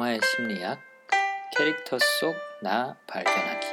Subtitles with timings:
[0.00, 0.80] 영화의 심리학,
[1.54, 3.66] 캐릭터 속 나 발견하기.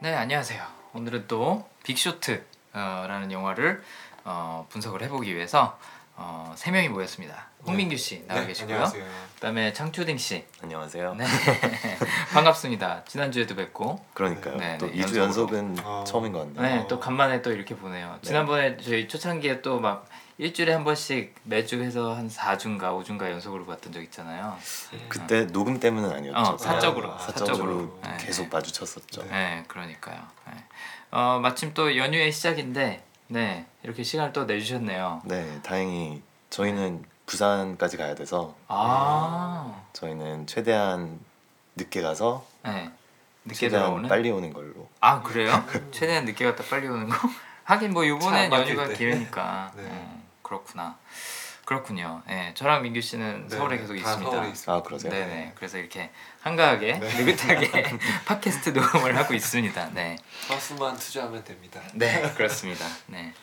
[0.00, 0.60] 네 안녕하세요.
[0.94, 3.80] 오늘은 또 빅쇼트라는 영화를
[4.24, 5.78] 어, 분석을 해보기 위해서
[6.20, 7.46] 어, 세 명이 모였습니다.
[7.64, 8.74] 홍민규 씨 나와 네, 계시고요.
[8.74, 9.04] 안녕하세요.
[9.36, 10.44] 그다음에 창초딩 씨.
[10.62, 11.14] 안녕하세요.
[11.14, 11.24] 네
[12.34, 13.04] 반갑습니다.
[13.04, 14.56] 지난주에도 뵙고 그러니까요.
[14.56, 15.56] 네, 또 네, 2주 연속으로.
[15.58, 16.02] 연속은 어.
[16.04, 16.80] 처음인 것 같네요.
[16.82, 18.18] 네 또 간만에 또 이렇게 보네요.
[18.22, 20.08] 지난번에 저희 초창기에 또 막
[20.38, 24.56] 일주일에 한 번씩 매주 해서 한 4주인가 5주인가 연속으로 봤던 적 있잖아요.
[25.08, 26.38] 그때 녹음 때문은 아니었죠.
[26.54, 28.00] 어, 사적으로, 아, 사적으로 사적으로.
[28.04, 28.48] 네, 계속 네.
[28.52, 29.22] 마주쳤었죠.
[29.24, 29.28] 네.
[29.30, 30.20] 네, 그러니까요.
[30.46, 30.52] 네.
[31.10, 35.22] 어, 마침 또 연휴의 시작인데, 네, 이렇게 시간을 또 내주셨네요.
[35.24, 41.20] 네, 다행히 저희는 부산까지 가야 돼서 아, 저희는 최대한
[41.76, 42.90] 늦게 가서 네,
[43.44, 44.08] 늦게 최대한 들어오는.
[44.08, 44.88] 빨리 오는 걸로.
[45.00, 45.52] 아 그래요?
[45.92, 47.28] 최대한 늦게 갔다 빨리 오는 거?
[47.64, 48.94] 하긴 뭐 이번엔 차안 연휴가 때.
[48.94, 49.72] 길으니까.
[49.76, 49.84] 네.
[49.90, 50.96] 어, 그렇구나.
[51.68, 52.22] 그렇군요.
[52.26, 54.30] 네, 저랑 민규 씨는 네, 서울에 계속 다 있습니다.
[54.30, 54.72] 서울에 있습니다.
[54.72, 55.12] 아 그러세요?
[55.12, 55.52] 네네.
[55.54, 56.08] 그래서 이렇게
[56.40, 59.90] 한가하게 느긋하게 팟캐스트 녹음을 하고 있습니다.
[59.92, 60.16] 네.
[60.46, 61.82] 서수만 투자하면 됩니다.
[61.92, 62.86] 네, 그렇습니다.
[63.08, 63.34] 네.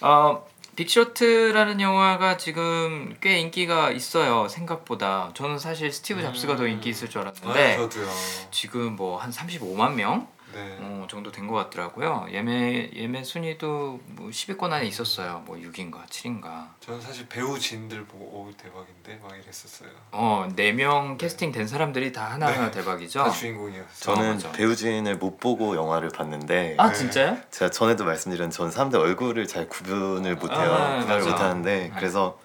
[0.00, 4.48] 어, 빅쇼트라는 영화가 지금 꽤 인기가 있어요.
[4.48, 5.30] 생각보다.
[5.34, 6.70] 저는 사실 스티브 잡스가 더 음.
[6.70, 8.08] 인기 있을 줄 아, 알았는데 저도요.
[8.50, 10.76] 지금 뭐 한 35만 명 네.
[10.80, 12.26] 어, 정도 된 것 같더라고요.
[12.30, 15.42] 예매 예매 순위도 뭐 10위권 안에 있었어요.
[15.46, 16.68] 뭐 6인가 7인가.
[16.80, 19.88] 저는 사실 배우 진들 보고 오 대박인데 막 이랬었어요.
[20.12, 22.70] 어, 4명 캐스팅 된 사람들이 다 하나하나 네.
[22.70, 23.24] 대박이죠.
[23.24, 23.86] 다 주인공이었어요.
[24.14, 24.52] 저는 맞아.
[24.52, 26.94] 배우진을 못 보고 영화를 봤는데 아, 네.
[26.94, 27.38] 진짜요?
[27.50, 30.72] 제가 전에도 말씀드린 전 사람들 얼굴을 잘 구분을 못 해요.
[30.72, 31.30] 아, 구분을 맞아.
[31.30, 31.92] 못하는데 네.
[31.96, 32.38] 그래서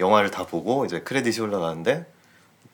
[0.00, 2.06] 영화를 다 보고 이제 크레딧이 올라가는데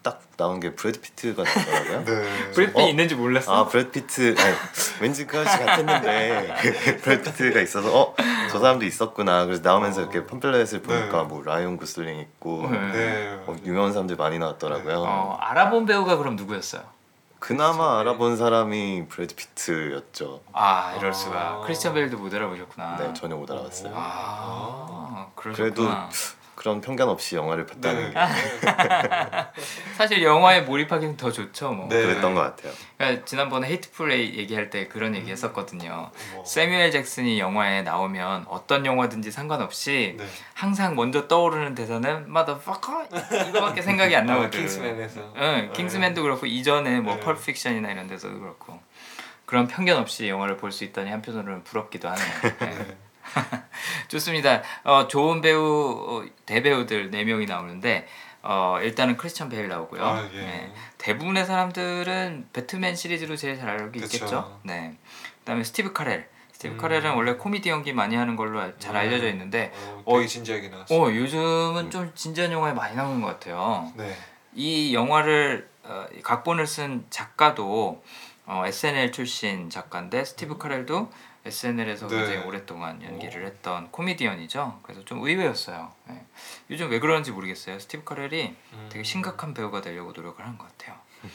[0.02, 2.04] 딱 나온 게 브래드 피트가 나왔더라고요.
[2.06, 2.50] 네.
[2.52, 2.88] 브래피 어?
[2.88, 3.52] 있는지 몰랐어.
[3.54, 4.54] 아 브래드 피트 아니,
[5.00, 6.54] 왠지 그 아저씨 같았는데
[7.02, 8.14] 브래드 피트가 있어서 어
[8.48, 10.02] 저 사람도 있었구나 그래서 나오면서 어.
[10.04, 11.24] 이렇게 팜플렛을 보니까 네.
[11.24, 12.78] 뭐 라이언 고슬링 있고 네.
[12.92, 13.42] 네.
[13.46, 16.82] 어, 유명한 사람들 많이 나왔더라고요 어, 알아본 배우가 그럼 누구였어요?
[17.38, 21.60] 그나마 알아본 사람이 브래드 피트였죠 아 이럴 수가 아.
[21.64, 22.96] 크리스찬 베일도 못 알아보셨구나.
[22.96, 26.08] 네 전혀 못 알아봤어요 아 그래도 그러셨구나.
[26.10, 27.72] 그런 편견 없이 영화를 네.
[27.74, 28.18] 봤다는 게
[29.96, 31.88] 사실 영화에 몰입하기는 더 좋죠 뭐.
[31.88, 32.02] 네.
[32.02, 36.10] 그랬던 것 같아요 그러니까 지난번에 헤이트풀 얘기할 때 그런 얘기 했었거든요.
[36.34, 36.44] 뭐.
[36.44, 40.24] 새뮤얼 잭슨이 영화에 나오면 어떤 영화든지 상관없이 네.
[40.54, 43.06] 항상 먼저 떠오르는 대사는 motherfucker
[43.50, 44.60] 이거밖에 생각이 안 아, 나거든.
[44.60, 45.32] 킹스맨에서.
[45.36, 47.20] 응, 킹스맨도 그렇고 이전에 뭐 네.
[47.20, 48.80] 펄픽션이나 이런 데서도 그렇고
[49.46, 52.26] 그런 편견 없이 영화를 볼 수 있다니 한편으로는 부럽기도 하네요.
[52.60, 52.96] 네.
[53.38, 53.58] 네.
[54.08, 54.62] 좋습니다.
[54.84, 58.06] 어, 좋은 배우 어, 대배우들 4 명이 나오는데
[58.42, 60.04] 어, 일단은 크리스찬 베일 나오고요.
[60.04, 60.38] 아, 예.
[60.40, 60.72] 네.
[60.98, 63.98] 대부분의 사람들은 배트맨 시리즈로 제일 잘 알고.
[63.98, 64.60] 있겠죠.
[64.62, 64.96] 네.
[65.40, 66.26] 그다음에 스티브 카렐.
[66.52, 66.78] 스티브 음.
[66.78, 69.00] 카렐은 원래 코미디 연기 많이 하는 걸로 알- 잘 음.
[69.00, 71.00] 알려져 있는데 어, 어, 되게 진지하게 나왔어요.
[71.00, 73.92] 어, 요즘은 좀 진지한 영화에 많이 나오는 것 같아요.
[73.96, 74.16] 네.
[74.54, 78.02] 이 영화를 어, 이 각본을 쓴 작가도
[78.46, 81.10] 어, SNL 출신 작가인데 스티브 카렐도
[81.48, 82.16] SNL에서 네.
[82.16, 83.46] 굉장히 오랫동안 연기를 오.
[83.46, 84.80] 했던 코미디언이죠.
[84.82, 85.92] 그래서 좀 의외였어요.
[86.06, 86.24] 네.
[86.70, 87.78] 요즘 왜 그런지 모르겠어요.
[87.78, 88.88] 스티브 카렐이 음.
[88.90, 90.96] 되게 심각한 배우가 되려고 노력을 하는 것 같아요.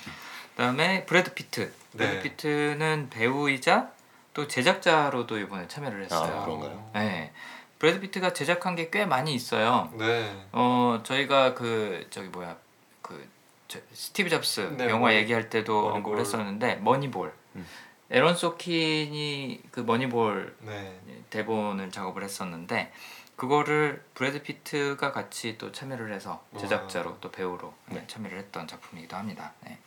[0.55, 1.73] 그다음에 브래드 피트.
[1.97, 2.21] 브래드 네.
[2.21, 3.91] 피트는 배우이자
[4.33, 6.39] 또 제작자로도 이번에 참여를 했어요.
[6.41, 6.89] 아, 그런가요?
[6.93, 7.31] 네.
[7.79, 9.91] 브래드 피트가 제작한 게 꽤 많이 있어요.
[9.97, 10.45] 네.
[10.51, 12.55] 어 저희가 그 저기 뭐야
[13.01, 13.27] 그
[13.67, 15.89] 저, 스티브 잡스 네, 영화 얘기할 때도.
[15.93, 17.67] 언급을 했었는데 머니볼 음.
[18.13, 20.99] 에런 소킨이 그 머니볼 네.
[21.31, 22.93] 대본을 작업을 했었는데
[23.35, 27.17] 그거를 브래드 피트가 같이 또 참여를 해서 제작자로 와.
[27.21, 28.07] 또 배우로 네, 네.
[28.07, 29.53] 참여를 했던 작품이기도 합니다.
[29.61, 29.79] 네.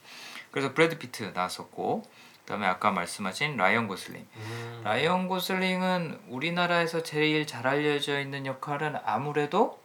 [0.51, 2.03] 그래서 브래드 피트 나왔었고
[2.41, 4.81] 그다음에 아까 말씀하신 라이언 고슬링 음.
[4.83, 9.81] 라이언 고슬링은 우리나라에서 제일 잘 알려져 있는 역할은 아무래도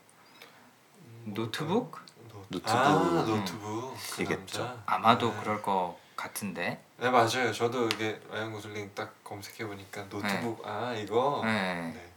[1.26, 1.96] 음, 노트북?
[2.28, 2.48] 노트...
[2.50, 2.76] 노트북.
[2.76, 4.64] 아 노트북 그 이겠죠.
[4.64, 4.84] 남자?
[4.88, 5.40] 아마도 네.
[5.42, 6.80] 그럴 것 같은데.
[6.98, 7.52] 네 맞아요.
[7.52, 11.42] 저도 이게 라이언 고슬링 딱 검색해 보니까 노트북 아 이거.
[11.44, 11.92] 네.
[11.94, 12.12] 네.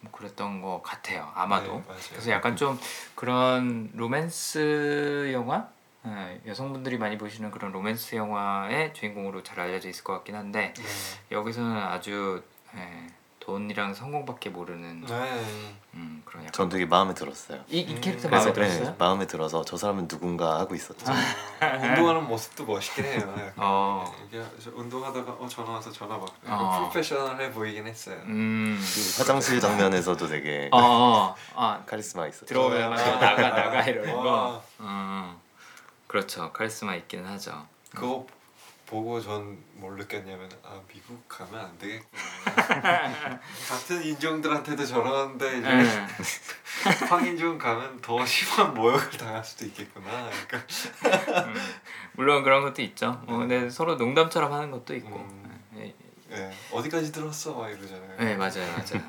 [0.00, 1.30] 뭐 그랬던 것 같아요.
[1.34, 1.74] 아마도.
[1.86, 1.94] 네.
[2.10, 2.78] 그래서 약간 좀
[3.14, 5.68] 그런 로맨스 영화,
[6.02, 10.82] 네, 여성분들이 많이 보시는 그런 로맨스 영화의 주인공으로 잘 알려져 있을 것 같긴 한데 네.
[11.30, 12.42] 여기서는 아주
[12.72, 13.06] 네,
[13.50, 15.44] 돈이랑 성공밖에 모르는 네.
[15.94, 18.96] 음, 그런 약간 전 되게 마음에 들었어요 이, 이 음, 캐릭터 그래서 마음에 네, 들었어요?
[18.96, 21.14] 마음에 들어서 저 사람은 누군가 하고 있었죠 어,
[21.82, 23.18] 운동하는 모습도 멋있긴 해요.
[23.36, 23.52] 약간.
[23.56, 24.14] 어.
[24.28, 26.78] 이게 저 운동하다가 어 전화 와서 전화 받고 어.
[26.78, 28.20] 프로페셔널해 보이긴 했어요.
[28.26, 33.18] 음, 그 화장실 장면에서도 되게 어, 어, 아 카리스마 있었죠 들어오면 막 아.
[33.18, 34.20] 나가 나가 이러는 거.
[34.20, 35.36] 와, 음,
[36.06, 36.52] 그렇죠.
[36.52, 37.66] 카리스마 있기는 하죠.
[37.90, 38.24] 그거
[38.86, 42.22] 보고 전 뭘 느꼈냐면 아 미국 가면 안 되겠구나.
[43.68, 46.06] 같은 인종들한테도 저러는데 이제 네.
[47.08, 50.30] 황인종 가면 더 심한 모욕을 당할 수도 있겠구나.
[50.48, 51.54] 그러니까 음,
[52.12, 53.22] 물론 그런 것도 있죠.
[53.26, 55.16] 어, 근데 서로 농담처럼 하는 것도 있고.
[55.16, 55.60] 음.
[55.72, 55.94] 네,
[56.32, 58.16] 예, 어디까지 들었어 막 이러잖아요.
[58.18, 59.02] 네 맞아요, 맞아요.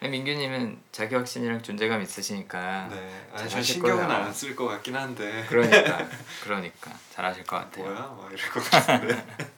[0.00, 0.08] 네.
[0.08, 2.96] 민규님은 자기 확신이랑 존재감 있으시니까 네.
[3.32, 4.04] 아니 전 잘하실 신경은.
[4.10, 5.44] 안 쓸 것 같긴 한데.
[5.48, 6.06] 그러니까
[6.44, 7.84] 그러니까 잘하실 것 같아요.
[7.84, 7.98] 뭐야?
[8.16, 9.26] 막 이럴 것 같은데.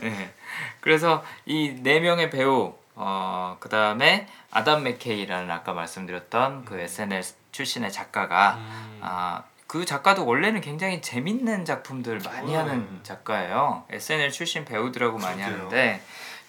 [0.00, 0.34] 네.
[0.80, 8.56] 그래서 이 네 명의 배우 어 그다음에 아담 맥케이라는 아까 말씀드렸던 그 SNS 출신의 작가가
[8.58, 9.00] 음.
[9.02, 12.58] 아 그 작가도 원래는 굉장히 재밌는 작품들 많이 음.
[12.58, 13.86] 하는 작가예요.
[13.88, 15.40] SNL 출신 배우들하고 많이.
[15.40, 16.02] 하는데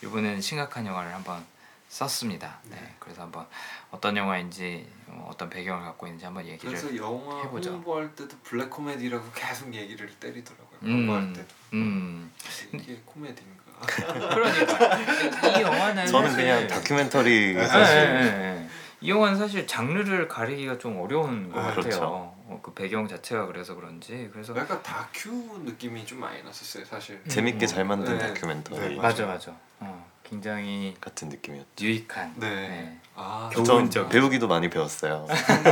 [0.03, 1.45] 이번에는 심각한 영화를 한번
[1.87, 2.57] 썼습니다.
[2.63, 2.75] 네.
[2.75, 2.95] 네.
[2.99, 3.47] 그래서 한번
[3.91, 7.71] 어떤 영화인지 어, 어떤 배경을 갖고 있는지 한번 얘기를 그래서 영화 해보죠.
[7.71, 10.62] 홍보할 때도 블랙 코미디라고 계속 얘기를 때리더라고요.
[10.83, 12.31] 음, 홍보할 때도 음.
[12.73, 13.63] 이게 코미디인가?
[14.33, 18.69] 그러니까 이 영화는 저는 사실- 그냥 다큐멘터리 네, 사실 네, 네, 네.
[19.01, 21.81] 이 영화는 사실 장르를 가리기가 좀 어려운 것 네, 같아요.
[21.81, 22.03] 그렇죠.
[22.05, 25.29] 어, 그 배경 자체가 그래서 그런지 그래서 약간 다큐
[25.65, 27.21] 느낌이 좀 많이 났었어요, 사실.
[27.27, 28.27] 재밌게 잘 만든 네.
[28.27, 29.51] 다큐멘터리 네, 맞아 맞아.
[29.79, 31.67] 어, 굉장히 같은 느낌이었죠.
[31.85, 32.33] 유익한.
[32.37, 32.49] 네.
[32.49, 32.99] 네.
[33.15, 34.09] 아, 교훈적.
[34.09, 35.27] 배우기도 많이 배웠어요.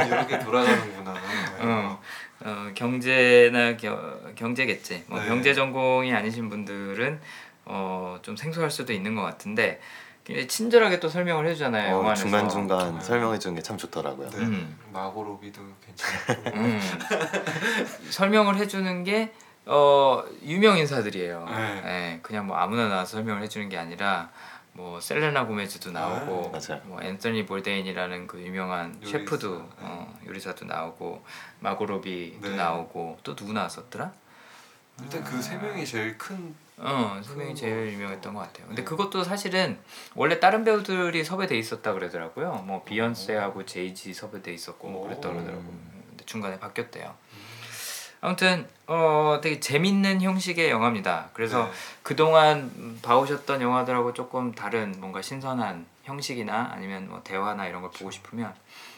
[0.07, 1.15] 이렇게 돌아가는구나.
[1.61, 1.99] 어,
[2.41, 5.05] 어, 경제나 겨, 경제겠지.
[5.07, 5.27] 뭐 네.
[5.27, 7.19] 경제 전공이 아니신 분들은
[7.65, 9.81] 어, 좀 생소할 수도 있는 것 같은데
[10.23, 11.97] 굉장히 친절하게 또 설명을 해주잖아요.
[11.97, 12.13] 어.
[12.13, 13.01] 중간 중간 네.
[13.01, 14.29] 설명해 주는 게 참 좋더라고요.
[14.29, 14.37] 네.
[14.37, 14.77] 음.
[14.93, 16.57] 마고 로비도 괜찮고.
[16.59, 16.79] 음.
[18.11, 19.33] 설명을 해주는 게
[19.65, 21.45] 어, 유명 인사들이에요.
[21.49, 21.81] 네.
[21.85, 24.29] 예, 그냥 뭐 아무나 나와서 설명을 해주는 게 아니라
[24.73, 26.81] 뭐 셀레나 고메즈도 나오고 네, 맞아요.
[26.85, 29.65] 뭐 앤서니 볼데인이라는 그 유명한 요리사, 셰프도 네.
[29.79, 31.23] 어, 요리사도 나오고
[31.59, 32.56] 마고로비도 네.
[32.56, 34.12] 나오고 또 누구 나왔었더라?
[35.03, 36.56] 일단 그세 명이 제일 큰.
[36.77, 37.53] 어, 세 명이.
[37.56, 38.68] 제일 유명했던 것 같아요.
[38.68, 38.85] 근데 네.
[38.88, 39.77] 그것도 사실은
[40.15, 42.63] 원래 다른 배우들이 섭외돼 있었다 그러더라고요.
[42.65, 45.33] 뭐 비욘세하고 제이지 섭외돼 있었고 뭐 그랬다 오.
[45.33, 45.74] 그러더라고요.
[46.09, 47.13] 근데 중간에 바뀌었대요.
[48.21, 51.29] 아무튼 어 되게 재밌는 형식의 영화입니다.
[51.33, 51.71] 그래서 네.
[52.03, 58.53] 그동안 봐오셨던 영화들하고 조금 다른 뭔가 신선한 형식이나 아니면 뭐 대화나 이런 걸 보고 싶으면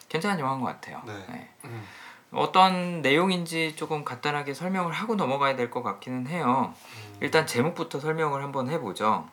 [0.10, 1.02] 괜찮은 영화인 것 같아요.
[1.06, 1.14] 네.
[1.30, 1.50] 네.
[1.66, 1.88] 음.
[2.34, 6.74] 어떤 내용인지 조금 간단하게 설명을 하고 넘어가야 될 것 같기는 해요.
[7.22, 9.30] 일단 제목부터 설명을 한번 해보죠.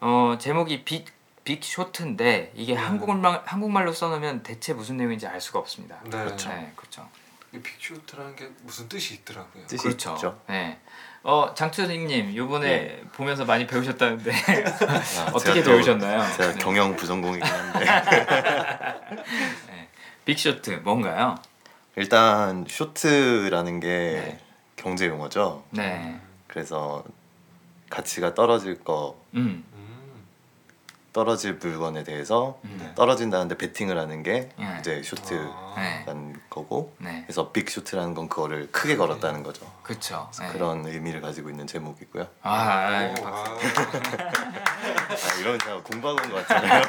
[0.00, 1.06] 어 제목이 빅,
[1.44, 2.80] 빅 쇼트인데 이게 네.
[2.80, 5.96] 한국말 한국말로 써놓으면 대체 무슨 내용인지 알 수가 없습니다.
[6.04, 6.10] 네.
[6.10, 6.50] 그렇죠.
[6.50, 7.08] 네, 그렇죠.
[7.52, 9.66] 이 빅쇼트라는 게 무슨 뜻이 있더라고요.
[9.66, 10.14] 뜻이 그렇죠.
[10.14, 10.40] 있죠.
[10.48, 10.78] 네.
[11.22, 14.30] 어 장초님님 요번에 보면서 많이 배우셨다는데
[14.86, 16.36] 아, 어떻게 제가 또- 배우셨나요?
[16.36, 16.58] 제가 네.
[16.58, 17.86] 경영 부전공이긴 한데
[20.24, 21.36] 빅쇼트 뭔가요?
[21.96, 24.38] 일단 short라는 게 네.
[24.76, 25.64] 경제 용어죠.
[25.70, 26.20] 네.
[26.46, 27.02] 그래서
[27.90, 29.38] 가치가 떨어질 거 음.
[29.40, 29.64] 음.
[31.18, 32.78] 떨어질 물건에 대해서 음.
[32.80, 32.94] 네.
[32.94, 34.76] 떨어진다는데 베팅을 하는 게 네.
[34.78, 36.04] 이제 short라는 아.
[36.06, 36.32] 네.
[36.48, 37.24] 거고 네.
[37.26, 39.66] 그래서 빅 쇼트라는 건 그거를 크게 걸었다는 거죠.
[39.82, 40.30] 그렇죠.
[40.38, 40.46] 네.
[40.52, 42.24] 그런 의미를 가지고 있는 제목이고요.
[42.42, 43.50] 아, 아, 오, 박수.
[43.50, 44.28] 아.
[45.10, 46.82] 아, 이러면 제가 공부하고 온 것 같잖아요.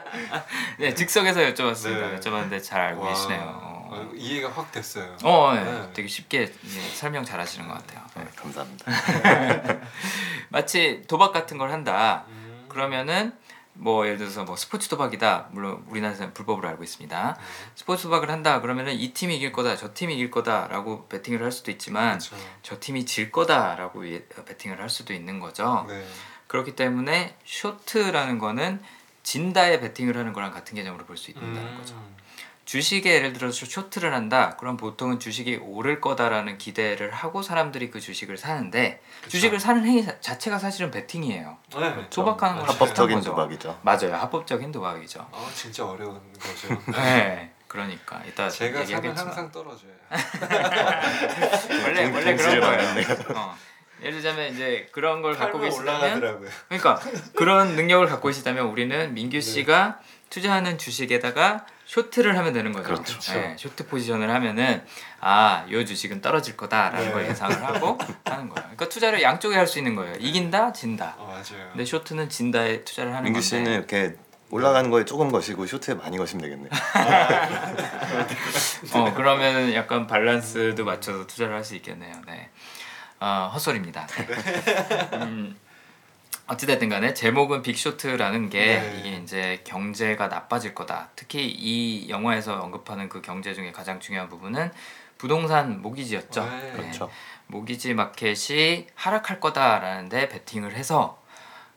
[0.80, 2.12] 네, 즉석에서 여쭤봤습니다.
[2.12, 2.18] 네.
[2.18, 3.08] 여쭤봤는데 잘 알고 와.
[3.10, 3.42] 계시네요.
[3.42, 5.18] 어, 이해가 확 됐어요.
[5.22, 5.62] 어, 네.
[5.64, 5.90] 네.
[5.92, 8.02] 되게 쉽게 예, 설명 잘 하시는 것 같아요.
[8.16, 8.86] 네, 감사합니다.
[10.48, 12.24] 마치 도박 같은 걸 한다.
[12.28, 12.64] 음.
[12.70, 13.32] 그러면은
[13.78, 15.48] 뭐 예를 들어서 뭐 스포츠 도박이다.
[15.52, 17.38] 물론 우리나라에서는 불법으로 알고 있습니다.
[17.74, 18.60] 스포츠 도박을 한다.
[18.60, 22.36] 그러면은 이 팀이 이길 거다, 저 팀이 이길 거다라고 베팅을 할 수도 있지만 그렇죠.
[22.62, 25.84] 저 팀이 질 거다라고 예- 베팅을 할 수도 있는 거죠.
[25.88, 26.06] 네.
[26.46, 28.80] 그렇기 때문에 쇼트라는 거는
[29.22, 31.76] 진다에 베팅을 하는 거랑 같은 개념으로 볼 수 있다는 음.
[31.78, 32.15] 거죠.
[32.70, 34.56] 주식에 예를 들어서 쇼트를 한다.
[34.58, 39.30] 그럼 보통은 주식이 오를 거다라는 기대를 하고 사람들이 그 주식을 사는데 그쵸.
[39.30, 41.56] 주식을 사는 행위 자- 자체가 사실은 베팅이에요.
[41.76, 41.80] 네.
[41.80, 43.30] 합법적인 비슷한 거죠.
[43.30, 43.78] 도박이죠.
[43.82, 44.16] 맞아요.
[44.16, 45.28] 합법적인 도박이죠.
[45.32, 46.82] 아 진짜 어려운 거죠.
[46.92, 47.52] 네.
[47.68, 49.92] 그러니까 이따 제가 사면 얘기하겠지만 항상 떨어져요.
[51.84, 53.16] 원래 동- 원래 그런 거예요.
[53.36, 53.56] 어.
[54.02, 56.50] 예를 들자면 이제 그런 걸 갖고 계시다면 올라가더라고요.
[56.68, 57.00] 그러니까
[57.36, 62.84] 그런 능력을 갖고 계시다면 우리는 민규 씨가 투자하는 주식에다가 short를 하면 되는 거죠.
[62.88, 63.32] 그렇죠.
[63.32, 64.84] 네, short position을 하면은
[65.20, 67.12] 아, 요 주식은 떨어질 거다라는 네.
[67.12, 68.54] 걸 예상을 하고 하는 거예요.
[68.64, 70.14] 그러니까 투자를 양쪽에 할 수 있는 거예요.
[70.18, 71.14] 이긴다, 진다.
[71.18, 71.68] 어, 맞아요.
[71.70, 73.46] 근데 short는 진다에 투자를 하는 민규 건데.
[73.46, 74.16] 씨는 이렇게
[74.50, 76.70] 올라가는 거에 조금 거시고 short에 많이 거시면 되겠네요.
[78.94, 82.14] 어 그러면은 약간 밸런스도 맞춰서 투자를 할 수 있겠네요.
[82.26, 82.50] 네.
[83.18, 84.06] 어, 헛소리입니다.
[84.06, 85.16] 네.
[85.18, 85.56] 음,
[86.48, 88.96] 어찌됐든 간에 제목은 빅쇼트라는 게 네.
[89.00, 91.08] 이게 이제 경제가 나빠질 거다.
[91.16, 94.70] 특히 이 영화에서 언급하는 그 경제 중에 가장 중요한 부분은
[95.18, 96.44] 부동산 모기지였죠.
[96.44, 96.72] 네.
[96.76, 97.10] 그렇죠.
[97.48, 101.20] 모기지 마켓이 하락할 거다라는데 베팅을 해서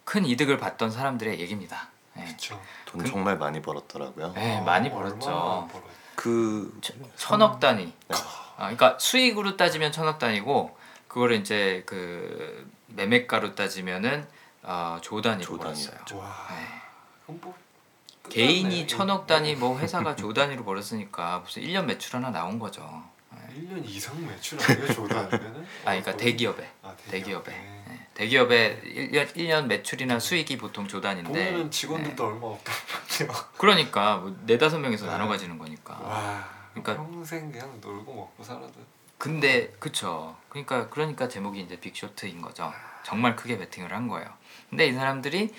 [0.04, 1.90] 큰 이득을 봤던 사람들의 얘기입니다.
[2.14, 2.26] 네.
[2.26, 2.62] 그렇죠.
[2.86, 4.34] 돈 그- 정말 많이 벌었더라고요.
[4.34, 5.68] 네, 많이 벌었죠.
[6.16, 6.80] 그
[7.16, 7.86] 천억 단위.
[8.08, 8.16] 네.
[8.58, 14.28] 아, 그러니까 수익으로 따지면 천억 단위고 그거를 이제 그 매매가로 따지면은
[14.64, 15.98] 어, 조 단위로 조 벌었어요.
[16.16, 16.48] 와.
[16.50, 16.82] 네.
[17.28, 17.56] 뭐
[18.30, 18.88] 개인이.
[18.88, 23.04] 천억 단위 뭐 회사가 조 단위로 벌었으니까 무슨 1년 매출 하나 나온 거죠.
[23.32, 23.40] 네.
[23.62, 25.62] 1년 이상 매출 아니에요 조단이면은?
[25.86, 27.84] 아, 그러니까 대기업에 아, 대기업 에 네.
[27.88, 28.08] 네.
[28.16, 32.30] 대기업의 1년, 1년 매출이나 수익이 보통 조 단위인데 보면은 직원들도 네.
[32.30, 33.46] 얼마 없더라고요.
[33.58, 35.12] 그러니까 뭐 네다섯 명에서 네.
[35.12, 35.94] 나눠 가지는 거니까.
[36.00, 36.50] 와.
[36.74, 38.72] 그러니까- 평생 그냥 놀고 먹고 살아도
[39.18, 40.36] 근데 그쵸.
[40.48, 42.72] 그러니까 그러니까 제목이 이제 빅쇼트인 거죠.
[43.04, 44.28] 정말 크게 베팅을 한 거예요.
[44.70, 45.54] 근데 이 사람들이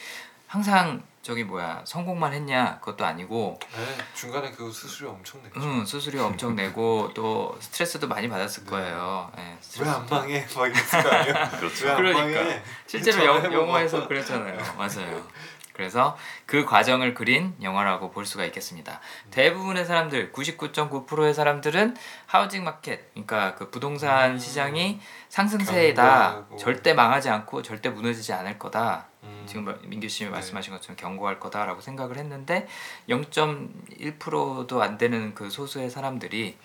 [0.46, 5.60] 항상 저기 뭐야 성공만 했냐 그것도 아니고 네, 중간에 그 수수료 엄청 냈죠.
[5.60, 8.70] 응, 수수료 엄청 내고 또 스트레스도 많이 받았을 네.
[8.70, 9.30] 거예요.
[9.36, 10.14] 예, 왜안 스트레스도.
[10.16, 10.46] 망해?
[10.56, 11.34] 막 이랬을 거 아니에요?
[11.60, 11.84] 그렇죠.
[11.84, 12.40] 왜안 그러니까.
[12.42, 12.62] 망해?
[12.86, 13.24] 실제로.
[13.26, 14.58] 영, 영화에서 그랬잖아요.
[14.78, 15.26] 맞아요.
[15.72, 19.00] 그래서 그 과정을 그린 영화라고 볼 수가 있겠습니다.
[19.30, 21.96] 대부분의 사람들, 99.9%의 사람들은
[22.26, 24.38] 하우징 마켓, 그러니까 그 부동산 음.
[24.38, 26.46] 시장이 상승세이다.
[26.58, 29.06] 절대 망하지 않고 절대 무너지지 않을 거다.
[29.22, 29.44] 음.
[29.46, 30.30] 지금 말- 민규 씨 네.
[30.30, 32.66] 말씀하신 것처럼 경고할 거다라고 생각을 했는데
[33.08, 36.56] 0.1%도 안 되는 그 소수의 사람들이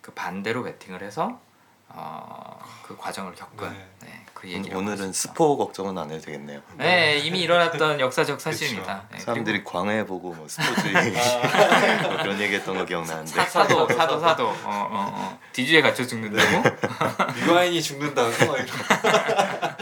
[0.00, 1.40] 그 반대로 베팅을 해서
[1.88, 3.88] 어, 그 과정을 겪은 네.
[4.02, 6.60] 네, 그 얘기를 오늘은 스포 걱정은 안 해도 되겠네요.
[6.76, 9.04] 네, 이미 일어났던 역사적 사실입니다.
[9.10, 10.92] 네, 사람들이 그리고 광해 보고 뭐 스포주의
[12.02, 15.38] 뭐 그런 얘기했던 거 기억나는데 사, 사도 사도 사도 어, 어, 어.
[15.54, 16.62] 뒤주에 갇혀 죽는다고
[17.46, 18.66] 미와인이 죽는다고 막 이런.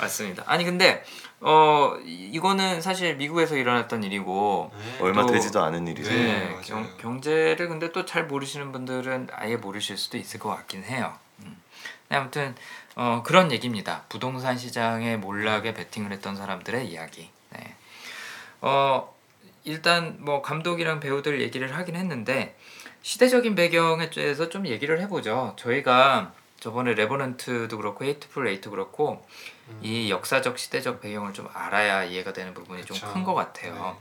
[0.00, 0.42] 맞습니다.
[0.46, 1.04] 아니 근데
[1.40, 4.98] 어 이- 이거는 사실 미국에서 일어났던 일이고 네.
[5.04, 6.10] 얼마 또- 되지도 않은 일이죠.
[6.10, 6.16] 네.
[6.48, 6.56] 네.
[6.64, 11.14] 경, 경제를 근데 또 잘 모르시는 분들은 아예 모르실 수도 있을 것 같긴 해요.
[11.44, 11.56] 음.
[12.08, 12.54] 네, 아무튼
[13.00, 14.02] 어, 그런 얘기입니다.
[14.08, 17.30] 부동산 시장에 몰락에 베팅을 했던 사람들의 이야기.
[17.50, 17.76] 네.
[18.60, 19.14] 어,
[19.62, 22.56] 일단 뭐 감독이랑 배우들 얘기를 하긴 했는데
[23.02, 25.54] 시대적인 배경에 대해서 좀 얘기를 해보죠.
[25.56, 29.24] 저희가 저번에 레버넌트도 그렇고 헤이트풀 에이트 그렇고
[29.68, 29.78] 음.
[29.80, 32.96] 이 역사적 시대적 배경을 좀 알아야 이해가 되는 부분이 좀.
[33.12, 33.96] 큰 것 같아요.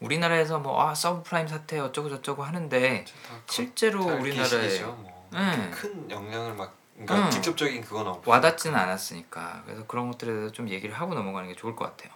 [0.00, 3.04] 우리나라에서 뭐 아 서브프라임 사태 어쩌고 저쩌고 하는데 네.
[3.04, 5.28] 다 실제로 다 우리나라에 뭐.
[5.30, 5.70] 네.
[5.70, 7.30] 큰 영향을 막 그러니까 음.
[7.30, 11.76] 직접적인 그건 없고 와닿지는 않았으니까 그래서 그런 것들에 대해서 좀 얘기를 하고 넘어가는 게 좋을
[11.76, 12.12] 것 같아요.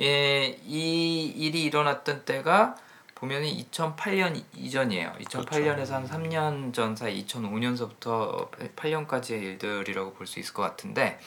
[0.00, 2.76] 예, 이 일이 일어났던 때가
[3.14, 5.12] 보면은 2008년 이전이에요.
[5.20, 11.20] 2008년에서 한 3년 전 사이 2005년서부터 8년까지의 일들이라고 볼 수 있을 것 같은데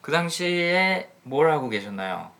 [0.00, 2.30] 그 당시에 뭘 하고 계셨나요?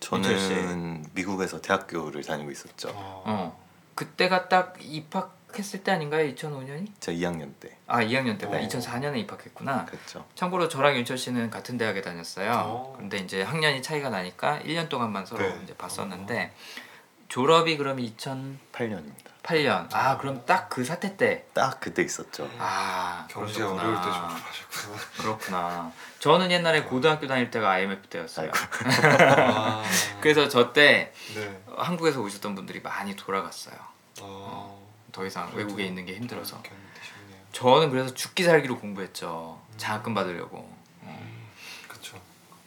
[0.00, 2.88] 저는 미국에서 대학교를 다니고 있었죠.
[2.94, 3.22] 어.
[3.26, 3.62] 어.
[3.94, 6.32] 그때가 딱 입학 했을 때 아닌가요?
[6.34, 6.88] 2005년이?
[7.00, 8.56] 제가 2학년 때 아 2학년 때다.
[8.56, 8.60] 어.
[8.60, 9.84] 2004년에 입학했구나.
[9.84, 10.24] 그랬죠.
[10.34, 12.50] 참고로 저랑 윤철 씨는 같은 대학에 다녔어요.
[12.64, 12.94] 어.
[12.98, 15.60] 근데 이제 학년이 차이가 나니까 1년 동안만 서로 네.
[15.64, 16.54] 이제 봤었는데
[17.28, 18.56] 졸업이 그럼 2008년.
[19.42, 19.88] 8년입니다.
[19.94, 21.44] 아 그럼 딱 그 사태 때.
[21.52, 22.48] 딱 그때 있었죠.
[22.58, 23.82] 아 경제 그러셨구나.
[23.82, 24.96] 어려울 때 졸업하셨구나.
[25.18, 25.92] 그렇구나.
[26.20, 28.50] 저는 옛날에 고등학교 다닐 때가 IMF 때였어요.
[28.54, 29.82] 아.
[30.22, 31.62] 그래서 저때 네.
[31.76, 33.74] 한국에서 오셨던 분들이 많이 돌아갔어요.
[34.20, 34.81] 어.
[35.12, 36.62] 더 이상 외국에 있는 게 힘들어서.
[37.52, 39.60] 저는 그래서 죽기 살기로 공부했죠.
[39.76, 40.56] 장학금 받으려고.
[41.02, 41.28] 어.
[41.88, 42.18] 그렇죠.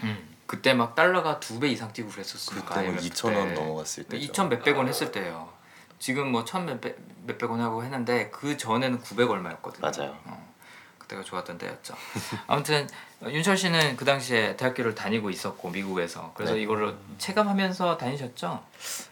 [0.04, 0.36] 음.
[0.46, 2.68] 그때 막 달러가 두 배 이상 뛰고 그랬었으니까.
[2.68, 3.54] 그때 뭐 IMF 2천 원 때.
[3.56, 4.32] 넘어갔을 때죠.
[4.32, 5.50] 2천 몇백 원 했을 때예요.
[5.98, 9.82] 지금 뭐 천 몇백 몇백 원 하고 했는데 그 전에는 900 얼마였거든요.
[9.82, 10.16] 맞아요.
[10.26, 10.54] 어,
[11.00, 11.96] 그때가 좋았던 때였죠.
[12.46, 12.88] 아무튼
[13.22, 16.62] 어, 윤철 씨는 그 당시에 대학교를 다니고 있었고 미국에서 그래서 네.
[16.62, 18.64] 이거를 체감하면서 다니셨죠?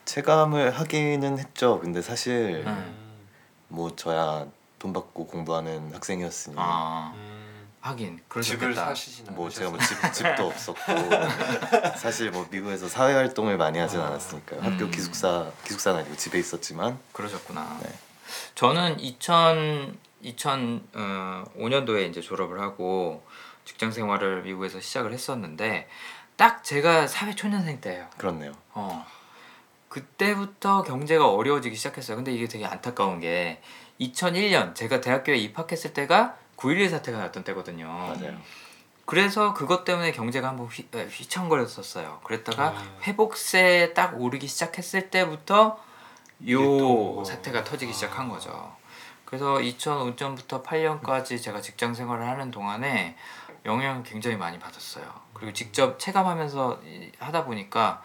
[0.06, 1.80] 체감을 하기는 했죠.
[1.80, 3.03] 근데 사실 음.
[3.74, 3.76] 음.
[3.76, 4.46] 뭐 저야
[4.80, 7.68] 돈 받고 공부하는 학생이었으니 아 음.
[7.82, 8.86] 하긴 집을 그러셨겠다.
[8.86, 10.00] 사시진 뭐 제가 않으셨어요?
[10.00, 10.80] 뭐 집, 집도 없었고
[11.98, 14.62] 사실 뭐 미국에서 사회 활동을 많이 하진 않았으니까요.
[14.62, 14.92] 학교 음.
[14.92, 17.80] 기숙사 기숙사는 아니고 집에 있었지만 그러셨구나.
[17.84, 17.90] 네.
[18.56, 23.26] 저는 2000 2005년도에 이제 졸업을 하고
[23.66, 25.90] 직장 생활을 미국에서 시작을 했었는데
[26.38, 28.08] 딱 제가 사회 초년생 때예요.
[28.18, 28.54] 그렇네요.
[28.74, 29.06] 어.
[30.04, 32.18] 그때부터 경제가 어려워지기 시작했어요.
[32.18, 33.62] 근데 이게 되게 안타까운 게
[34.02, 37.86] 2001년 제가 대학교에 입학했을 때가 9.11 사태가 났던 때거든요.
[37.88, 38.36] 맞아요.
[39.06, 42.22] 그래서 그것 때문에 경제가 한번 휘, 에, 휘청거렸었어요.
[42.24, 42.98] 그랬다가 음.
[43.04, 45.78] 회복세 딱 오르기 시작했을 때부터
[46.44, 47.94] 또요 뭐- 사태가 터지기 아.
[47.94, 48.76] 시작한 거죠.
[49.26, 53.16] 그래서 2005년부터 8년까지 제가 직장 생활을 하는 동안에
[53.66, 55.06] 영향을 굉장히 많이 받았어요.
[55.36, 58.02] 그리고 직접 체감하면서 이- 하다 보니까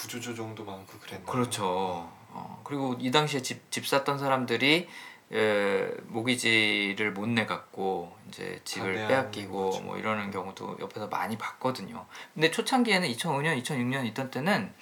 [0.00, 1.30] 구조조정도 많고 그랬나?
[1.30, 2.10] 그렇죠.
[2.32, 4.88] 어, 그리고 이 당시에 집, 집 샀던 사람들이
[5.32, 9.82] 예, 모기지를 못 내 갖고 이제 집을 빼앗기고 거죠.
[9.84, 12.06] 뭐 이러는 경우도 옆에서 많이 봤거든요.
[12.34, 14.72] 근데 초창기에는 2005년, 2006년 있던 때는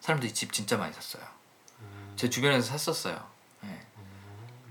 [0.00, 1.22] 사람들이 집 진짜 많이 샀어요.
[1.80, 2.12] 음.
[2.16, 3.33] 제 주변에서 샀었어요.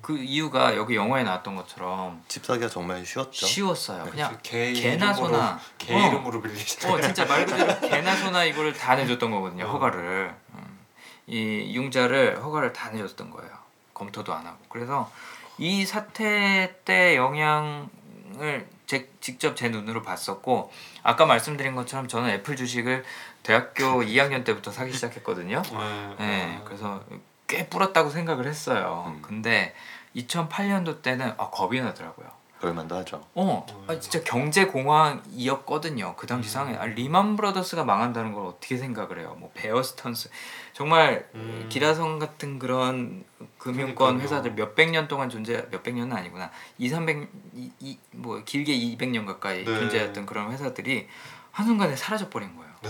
[0.04, 0.06] 예.
[0.06, 3.46] 그 이유가 여기 영화에 나왔던 것처럼 집 사기가 정말 쉬웠죠.
[3.46, 4.04] 쉬웠어요.
[4.12, 6.08] 그냥 개 개나 이름으로 소나 개 어.
[6.08, 6.92] 이름으로 빌리죠.
[6.92, 9.70] 어 진짜 말 그대로 개나 소나 이거를 다 내줬던 거거든요 어.
[9.70, 10.80] 허가를 음.
[11.28, 13.50] 이 융자를 허가를 다 내줬던 거예요
[13.94, 15.10] 검토도 안 하고 그래서
[15.58, 23.06] 이 사태 때 영향을 제, 직접 제 눈으로 봤었고 아까 말씀드린 것처럼 저는 애플 주식을
[23.44, 26.16] 대학교 2학년 때부터 사기 시작했거든요 네.
[26.20, 26.64] 네, 아.
[26.66, 27.02] 그래서
[27.48, 29.22] 꽤 불었다고 생각을 했어요 음.
[29.22, 29.74] 근데
[30.16, 33.22] 2008년도 때는 아, 겁이 나더라고요 그럴만도 하죠.
[33.36, 36.16] 어, 아, 진짜 경제 공황이었거든요.
[36.16, 36.52] 그 당시 음.
[36.54, 39.36] 상황에 아, 리만 브라더스가 망한다는 걸 어떻게 생각을 해요?
[39.38, 40.30] 뭐 베어 스턴스
[40.72, 41.66] 정말 음.
[41.68, 43.26] 기라성 같은 그런
[43.58, 44.24] 금융권 그러니까요.
[44.24, 46.52] 회사들 몇백 년 동안 존재 몇백 년은 아니구나.
[46.78, 49.80] 2, 300 이, 이, 뭐 길게 200년 가까이 네.
[49.80, 51.10] 존재했던 그런 회사들이
[51.52, 52.72] 한 순간에 사라져 버린 거예요.
[52.84, 52.90] 네.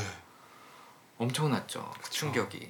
[1.17, 1.89] 엄청났죠.
[1.95, 2.11] 그 그쵸.
[2.11, 2.69] 충격이.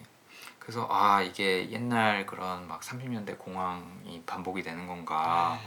[0.64, 5.60] 그래서 아 이게 옛날 그런 막 30년대 공황이 반복이 되는 건가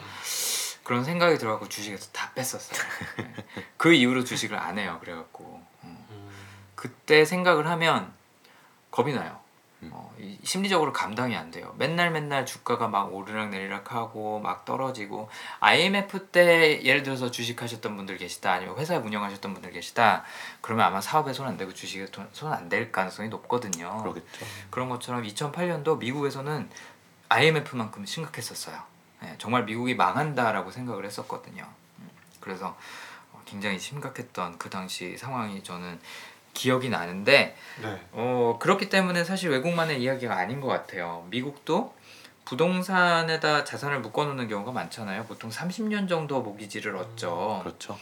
[0.83, 2.81] 그런 생각이 들어갖고 주식에서 다 뺐었어요.
[3.19, 3.35] 네.
[3.77, 4.97] 그 이후로 주식을 안 해요.
[5.01, 6.07] 그래갖고 음.
[6.11, 6.31] 음.
[6.75, 8.13] 그때 생각을 하면
[8.91, 9.46] 겁이 나요.
[9.83, 9.91] 음.
[9.93, 11.75] 어, 이- 심리적으로 감당이 안 돼요.
[11.79, 15.29] 맨날 맨날 주가가 막 오르락 내리락 하고 막 떨어지고
[15.61, 20.25] IMF 때 예를 들어서 주식하셨던 분들 계시다 아니면 회사 운영하셨던 분들 계시다
[20.63, 23.99] 그러면 아마 사업에 손 안 대고 주식에 손 안 댈 가능성이 높거든요.
[24.03, 24.47] 그러겠죠.
[24.71, 26.71] 그런 것처럼 2008년도 미국에서는
[27.29, 28.81] IMF만큼 심각했었어요.
[29.25, 31.67] 예, 정말 미국이 망한다라고 생각을 했었거든요.
[31.99, 32.77] 음, 그래서
[33.33, 35.99] 어, 굉장히 심각했던 그 당시 상황이 저는
[36.57, 38.01] 기억이 나는데 네.
[38.13, 41.27] 어, 그렇기 때문에 사실 외국만의 이야기가 아닌 것 같아요.
[41.31, 41.95] 미국도
[42.47, 45.25] 부동산에다 자산을 묶어놓는 경우가 많잖아요.
[45.25, 47.61] 보통 30년 정도 모기지를 얻죠.
[47.63, 47.99] 그렇죠.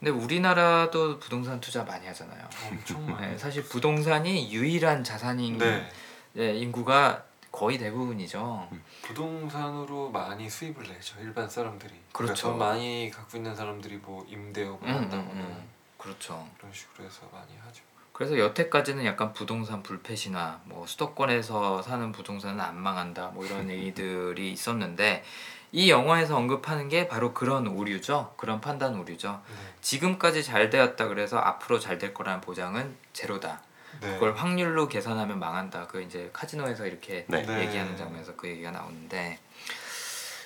[0.00, 2.44] 근데 우리나라도 부동산 투자 많이 하잖아요.
[2.68, 3.30] 엄청 많아요.
[3.30, 5.88] 네, 사실 부동산이 유일한 자산인 네.
[6.36, 7.22] 예, 인구가
[7.52, 8.68] 거의 대부분이죠.
[9.02, 11.92] 부동산으로 많이 수입을 내죠 일반 사람들이.
[12.12, 12.48] 그러니까 그렇죠.
[12.48, 15.73] 돈 많이 갖고 있는 사람들이 뭐 임대업을 음, 한다거나 음, 음.
[16.04, 16.46] 그렇죠.
[16.58, 17.82] 그런 식으로 해서 많이 하죠.
[18.12, 25.24] 그래서 여태까지는 약간 부동산 불패시나 뭐 수도권에서 사는 부동산은 안 망한다 뭐 이런 얘기들이 있었는데
[25.72, 28.34] 이 영화에서 언급하는 게 바로 그런 오류죠.
[28.36, 29.42] 그런 판단 오류죠.
[29.48, 29.54] 네.
[29.80, 33.62] 지금까지 잘 되었다 그래서 앞으로 잘 될 거라는 보장은 제로다.
[34.00, 34.12] 네.
[34.14, 35.86] 그걸 확률로 계산하면 망한다.
[35.88, 37.42] 그 이제 카지노에서 이렇게 네.
[37.42, 37.62] 네.
[37.62, 39.40] 얘기하는 장면에서 그 얘기가 나오는데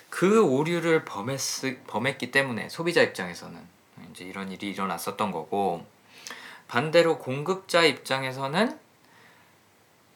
[0.08, 1.38] 그 오류를 범했
[1.86, 3.58] 범했기 때문에 소비자 입장에서는
[4.18, 5.86] 이제 이런 일이 일어났었던 거고
[6.66, 8.78] 반대로 공급자 입장에서는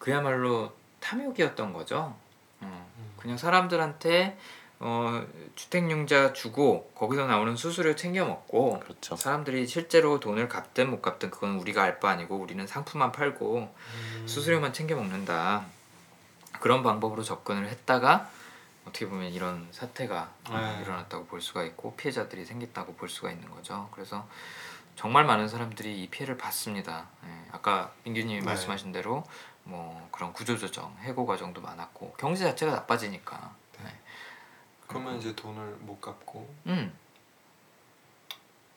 [0.00, 2.14] 그야말로 탐욕이었던 거죠.
[2.62, 2.84] 음,
[3.16, 4.36] 그냥 사람들한테
[4.80, 9.14] 어, 주택융자 주고 거기서 나오는 수수료 챙겨 먹고 그렇죠.
[9.14, 14.22] 사람들이 실제로 돈을 갚든 못 갚든 그건 우리가 알 바 아니고 우리는 상품만 팔고 음.
[14.26, 15.64] 수수료만 챙겨 먹는다
[16.58, 18.28] 그런 방법으로 접근을 했다가
[18.86, 20.82] 어떻게 보면 이런 사태가 네.
[20.82, 23.88] 일어났다고 볼 수가 있고 피해자들이 생겼다고 볼 수가 있는 거죠.
[23.92, 24.26] 그래서
[24.96, 27.08] 정말 많은 사람들이 이 피해를 봤습니다.
[27.24, 28.44] 예, 아까 민규님이 네.
[28.44, 29.24] 말씀하신 대로
[29.64, 33.54] 뭐 그런 구조조정, 해고 과정도 많았고 경제 자체가 나빠지니까.
[33.82, 33.98] 네.
[34.86, 36.92] 그러면 이제 돈을 못 갚고 음,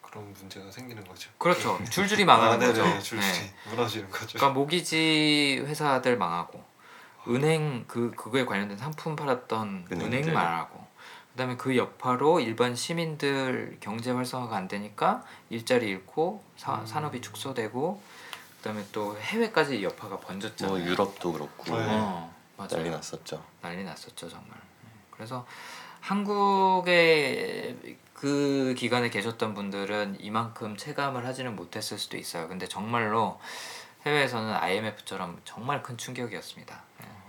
[0.02, 1.30] 그런 문제가 생기는 거죠.
[1.38, 1.78] 그렇죠.
[1.90, 2.84] 줄줄이 망하는 아, 거죠.
[3.02, 3.56] 줄줄이 네.
[3.70, 4.38] 무너지는 거죠.
[4.38, 6.64] 그러니까 모기지 회사들 망하고
[7.28, 10.06] 은행 그 그거에 관련된 상품 팔았던 은행들.
[10.06, 10.86] 은행 망하고
[11.32, 16.86] 그다음에 그 여파로 일반 시민들 경제 활성화가 안 되니까 일자리 잃고 사, 음.
[16.86, 18.02] 산업이 축소되고
[18.58, 20.78] 그다음에 또 해외까지 여파가 번졌잖아요.
[20.78, 21.86] 뭐 유럽도 그렇고 네.
[21.90, 22.70] 어, 맞아요.
[22.78, 23.44] 난리 났었죠.
[23.62, 24.52] 난리 났었죠 정말.
[24.52, 24.90] 네.
[25.12, 25.46] 그래서
[26.00, 27.76] 한국에
[28.14, 32.48] 그 기간에 계셨던 분들은 이만큼 체감을 하지는 못했을 수도 있어요.
[32.48, 33.40] 근데 정말로
[34.06, 36.82] 해외에서는 IMF처럼 정말 큰 충격이었습니다.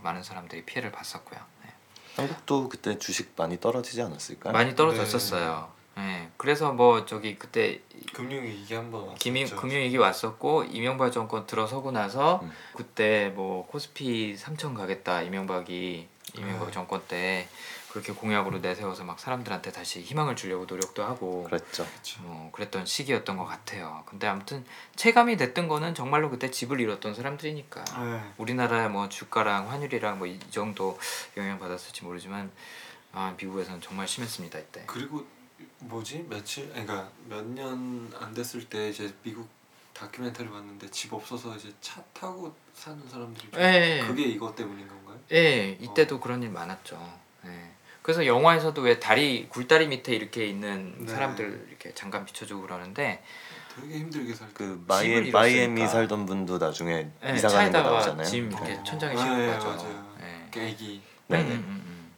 [0.07, 0.13] 네.
[0.13, 1.41] 많은 사람들이 피해를 봤었고요.
[1.65, 1.73] 네.
[2.17, 4.53] 한국도 그때 주식 많이 떨어지지 않았을까요?
[4.53, 5.69] 많이 떨어졌었어요.
[5.97, 6.31] 네.
[6.37, 7.81] 그래서 뭐 저기 그때
[8.13, 9.19] 금융위기 한번 왔었죠.
[9.19, 12.53] 김이, 금융위기 왔었고 이명박 정권 들어서고 나서 음.
[12.75, 16.73] 그때 뭐 코스피 3천 가겠다 이명박이 이명박 네.
[16.73, 17.49] 정권 때
[17.97, 21.87] 그렇게 공약으로 내세워서 막 사람들한테 다시 희망을 주려고 노력도 하고 그랬죠.
[22.21, 24.03] 뭐 그랬던 시기였던 것 같아요.
[24.05, 28.33] 근데 아무튼 체감이 됐던 거는 정말로 그때 집을 잃었던 사람들이니까 네.
[28.37, 30.99] 우리나라의 뭐 주가랑 환율이랑 뭐 이 정도
[31.39, 32.51] 영향 받았을지 모르지만
[33.13, 34.83] 아 미국에서는 정말 심했습니다 이때.
[34.87, 35.25] 그리고
[35.79, 39.49] 뭐지 며칠 그러니까 몇 년 안 됐을 때 이제 미국
[39.95, 44.05] 다큐멘터리 봤는데 집 없어서 이제 차 타고 사는 사람들이 좀 예.
[44.07, 45.19] 그게 이것 때문인 건가요?
[45.33, 47.01] 예, 이때도 그런 일 많았죠.
[47.47, 47.71] 예.
[48.07, 51.13] 그래서 영화에서도 왜 다리 굴다리 밑에 이렇게 있는 네.
[51.13, 53.21] 사람들 이렇게 잠깐 비춰주고 그러는데
[53.75, 54.55] 되게 힘들게 살 때.
[54.55, 55.33] 그 마이.
[55.33, 58.25] 마이애미 살던 분도 나중에 네, 이사 가는 거 차에다가 나오잖아요.
[58.25, 58.85] 짐 이렇게 어.
[58.85, 59.67] 천장에 네, 싣고 네, 가죠.
[59.67, 60.17] 맞아요.
[60.21, 60.49] 네.
[60.53, 61.03] 그 애기.
[61.27, 61.41] 네.
[61.41, 62.13] 음, 음, 음,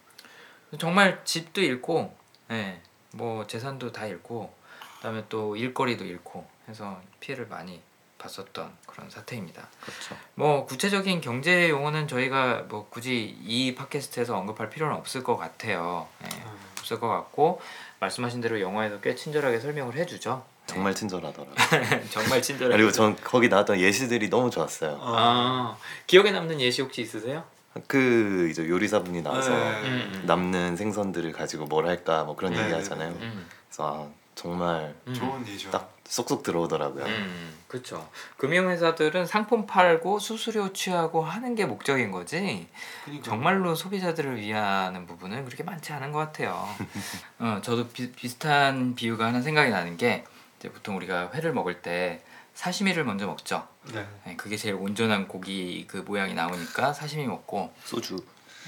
[0.75, 0.79] 음.
[0.79, 2.15] 정말 집도 잃고,
[2.49, 4.53] 네, 뭐 재산도 다 잃고,
[4.97, 7.81] 그다음에 또 일거리도 잃고 해서 피해를 많이
[8.19, 9.69] 봤었던 그런 사태입니다.
[9.81, 10.17] 그렇죠.
[10.35, 16.09] 뭐 구체적인 경제 용어는 저희가 뭐 굳이 이 팟캐스트에서 언급할 필요는 없을 것 같아요.
[16.21, 16.59] 네, 음.
[16.79, 17.61] 없을 것 같고
[18.01, 20.45] 말씀하신 대로 영화에서 꽤 친절하게 설명을 해주죠.
[20.67, 20.75] 네.
[20.75, 21.55] 정말 친절하더라고요.
[22.11, 22.77] 정말 친절하게.
[22.77, 24.99] 그리고 전 거기 나왔던 예시들이 너무 좋았어요.
[25.01, 27.45] 아 기억에 남는 예시 혹시 있으세요?
[27.87, 29.83] 그 이제 요리사분이 나와서 네.
[29.83, 30.23] 음.
[30.27, 33.11] 남는 생선들을 가지고 뭘 할까 뭐 그런 네, 얘기 네, 하잖아요.
[33.11, 33.17] 네.
[33.21, 33.47] 음.
[33.69, 35.15] 그래서 아, 정말 음.
[35.15, 35.71] 좋은 예죠.
[35.71, 37.05] 딱 쏙쏙 들어오더라고요.
[37.05, 38.09] 음, 그렇죠.
[38.39, 42.67] 금융회사들은 상품 팔고 수수료 취하고 하는 게 목적인 거지.
[43.05, 46.67] 그러니까 정말로 소비자들을 위하는 부분은 그렇게 많지 않은 것 같아요.
[47.39, 50.25] 어, 저도 비, 비슷한 비유가 하나 생각이 나는 게
[50.59, 52.23] 이제 보통 우리가 회를 먹을 때
[52.55, 53.69] 사시미를 먼저 먹죠.
[53.93, 54.07] 네.
[54.25, 57.73] 네, 그게 제일 온전한 고기 그 모양이 나오니까 사시미 먹고.
[57.85, 58.17] 소주.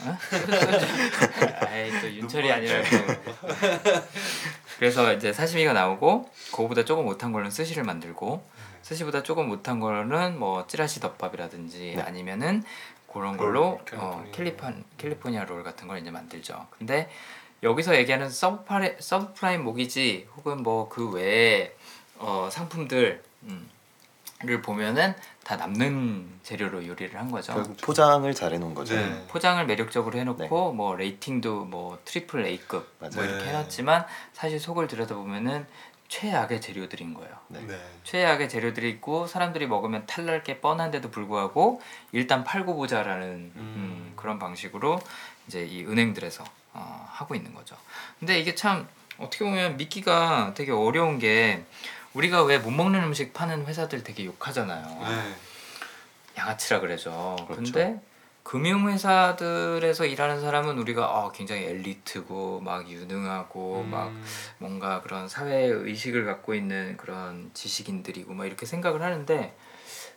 [0.03, 0.17] 어?
[1.67, 2.83] 아이 또 윤철이 아니라
[4.81, 8.43] 그래서 이제 사시미가 나오고 그거보다 조금 못한 걸로는 스시를 만들고
[8.81, 12.03] 스시보다 조금 못한 거는 뭐 찌라시 덮밥이라든지 네.
[12.03, 12.65] 아니면은
[13.13, 16.67] 그런 걸로 롤, 어, 캘리포니아 캘리판 캘리포니아 롤 같은 걸 이제 만들죠.
[16.79, 17.11] 근데
[17.63, 21.77] 여기서 얘기하는 서브프라임, 서브프라임 모기지 혹은 뭐 그 외에
[22.17, 23.69] 어, 상품들 음,
[24.43, 25.15] 를 보면은
[25.51, 27.61] 다 남는 재료로 요리를 한 거죠.
[27.83, 28.95] 포장을 잘 해놓은 거죠.
[28.95, 29.27] 네.
[29.27, 33.29] 포장을 매력적으로 해놓고 뭐 레이팅도 뭐 트리플 A급 뭐 맞아요.
[33.29, 33.51] 이렇게 네.
[33.51, 35.67] 해놨지만 사실 속을 들여다보면은
[36.07, 37.35] 최악의 재료들인 거예요.
[37.49, 37.67] 네.
[37.67, 37.77] 네.
[38.05, 41.81] 최악의 재료들이 있고 사람들이 먹으면 탈날 게 뻔한데도 불구하고
[42.13, 44.13] 일단 팔고 보자라는 음, 음.
[44.15, 45.01] 그런 방식으로
[45.49, 47.75] 이제 이 은행들에서 어, 하고 있는 거죠.
[48.21, 48.87] 근데 이게 참
[49.19, 51.65] 어떻게 보면 믿기가 되게 어려운 게
[52.15, 54.85] 우리가 왜 못 먹는 음식 파는 회사들 되게 욕하잖아요.
[54.85, 55.35] 네.
[56.39, 57.37] 양아치라 그러죠.
[57.47, 57.63] 그렇죠.
[57.73, 58.01] 근데
[58.43, 64.25] 금융회사들에서 일하는 사람은 우리가 어, 굉장히 엘리트고 막 유능하고 막 음.
[64.59, 69.57] 뭔가 그런 사회 의식을 갖고 있는 그런 지식인들이고 막 이렇게 생각을 하는데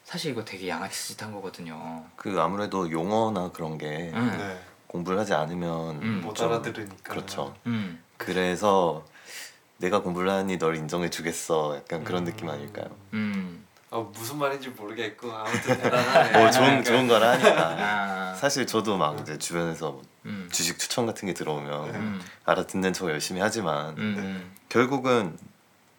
[0.04, 2.06] 사실 이거 되게 양아치 짓 한 거거든요.
[2.16, 4.36] 그 아무래도 용어나 그런 게 음.
[4.38, 4.60] 네.
[4.88, 6.22] 공부를 하지 않으면 음.
[6.24, 6.96] 못 좀- 알아들으니까.
[7.14, 7.56] 그렇죠.
[7.68, 8.02] 음.
[8.18, 9.06] 그래서
[9.78, 11.76] 내가 공부를 하니 널 인정해 주겠어.
[11.76, 12.26] 약간 그런 음.
[12.26, 12.88] 느낌 아닐까요?
[13.14, 13.66] 음.
[13.92, 16.40] 어, 무슨 말인지 모르겠고 아무튼 대단하네.
[16.40, 17.76] 뭐 좋은 좋은 거라 하니까.
[17.80, 18.34] 아.
[18.36, 20.50] 사실 저도 막 이제 주변에서 음.
[20.52, 22.22] 주식 추천 같은 게 들어오면 음.
[22.46, 24.52] 알아듣는 척 열심히 하지만 음.
[24.70, 25.38] 결국은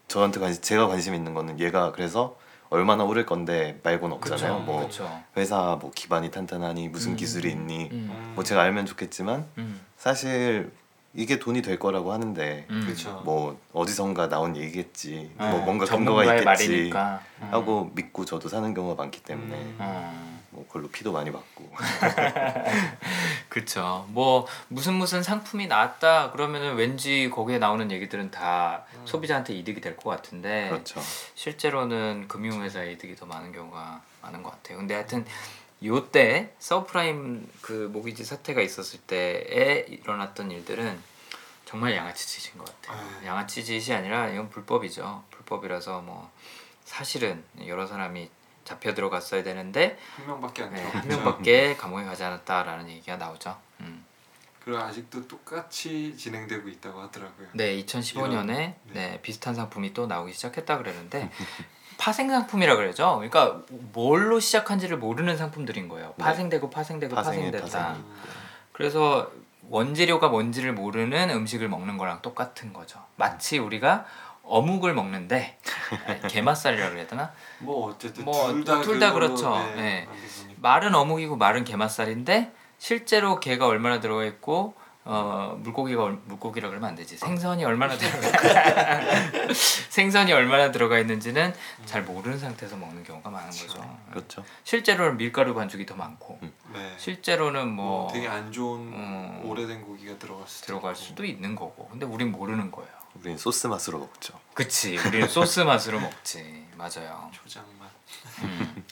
[0.08, 2.36] 저한테 관심 제가 관심 있는 거는 얘가 그래서
[2.68, 4.54] 얼마나 오를 건데 말고는 없잖아요.
[4.54, 4.64] 그쵸.
[4.64, 5.22] 뭐 그쵸.
[5.36, 7.16] 회사 뭐 기반이 탄탄하니 무슨 음.
[7.16, 8.10] 기술이 있니 음.
[8.10, 8.32] 음.
[8.34, 9.80] 뭐 제가 알면 좋겠지만 음.
[9.96, 10.72] 사실
[11.16, 12.96] 이게 돈이 될 거라고 하는데 음.
[13.24, 17.20] 뭐 어디선가 나온 얘기겠지 어, 뭐 뭔가 근거가 있겠지 말이니까.
[17.42, 17.48] 음.
[17.52, 19.76] 하고 믿고 저도 사는 경우가 많기 때문에 음.
[19.78, 20.34] 어.
[20.50, 21.68] 뭐 그걸로 피도 많이 받고
[23.48, 24.06] 그쵸.
[24.10, 30.10] 뭐 무슨 무슨 상품이 나왔다 그러면은 왠지 거기에 나오는 얘기들은 다 소비자한테 이득이 될 것
[30.10, 31.00] 같은데 그렇죠
[31.34, 34.78] 실제로는 금융회사에 이득이 더 많은 경우가 많은 것 같아요.
[34.78, 35.24] 근데 하여튼
[35.84, 41.00] 요때 서브프라임 그 모기지 사태가 있었을 때에 일어났던 일들은
[41.64, 42.98] 정말 양아치 짓인 것 같아요.
[42.98, 43.26] 아유.
[43.26, 45.24] 양아치 짓이 아니라 이건 불법이죠.
[45.30, 46.30] 불법이라서 뭐
[46.84, 48.30] 사실은 여러 사람이
[48.64, 50.82] 잡혀 들어갔어야 되는데 한 명밖에 안 네.
[50.82, 53.58] 한 명밖에 감옥에 가지 않았다라는 얘기가 나오죠.
[53.80, 54.04] 음.
[54.64, 57.48] 그리고 아직도 똑같이 진행되고 있다고 하더라고요.
[57.52, 58.78] 네, 2015년에 네.
[58.92, 61.30] 네, 비슷한 상품이 또 나오기 시작했다 그랬는데
[61.98, 63.14] 파생 상품이라 그러죠.
[63.16, 63.60] 그러니까
[63.92, 66.08] 뭘로 시작한지를 모르는 상품들인 거예요.
[66.16, 66.24] 네.
[66.24, 67.62] 파생되고 파생되고 파생됐다.
[67.62, 67.98] 파생이.
[67.98, 68.14] 음.
[68.72, 69.30] 그래서
[69.70, 73.00] 원재료가 뭔지를 모르는 음식을 먹는 거랑 똑같은 거죠.
[73.16, 74.04] 마치 우리가
[74.42, 75.58] 어묵을 먹는데
[76.06, 77.32] 아니, 게맛살이라 그래야 되나?
[77.60, 79.56] 뭐 어쨌든 뭐 둘다 둘 다 그렇죠.
[79.76, 80.06] 네.
[80.56, 84.74] 마른 어묵이고 마른 게맛살인데 실제로 게가 얼마나 들어가 있고
[85.06, 88.20] 어 물고기가 얼- 물고기라 그러면 안 되지 생선이 얼마나 들어가
[89.90, 93.98] 생선이 얼마나 들어가 있는지는 잘 모르는 상태에서 먹는 경우가 많은 거죠.
[94.10, 96.38] 그렇죠 실제로는 밀가루 반죽이 더 많고
[96.72, 96.94] 네.
[96.96, 99.40] 실제로는 뭐뭐 되게 안 좋은 음.
[99.44, 101.02] 오래된 고기가 들어갈 수도 들어갈 있고.
[101.04, 102.90] 수도 있는 거고 근데 우린 모르는 거예요.
[103.20, 107.30] 우리는 소스 맛으로 먹죠 그치 우리는 소스 맛으로 먹지 맞아요.
[107.32, 107.88] 초장 맛.
[108.42, 108.84] 음.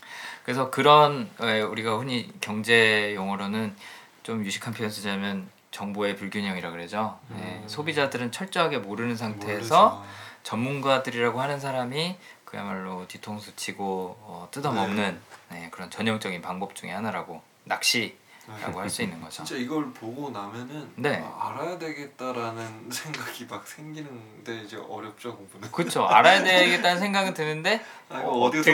[0.44, 3.74] 그래서 그런 에, 우리가 흔히 경제 용어로는
[4.22, 7.18] 좀 유식한 표현 쓰자면 정보의 불균형이라 그러죠.
[7.30, 7.68] 네, 음.
[7.68, 10.04] 소비자들은 철저하게 모르는 상태에서 모르죠.
[10.44, 15.18] 전문가들이라고 하는 사람이 그야말로 뒤통수 치고 어, 뜯어먹는
[15.50, 19.44] 네, 그런 전형적인 방법 중에 하나라고 낚시 있다라고 할 수 있는 거죠.
[19.44, 21.22] 진짜 이걸 보고 나면은 네.
[21.24, 25.70] 아, 알아야 되겠다라는 생각이 막 생기는데 이제 어렵죠 공부는.
[25.70, 26.06] 그렇죠.
[26.06, 28.72] 알아야 되겠다는 생각은 드는데 아, 어, 어떻게.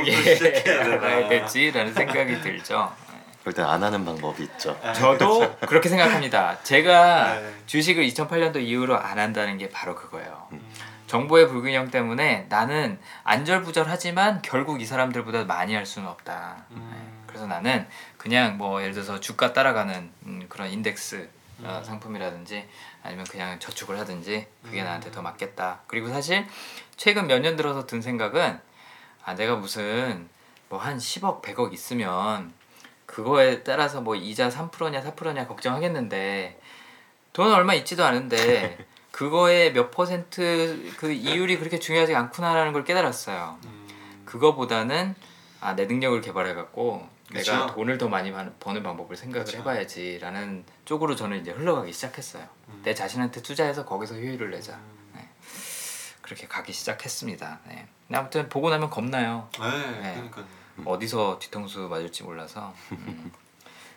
[0.81, 2.93] 알아야 될지라는 생각이 들죠.
[3.49, 4.79] 그럴 땐안 하는 방법이 있죠.
[4.83, 6.63] 아, 저도 그렇게 생각합니다.
[6.65, 7.55] 제가 네.
[7.67, 10.49] 주식을 2008년도 이후로 안 한다는 게 바로 그거예요.
[10.53, 10.61] 음.
[11.07, 16.65] 정보의 불균형 때문에 나는 안절부절하지만 결국 이 사람들보다 많이 할 수는 없다.
[16.73, 16.91] 음.
[16.93, 17.23] 네.
[17.27, 17.87] 그래서 나는
[18.19, 21.29] 그냥 뭐 예를 들어서 주가 따라가는 음, 그런 인덱스
[21.63, 21.85] 어, 음.
[21.85, 22.69] 상품이라든지
[23.03, 24.85] 아니면 그냥 저축을 하든지 그게 음.
[24.85, 25.81] 나한테 더 맞겠다.
[25.87, 26.47] 그리고 사실
[26.99, 28.61] 최근 몇 년 들어서 든 생각은
[29.25, 30.29] 아 내가 무슨
[30.69, 32.53] 뭐 한 10억 100억 있으면
[33.19, 36.61] 그거에 따라서 뭐 이자 3%냐 4%냐 걱정하겠는데
[37.33, 38.79] 돈 얼마 있지도 않은데
[39.11, 43.59] 그거에 몇 퍼센트 그 이율이 그렇게 중요하지 않구나라는 걸 깨달았어요.
[43.65, 43.89] 음.
[44.27, 45.15] 그거보다는
[45.61, 47.67] 아 내 능력을 개발해 갖고 내가.
[47.75, 49.59] 돈을 더 많이 번- 버는 방법을 생각을 그쵸.
[49.59, 52.45] 해봐야지라는 쪽으로 저는 이제 흘러가기 시작했어요.
[52.69, 52.81] 음.
[52.85, 54.75] 내 자신한테 투자해서 거기서 효율을 내자.
[54.75, 55.11] 음.
[55.15, 55.29] 네.
[56.23, 57.61] 그렇게 가기 시작했습니다.
[57.69, 57.89] 네.
[58.13, 59.49] 아무튼 보고 나면 겁나요.
[59.59, 59.69] 네,
[60.03, 60.13] 네.
[60.15, 60.45] 그러니까요.
[60.85, 63.33] 어디서 뒤통수 맞을지 몰라서 음,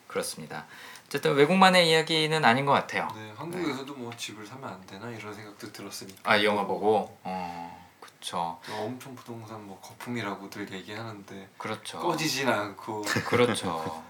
[0.07, 0.65] 그렇습니다.
[1.05, 3.07] 어쨌든 외국만의 이야기는 아닌 것 같아요.
[3.15, 6.19] 네, 한국에서도 뭐 집을 사면 안 되나 이런 생각도 들었으니까.
[6.31, 14.03] 아이 영화 보고 어 그쵸 엄청 부동산 뭐 거품이라고들 얘기하는데 그렇죠 꺼지진 않고 그렇죠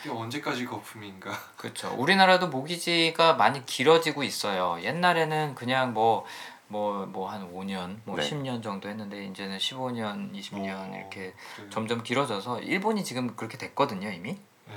[0.00, 1.30] 이게 언제까지 거품인가?
[1.56, 1.94] 그렇죠.
[1.96, 4.78] 우리나라도 모기지가 많이 길어지고 있어요.
[4.82, 6.24] 옛날에는 그냥 뭐
[6.68, 8.28] 뭐 뭐 한 5년, 뭐 네.
[8.28, 11.70] 10년 정도 했는데 이제는 15년, 20년 어, 이렇게 그래요.
[11.70, 14.32] 점점 길어져서 일본이 지금 그렇게 됐거든요, 이미.
[14.66, 14.74] 네,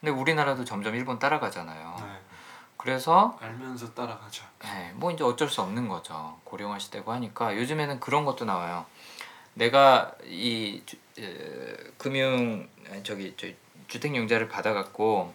[0.00, 1.96] 근데 우리나라도 점점 일본 따라가잖아요.
[2.00, 2.20] 네.
[2.76, 4.44] 그래서 알면서 따라가죠.
[4.64, 6.38] 네, 뭐 이제 어쩔 수 없는 거죠.
[6.44, 8.86] 고령화 시대고 하니까 요즘에는 그런 것도 나와요.
[9.54, 13.46] 내가 이 주, 에, 금융 아니, 저기 저,
[13.86, 15.32] 주택용자를 받아갖고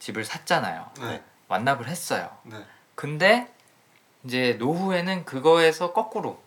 [0.00, 0.90] 집을 샀잖아요.
[1.00, 2.30] 네, 완납을 했어요.
[2.42, 2.56] 네.
[2.94, 3.54] 근데
[4.26, 6.42] 이제 노후에는 그거에서 거꾸로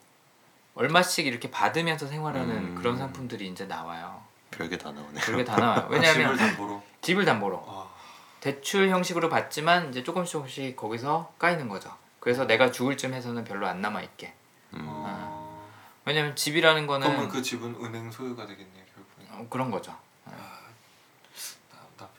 [0.76, 2.76] 얼마씩 이렇게 받으면서 생활하는 음.
[2.76, 4.22] 그런 상품들이 이제 나와요.
[4.52, 5.22] 별게 다 나오네요.
[5.22, 5.88] 그게 다 나와요.
[5.90, 6.84] 집을 왜냐하면 담보로.
[7.02, 7.90] 집을 담보로 아,
[8.42, 11.96] 대출 형식으로 받지만 이제 조금씩 조금씩 거기서 까이는 거죠.
[12.20, 14.34] 그래서 내가 죽을 쯤 해서는 별로 안 남아 있게.
[14.74, 14.86] 음.
[14.88, 15.68] 어...
[16.06, 19.28] 왜냐면 집이라는 거는 그러면 그 집은 은행 소유가 되겠네요 결국에.
[19.32, 19.96] 어, 그런 거죠.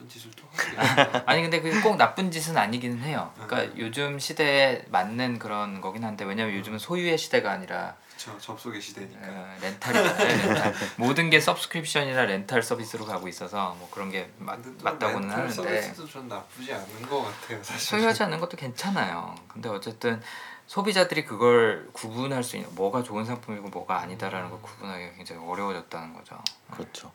[0.01, 1.23] 나, 나쁜 짓을 또 하게.
[1.27, 3.33] 아니 근데 그게 꼭 나쁜 짓은 아니기는 해요.
[3.35, 3.75] 그러니까 음.
[3.79, 9.19] 요즘 시대에 맞는 그런 거긴 한데 왜냐면 요즘은 소유의 시대가 아니라 저 접속의 시대니까.
[9.23, 10.49] 어, 렌탈이잖아요.
[10.49, 10.75] 렌탈.
[10.97, 16.29] 모든 게 subscription이나 렌탈 서비스로 가고 있어서 뭐 그런 게또 맞다고는 렌탈 하는데 서비스도 전
[16.29, 17.99] 나쁘지 않은 것 같아요 사실.
[17.99, 19.35] 소유하지 않는 것도 괜찮아요.
[19.49, 20.21] 근데 어쨌든
[20.67, 26.39] 소비자들이 그걸 구분할 수 있는 뭐가 좋은 상품이고 뭐가 아니다라는 걸 구분하기가 굉장히 어려워졌다는 거죠.
[26.71, 27.11] 그렇죠.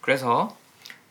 [0.00, 0.56] 그래서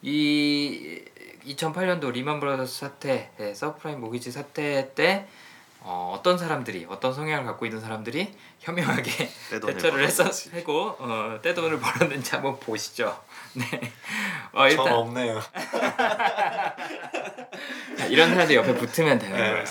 [0.01, 1.01] 이
[1.45, 5.27] 2008년도 리만 브라더스 사태, 예, 서브프라임 모기지 사태 때
[5.79, 9.09] 어, 어떤 사람들이 어떤 성향을 갖고 있는 사람들이 현명하게
[9.65, 10.07] 대처를.
[10.53, 13.17] 하고 어, 떼돈을 벌었는지 한번 보시죠.
[13.53, 13.65] 네.
[14.51, 15.41] 어, 전 일단 없네요.
[18.09, 19.49] 이런 사람들 옆에 붙으면 되는 네.
[19.49, 19.63] 거예요.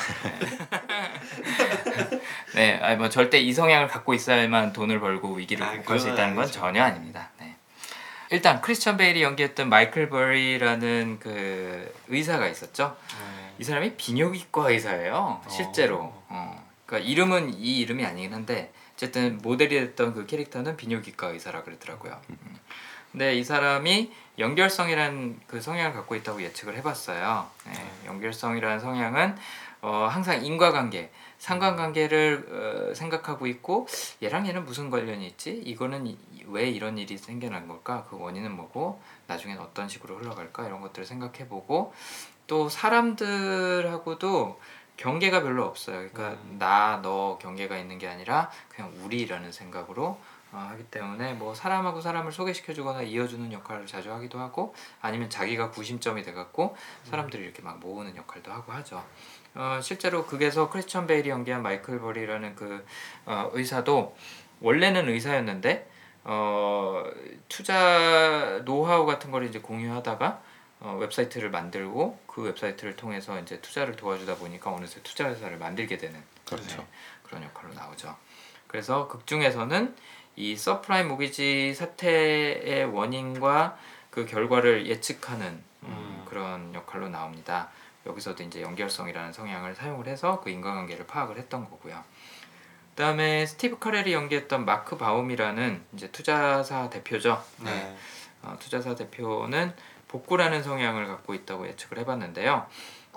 [2.54, 6.34] 네, 아니 뭐 절대 이 성향을 갖고 있어야만 돈을 벌고 위기를 아, 극복할 수 있다는
[6.34, 6.60] 건 아니죠.
[6.60, 7.30] 전혀 아닙니다.
[8.30, 8.36] 네.
[8.36, 12.96] 일단 크리스천 베일이 연기했던 마이클 버리라는 그 의사가 있었죠.
[13.08, 13.54] 네.
[13.58, 15.14] 이 사람이 비뇨기과 의사예요.
[15.14, 15.48] 어.
[15.48, 16.12] 실제로.
[16.28, 16.66] 어.
[16.86, 22.20] 그러니까 이름은 이 이름이 아니긴 한데 어쨌든 모델이 됐던 그 캐릭터는 비뇨기과 의사라 그러더라고요.
[22.30, 22.56] 음.
[23.12, 27.46] 근데 이 사람이 연결성이라는 그 성향을 갖고 있다고 예측을 해봤어요.
[27.66, 27.72] 네,
[28.06, 29.36] 연결성이라는 성향은
[29.80, 33.86] 어, 항상 인과관계, 상관관계를 어, 생각하고 있고
[34.22, 35.52] 얘랑 얘는 무슨 관련이 있지?
[35.64, 38.06] 이거는 이- 왜 이런 일이 생겨난 걸까?
[38.08, 40.66] 그 원인은 뭐고 나중엔 어떤 식으로 흘러갈까?
[40.66, 41.92] 이런 것들을 생각해보고
[42.46, 44.58] 또 사람들하고도
[44.96, 46.08] 경계가 별로 없어요.
[46.10, 46.56] 그러니까 음.
[46.58, 50.18] 나, 너 경계가 있는 게 아니라 그냥 우리라는 생각으로
[50.52, 56.22] 어, 하기 때문에 뭐 사람하고 사람을 소개시켜주거나 이어주는 역할을 자주 하기도 하고 아니면 자기가 구심점이
[56.22, 59.04] 돼갖고 사람들이 이렇게 막 모으는 역할도 하고 하죠.
[59.54, 62.86] 어, 실제로 극에서 크리스천 베일이 연기한 마이클 버리라는 그
[63.26, 64.16] 어, 의사도
[64.60, 65.90] 원래는 의사였는데
[66.28, 67.04] 어,
[67.48, 70.42] 투자 노하우 같은 걸 이제 공유하다가
[70.80, 76.20] 어, 웹사이트를 만들고 그 웹사이트를 통해서 이제 투자를 도와주다 보니까 어느새 투자 회사를 만들게 되는
[76.44, 76.78] 그렇죠.
[76.78, 76.86] 네,
[77.22, 78.16] 그런 역할로 나오죠.
[78.66, 79.94] 그래서 극 중에서는
[80.34, 83.78] 이 서브프라임 모기지 사태의 원인과
[84.10, 86.24] 그 결과를 예측하는 음, 음.
[86.28, 87.70] 그런 역할로 나옵니다.
[88.04, 92.02] 여기서도 이제 연결성이라는 성향을 사용을 해서 그 인과관계를 파악을 했던 거고요.
[92.96, 97.44] 그다음에 스티브 카렐이 연기했던 마크 바움이라는 이제 투자사 대표죠.
[97.58, 97.94] 네.
[98.42, 99.74] 어, 투자사 대표는
[100.08, 102.66] 복구라는 성향을 갖고 있다고 예측을 해봤는데요.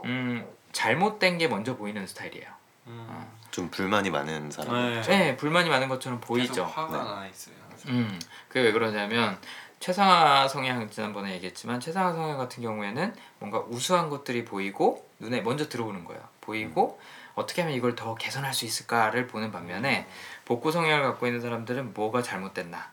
[0.04, 2.48] 음, 잘못된 게 먼저 보이는 스타일이에요.
[2.88, 3.26] 음.
[3.52, 4.74] 좀 불만이 많은 사람.
[4.74, 5.02] 네.
[5.02, 6.66] 네, 불만이 많은 것처럼 보이죠.
[6.66, 7.10] 화가 네.
[7.10, 7.56] 나 있어요.
[7.70, 7.94] 항상.
[7.94, 9.40] 음, 그게 왜 그러냐면
[9.80, 16.04] 최상화 성향 지난번에 얘기했지만 최상화 성향 같은 경우에는 뭔가 우수한 것들이 보이고 눈에 먼저 들어오는
[16.04, 16.22] 거예요.
[16.42, 17.00] 보이고
[17.40, 20.08] 어떻게 하면 이걸 더 개선할 수 있을까를 보는 반면에
[20.46, 22.92] 복구 성향을 갖고 있는 사람들은 뭐가 잘못됐나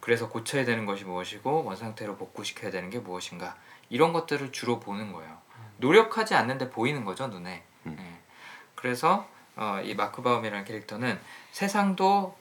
[0.00, 3.56] 그래서 고쳐야 되는 것이 무엇이고 원 상태로 복구시켜야 되는 게 무엇인가
[3.88, 5.38] 이런 것들을 주로 보는 거예요.
[5.76, 7.62] 노력하지 않는데 보이는 거죠 눈에.
[7.86, 7.96] 음.
[7.98, 8.20] 예.
[8.74, 11.20] 그래서 어, 이 마크 바움이라는 캐릭터는
[11.52, 12.36] 세상도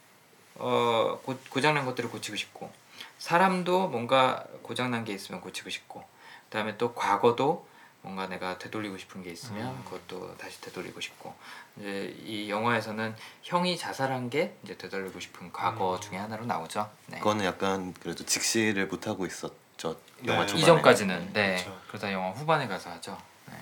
[0.56, 2.72] 어, 고, 고장난 것들을 고치고 싶고
[3.18, 6.04] 사람도 뭔가 고장난 게 있으면 고치고 싶고
[6.46, 7.68] 그다음에 또 과거도
[8.02, 9.84] 뭔가 내가 되돌리고 싶은 게 있으면 음.
[9.86, 11.36] 그것도 다시 되돌리고 싶고
[11.78, 16.02] 이제 이 영화에서는 형이 자살한 게 이제 되돌리고 싶은 과거 음.
[16.02, 16.90] 중에 하나로 나오죠.
[17.08, 17.20] 네.
[17.20, 19.98] 그거는 약간 그래도 직시를 못 하고 있었죠.
[20.20, 20.34] 네.
[20.34, 20.62] 영화 초반에.
[20.62, 21.82] 이전까지는 네 그렇죠.
[21.88, 23.56] 그러다 영화 후반에 가서 하죠 네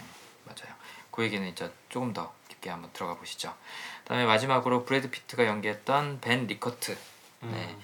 [0.43, 0.75] 맞아요
[1.11, 3.55] 그 얘기는 이제 조금 더 깊게 한번 들어가 보시죠
[4.03, 6.97] 그다음에 마지막으로 브래드 피트가 연기했던 벤 리커트
[7.43, 7.51] 음.
[7.53, 7.77] 네.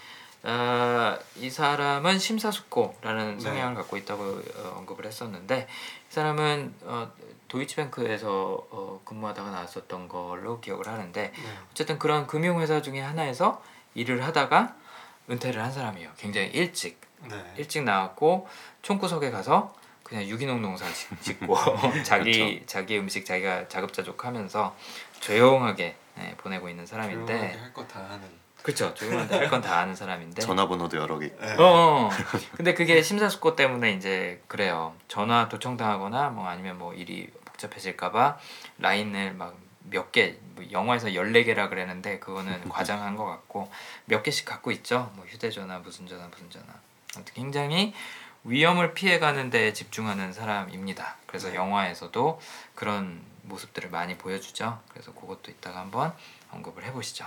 [0.47, 3.43] 아, 이 사람은 심사숙고라는 네.
[3.43, 5.67] 성향을 갖고 있다고 어, 언급을 했었는데
[6.09, 7.11] 이 사람은 어,
[7.47, 8.29] 도이치뱅크에서
[8.69, 11.57] 어, 근무하다가 나왔었던 걸로 기억을 하는데 네.
[11.71, 13.63] 어쨌든 그런 금융회사 중에 하나에서
[13.95, 14.75] 일을 하다가
[15.31, 17.53] 은퇴를 한 사람이에요 굉장히 일찍 네.
[17.57, 18.47] 일찍 나왔고
[18.83, 21.55] 총구석에 가서 그냥 유기농 농사 짓- 짓고
[22.05, 24.75] 자기 자기 음식 자기가 자급자족하면서
[25.21, 28.44] 조용하게 네, 보내고 있는 사람인데 할거 다 하는.
[28.65, 31.27] 그렇죠 조용한데 할건 다 아는 사람인데 전화번호도 여러 개.
[31.29, 31.53] 네.
[31.53, 32.09] 어, 어
[32.57, 38.37] 근데 그게 심사숙고 때문에 이제 그래요 전화 도청당하거나 뭐 아니면 뭐 일이 복잡해질까봐
[38.79, 43.71] 라인을 막 몇 개, 뭐 영화에서 14개라 그랬는데 그거는 과장한 것 같고
[44.05, 45.11] 몇 개씩 갖고 있죠.
[45.15, 46.67] 뭐 휴대전화, 무슨 전화, 무슨 전화.
[47.15, 47.93] 아무튼 굉장히
[48.43, 51.17] 위험을 피해가는 데 집중하는 사람입니다.
[51.25, 51.55] 그래서 네.
[51.55, 52.39] 영화에서도
[52.75, 54.79] 그런 모습들을 많이 보여주죠.
[54.89, 56.13] 그래서 그것도 이따가 한번
[56.51, 57.25] 언급을 해보시죠.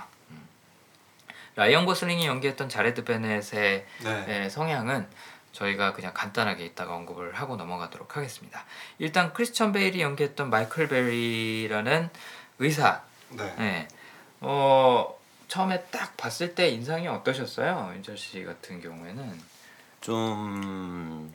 [1.51, 1.55] 음.
[1.55, 4.25] 라이언 고슬링이 연기했던 자레드 베넷의 네.
[4.25, 5.07] 네, 성향은
[5.51, 8.65] 저희가 그냥 간단하게 이따가 언급을 하고 넘어가도록 하겠습니다.
[8.97, 12.09] 일단 크리스천 베일이 연기했던 마이클 베리라는
[12.59, 13.01] 의사.
[13.29, 13.55] 네.
[13.57, 13.87] 네.
[14.41, 17.91] 어 처음에 딱 봤을 때 인상이 어떠셨어요?
[17.95, 19.41] 윤철 씨 같은 경우에는
[20.01, 21.33] 좀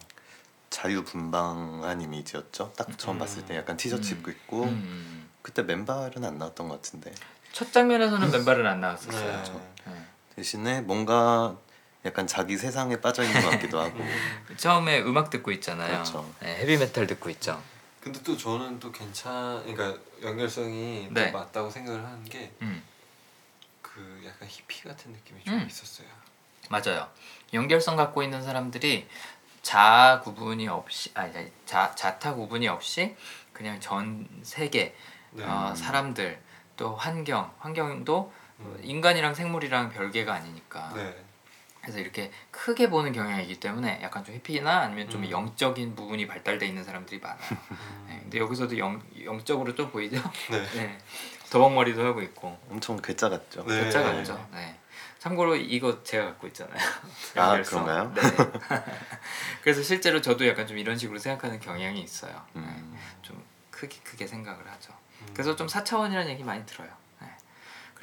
[0.71, 2.73] 자유분방한 이미지였죠.
[2.77, 3.19] 딱 처음 음.
[3.19, 4.19] 봤을 때 약간 티셔츠 음.
[4.19, 5.29] 입고 있고 음.
[5.43, 7.13] 그때 맨발은 안 나왔던 것 같은데
[7.53, 9.43] 첫 장면에서는 맨발은 안 나왔었어요.
[9.43, 9.93] 네.
[9.93, 10.04] 네.
[10.37, 11.57] 대신에 뭔가
[12.05, 14.57] 약간 자기 세상에 빠져 있는 것 같기도 하고 음.
[14.57, 15.89] 처음에 음악 듣고 있잖아요.
[15.93, 16.35] 그렇죠.
[16.41, 17.63] 네, 헤비메탈 듣고 있죠.
[18.01, 21.33] 근데 또 저는 또 괜찮, 그러니까 연결성이 네.
[21.33, 22.83] 또 맞다고 생각을 하는 게그 음.
[24.27, 25.67] 약간 히피 같은 느낌이 좀 음.
[25.67, 26.09] 있었어요.
[26.69, 27.09] 맞아요.
[27.55, 29.09] 연결성 갖고 있는 사람들이
[29.63, 33.17] 자 구분이 없이 아니 아니, 자 자타 구분이 없이
[33.53, 34.95] 그냥 전 세계
[35.31, 35.45] 네.
[35.45, 36.41] 어, 사람들
[36.77, 38.44] 또 환경 환경도 음.
[38.83, 41.25] 인간이랑 생물이랑 별개가 아니니까 네.
[41.85, 45.31] 그래서 이렇게 크게 보는 경향이기 때문에 약간 좀 히피나 아니면 좀 음.
[45.31, 47.39] 영적인 부분이 발달돼 있는 사람들이 많아요.
[47.71, 48.07] 음.
[48.09, 50.17] 네, 근데 여기서도 영 영적으로 좀 보이죠?
[50.51, 50.63] 네.
[50.75, 50.99] 네.
[51.51, 53.65] 더벅머리도 하고 있고 엄청 괴짜 같죠.
[53.67, 53.81] 네.
[53.81, 54.49] 글자 같죠.
[54.53, 54.79] 네.
[55.19, 56.79] 참고로 이거 제가 갖고 있잖아요.
[57.37, 57.61] 아.
[57.63, 58.13] 그런가요?
[58.15, 58.23] 네.
[59.63, 62.33] 그래서 실제로 저도 약간 좀 이런 식으로 생각하는 경향이 있어요.
[62.55, 62.63] 네.
[62.63, 62.99] 음.
[63.23, 64.93] 좀 크게 크게 생각을 하죠.
[65.21, 65.27] 음.
[65.35, 66.89] 그래서 좀 사차원이라는 얘기 많이 들어요.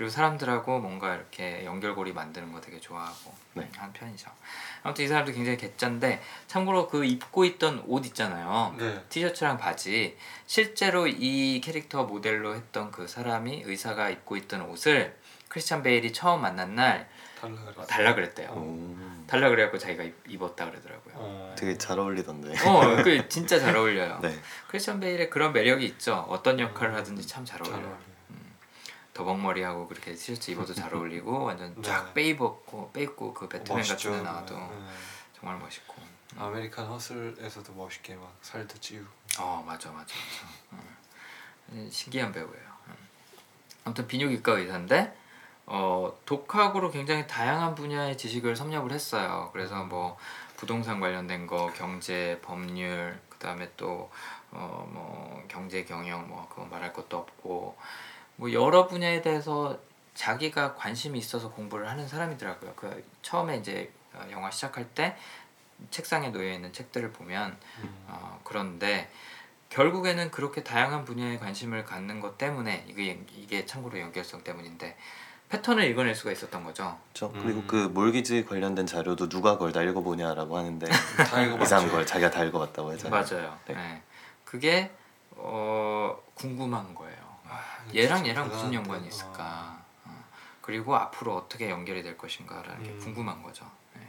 [0.02, 0.06] 네.
[0.06, 3.70] 그리고 사람들하고 뭔가 이렇게 연결고리 만드는 거 되게 좋아하고 네.
[3.76, 4.32] 하는 편이죠.
[4.82, 8.76] 아무튼 이 사람도 굉장히 개짠데 참고로 그 입고 있던 옷 있잖아요.
[8.80, 9.00] 네.
[9.10, 15.16] 티셔츠랑 바지 실제로 이 캐릭터 모델로 했던 그 사람이 의사가 입고 있던 옷을
[15.50, 17.08] 크리스찬 베일이 처음 만난 날
[17.40, 17.84] 달라 그랬어요.
[17.84, 18.50] 어, 달라 그랬대요.
[18.52, 21.14] 오, 달라 그래갖고 자기가 입, 입었다 그러더라고요.
[21.16, 21.56] 어.
[21.56, 22.54] 되게 잘 어울리던데.
[22.68, 24.20] 어, 그 진짜 잘 어울려요.
[24.24, 24.36] 네.
[24.68, 26.26] 크리스찬 베일의 그런 매력이 있죠.
[26.30, 27.88] 어떤 역할을 하든지 참 잘 잘 어울려요.
[27.88, 28.11] 어울려요.
[29.14, 32.14] 더벅머리 하고 그렇게 티셔츠 입어도 잘 어울리고 완전 쫙 네.
[32.14, 33.84] 빼입었고 빼입고 그 배트맨.
[33.84, 34.70] 같은 데 나와도 네.
[35.34, 35.96] 정말 멋있고.
[36.38, 39.10] 아메리칸 허슬에서도 멋있게 막 살도 찌우고.
[39.40, 40.54] 어 맞아 맞아 맞아.
[41.72, 41.90] 음.
[41.92, 42.72] 신기한 배우예요.
[42.88, 42.96] 음.
[43.84, 45.18] 아무튼 비뇨기과 의사인데
[45.66, 49.50] 어, 독학으로 굉장히 다양한 분야의 지식을 섭렵을 했어요.
[49.54, 50.18] 그래서 뭐
[50.58, 54.12] 부동산 관련된 거, 경제, 법률, 그 다음에 또
[54.52, 57.78] 어, 뭐 경제 경영 뭐 그거 말할 것도 없고
[58.42, 59.78] 뭐 여러 분야에 대해서
[60.16, 62.74] 자기가 관심이 있어서 공부를 하는 사람이더라고요.
[62.76, 65.16] 그 처음에 이제 어, 영화 시작할 때
[65.92, 68.06] 책상에 놓여 있는 책들을 보면 음.
[68.08, 69.12] 어, 그런데
[69.70, 74.98] 결국에는 그렇게 다양한 분야에 관심을 갖는 것 때문에 이게 이게 참고로 연결성 때문인데
[75.50, 76.98] 패턴을 읽어낼 수가 있었던 거죠.
[77.14, 77.32] 그렇죠.
[77.36, 77.44] 음.
[77.44, 80.88] 그리고 그 몰기지 관련된 자료도 누가 그걸 다 읽어보냐라고 하는데.
[81.62, 83.24] 이상한 걸 자기가 다 읽어봤다고 하잖아요.
[83.24, 83.60] 맞아요.
[83.68, 83.76] 네.
[83.76, 84.02] 네.
[84.46, 84.92] 그게
[85.36, 87.11] 어, 궁금한 거예요.
[87.92, 88.78] 아, 얘랑 얘랑 무슨 대단한데.
[88.78, 89.82] 연관이 있을까?
[90.06, 90.24] 어,
[90.62, 93.00] 그리고 앞으로 어떻게 연결이 될 것인가라는 게 음.
[93.00, 93.66] 궁금한 거죠.
[93.96, 94.02] 네.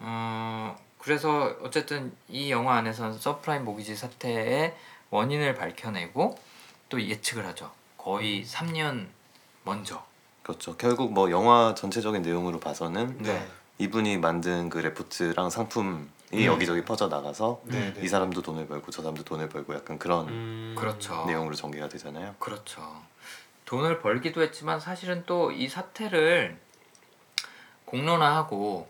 [0.00, 4.74] 어, 그래서 어쨌든 이 영화 안에서는 서브프라임 모기지 사태의
[5.10, 6.38] 원인을 밝혀내고
[6.88, 7.70] 또 예측을 하죠.
[7.96, 9.06] 거의 3년
[9.64, 10.04] 먼저.
[10.42, 10.76] 그렇죠.
[10.76, 13.48] 결국 뭐 영화 전체적인 내용으로 봐서는 네.
[13.78, 16.46] 이분이 만든 그 레포트랑 상품 이 음.
[16.46, 17.92] 여기저기 퍼져 나가서 네.
[17.92, 18.02] 네.
[18.02, 20.74] 이 사람도 돈을 벌고 저 사람도 돈을 벌고 약간 그런 음.
[20.78, 21.24] 그렇죠.
[21.26, 22.34] 내용으로 전개가 되잖아요.
[22.38, 23.02] 그렇죠.
[23.66, 26.58] 돈을 벌기도 했지만 사실은 또 이 사태를
[27.84, 28.88] 공론화하고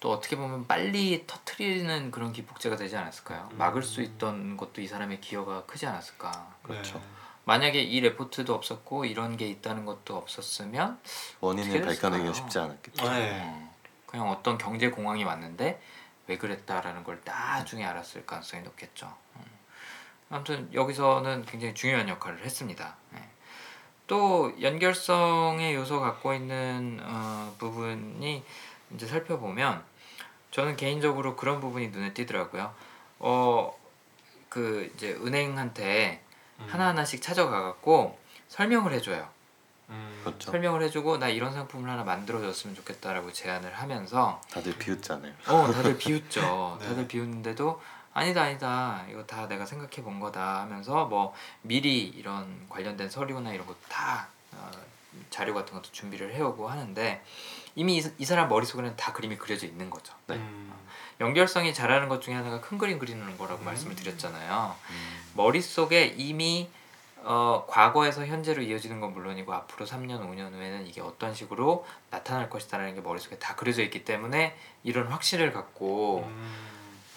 [0.00, 3.48] 또 어떻게 보면 빨리 터트리는 그런 기폭제가 되지 않았을까요?
[3.52, 3.58] 음.
[3.58, 6.54] 막을 수 있던 것도 이 사람의 기여가 크지 않았을까?
[6.62, 6.98] 그렇죠.
[6.98, 7.04] 네.
[7.46, 10.98] 만약에 이 레포트도 없었고 이런 게 있다는 것도 없었으면
[11.40, 12.32] 원인을 밝혀내기가?
[12.32, 13.04] 쉽지 않았겠죠.
[13.10, 13.40] 네.
[13.42, 13.72] 어,
[14.06, 15.80] 그냥 어떤 경제 공황이 왔는데
[16.26, 19.14] 왜 그랬다라는 걸 나중에 알았을 가능성이 높겠죠.
[19.36, 19.42] 음.
[20.30, 22.96] 아무튼 여기서는 굉장히 중요한 역할을 했습니다.
[23.10, 23.28] 네.
[24.06, 28.44] 또 연결성의 요소 갖고 있는 어, 부분이
[28.94, 29.84] 이제 살펴보면
[30.50, 32.74] 저는 개인적으로 그런 부분이 눈에 띄더라고요.
[33.18, 33.78] 어,
[34.48, 36.22] 그 이제 은행한테
[36.60, 36.66] 음.
[36.68, 38.18] 하나하나씩 찾아가 갖고
[38.48, 39.28] 설명을 해줘요.
[39.90, 40.20] 음.
[40.24, 40.50] 그렇죠.
[40.50, 45.32] 설명을 해주고 나 이런 상품을 하나 만들어줬으면 좋겠다라고 제안을 하면서 다들 비웃잖아요.
[45.48, 46.78] 어 다들 비웃죠.
[46.80, 46.86] 네.
[46.88, 47.80] 다들 비웃는데도
[48.14, 53.66] 아니다 아니다 이거 다 내가 생각해 본 거다 하면서 뭐 미리 이런 관련된 서류나 이런
[53.66, 54.70] 거다 어,
[55.30, 57.22] 자료 같은 것도 준비를 해오고 하는데
[57.74, 60.14] 이미 이, 이 사람 머릿속에는 다 그림이 그려져 있는 거죠.
[60.28, 60.36] 네.
[60.36, 60.72] 음.
[61.20, 63.64] 연결성이 잘하는 것 중에 하나가 큰 그림 그리는 거라고 음.
[63.64, 64.74] 말씀을 드렸잖아요.
[64.90, 66.68] 음, 머릿속에 이미
[67.24, 72.94] 어, 과거에서 현재로 이어지는 건 물론이고 앞으로 3년, 5년 후에는 이게 어떤 식으로 나타날 것이다라는
[72.94, 76.64] 게 머릿속에 다 그려져 있기 때문에 이런 확신을 갖고 음.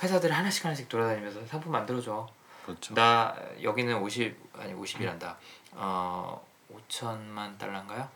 [0.02, 2.28] 회사들 하나씩 하나씩 돌아다니면서 상품 만들어줘.
[2.66, 2.94] 그렇죠.
[2.94, 5.36] 나 여기는 50 아니 50이란다.
[5.74, 8.08] 어 5천만 달러인가요?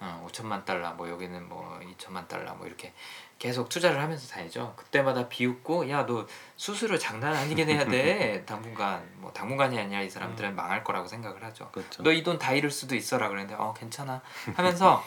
[0.00, 2.92] 어 5천만 달러 뭐 여기는 뭐 2천만 달러 뭐 이렇게
[3.38, 4.72] 계속 투자를 하면서 다니죠.
[4.76, 6.26] 그때마다 비웃고 야 너
[6.56, 8.42] 수수료 장난 아니게 내야 돼.
[8.48, 11.68] 당분간 뭐 당분간이 아니라 이 사람들은 망할 거라고 생각을 하죠.
[11.72, 12.02] 그렇죠.
[12.02, 14.22] 너이 돈 다 잃을 수도 있어라 그랬는데 어 괜찮아
[14.54, 15.04] 하면서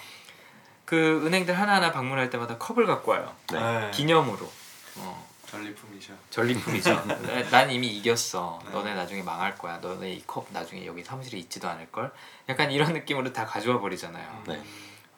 [0.85, 3.35] 그 은행들 하나하나 방문할 때마다 컵을 갖고 와요.
[3.51, 3.59] 네.
[3.59, 3.91] 네.
[3.91, 4.49] 기념으로.
[4.97, 5.29] 어.
[5.47, 6.13] 전리품이죠.
[6.29, 6.93] 전리품이죠.
[7.07, 8.59] 나- 난 이미 이겼어.
[8.65, 8.71] 네.
[8.71, 9.77] 너네 나중에 망할 거야.
[9.79, 12.11] 너네 이 컵 나중에 여기 사무실에 있지도 않을 걸.
[12.47, 14.43] 약간 이런 느낌으로 다 가져와 버리잖아요.
[14.47, 14.61] 네.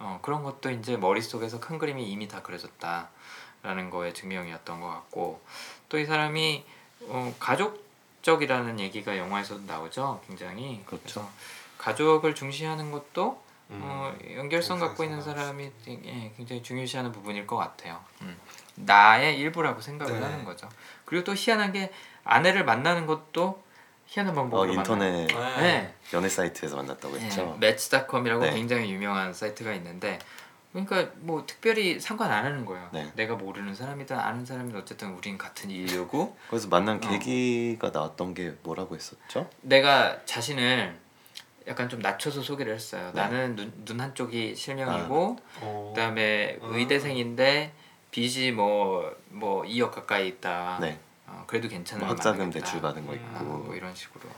[0.02, 5.42] 어, 그런 것도 이제 머릿속에서 큰 그림이 이미 다 그려졌다라는 거의 증명이었던 것 같고
[5.90, 6.66] 또 이 사람이
[7.08, 10.22] 어, 가족적이라는 얘기가 영화에서도 나오죠.
[10.28, 11.30] 굉장히 그렇죠.
[11.78, 13.42] 가족을 중시하는 것도
[13.72, 13.80] 음.
[13.84, 18.00] 어, 연결성 갖고 있는 사람이 예, 굉장히 중요시하는 부분일 것 같아요.
[18.22, 18.38] 음.
[18.76, 20.26] 나의 일부라고 생각을 네.
[20.26, 20.70] 하는 거죠.
[21.06, 21.92] 그리고 또 희한한 게
[22.24, 23.64] 아내를 만나는 것도
[24.12, 25.62] 희한한 어, 방법으로 인터넷 만나요.
[25.62, 25.62] 네.
[25.62, 25.94] 네.
[26.14, 27.58] 연애 사이트에서 만났다고 했죠.
[27.60, 28.52] 네, 매치닷컴이라고 네.
[28.52, 30.20] 굉장히 유명한 사이트가 있는데
[30.74, 32.90] 그러니까 뭐 특별히 상관 안 하는 거예요.
[32.92, 33.10] 네.
[33.16, 37.00] 내가 모르는 사람이든 아는 사람이든 어쨌든 우린 같은 인류고 그래서 만난 어.
[37.00, 39.50] 계기가 나왔던 게 뭐라고 했었죠?
[39.62, 41.00] 내가 자신을
[41.68, 43.12] 약간 좀 낮춰서 소개를 했어요.
[43.14, 43.22] 네.
[43.22, 45.94] 나는 눈, 눈 한쪽이 실명이고 어.
[45.96, 46.68] 그다음에 아.
[46.68, 47.72] 의대생인데
[48.12, 50.80] 빚이 뭐뭐 2억 가까이 있다.
[50.82, 51.00] 네.
[51.32, 52.50] 어, 그래도 괜찮은 뭐걸 학자금.
[52.52, 53.32] 대출 받은 거 음.
[53.34, 53.46] 아, 있고.
[53.46, 54.30] 뭐 이런 식으로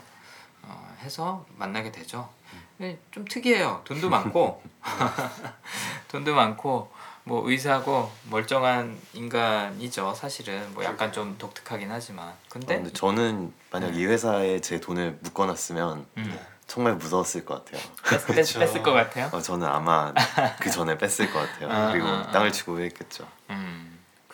[0.62, 2.28] 어, 해서 만나게 되죠.
[2.52, 2.62] 음.
[2.78, 3.82] 근데 좀 특이해요.
[3.84, 4.62] 돈도 많고
[6.08, 6.92] 돈도 많고
[7.24, 10.14] 뭐 의사고 멀쩡한 인간이죠.
[10.14, 14.00] 사실은 뭐 약간 좀 독특하긴 하지만 근데 어, 근데 저는 만약 네.
[14.00, 16.46] 이 회사에 제 돈을 묶어놨으면 음, 네.
[16.66, 17.82] 정말 무서웠을 것 같아요.
[18.08, 18.34] 뺐, 뺐.
[18.58, 19.28] 뺐을 것 같아요.
[19.32, 20.12] 어, 저는 아마
[20.60, 21.70] 그 전에 뺐을 것 같아요.
[21.70, 22.30] 아, 그리고 아, 아.
[22.32, 23.26] 땅을 치고 후회했겠죠.
[23.50, 23.63] 음,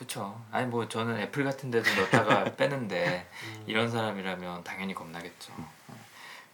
[0.01, 0.40] 그쵸.
[0.51, 3.64] 아니 뭐 저는 애플 같은 데도 넣다가 빼는데 음.
[3.66, 5.53] 이런 사람이라면 당연히 겁나겠죠.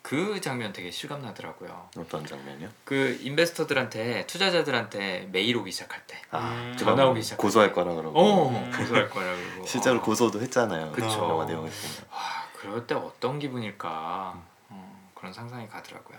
[0.03, 1.89] 그 장면 되게 실감 나더라고요.
[1.97, 2.69] 어떤 장면이요?
[2.85, 6.77] 그 인베스터들한테 투자자들한테 메일 오기 시작할 때, 아, 음.
[6.77, 7.75] 전화 오기 시작할 고소할 때.
[7.77, 10.03] 거라 그러고 어 고소할 거라 그러고 실제로 어.
[10.03, 10.91] 고소도 했잖아요.
[10.91, 11.07] 그쵸.
[11.07, 11.97] 영화 내용을 보면.
[12.11, 12.19] 와
[12.57, 16.19] 그럴 때 어떤 기분일까 어, 그런 상상이 가더라고요.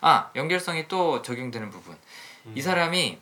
[0.00, 1.96] 아 연결성이 또 적용되는 부분.
[2.46, 2.52] 음.
[2.56, 3.20] 이 사람이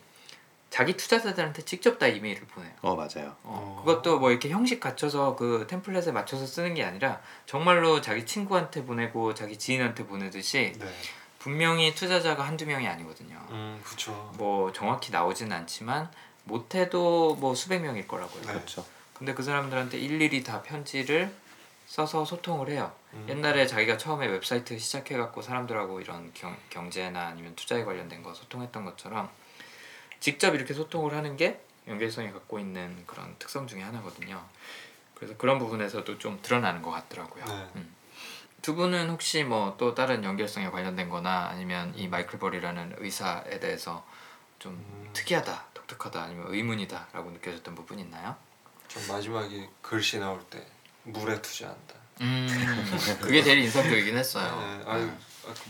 [0.73, 2.71] 자기 투자자들한테 직접 다 이메일을 보내요.
[2.81, 3.35] 어 맞아요.
[3.43, 3.83] 어, 어.
[3.85, 9.35] 그것도 뭐 이렇게 형식 갖춰서 그 템플릿에 맞춰서 쓰는 게 아니라 정말로 자기 친구한테 보내고
[9.35, 10.87] 자기 지인한테 보내듯이 네.
[11.37, 13.37] 분명히 투자자가 한두 명이 아니거든요.
[13.51, 14.33] 음, 그렇죠.
[14.39, 16.09] 뭐 정확히 나오진 않지만
[16.45, 18.41] 못해도 뭐 수백 명일 거라고요.
[18.41, 18.53] 네.
[18.53, 18.83] 그렇죠.
[19.13, 21.31] 근데 그 사람들한테 일일이 다 편지를
[21.85, 22.91] 써서 소통을 해요.
[23.13, 23.27] 음.
[23.29, 29.29] 옛날에 자기가 처음에 웹사이트 시작해갖고 사람들하고 이런 경, 경제나 아니면 투자에 관련된 거 소통했던 것처럼
[30.23, 34.41] 직접 이렇게 소통을 하는 게 연결성이 갖고 있는 그런 특성 중에 하나거든요.
[35.15, 37.43] 그래서 그런 부분에서도 좀 드러나는 것 같더라고요.
[37.43, 37.69] 네.
[37.75, 37.93] 음.
[38.61, 44.07] 두 분은 혹시 뭐 또 다른 연결성에 관련된 거나 아니면 이 마이클 벌이라는 의사에 대해서
[44.59, 45.09] 좀 음.
[45.11, 48.33] 특이하다, 독특하다 아니면 의문이다 라고 느껴졌던 부분 있나요?
[48.87, 50.65] 좀 마지막에 글씨 나올 때
[51.03, 51.95] 물에 투자한다.
[52.21, 52.47] 음,
[53.19, 54.57] 그게 제일 인상적이긴 했어요.
[54.57, 55.17] 네, 아유 아,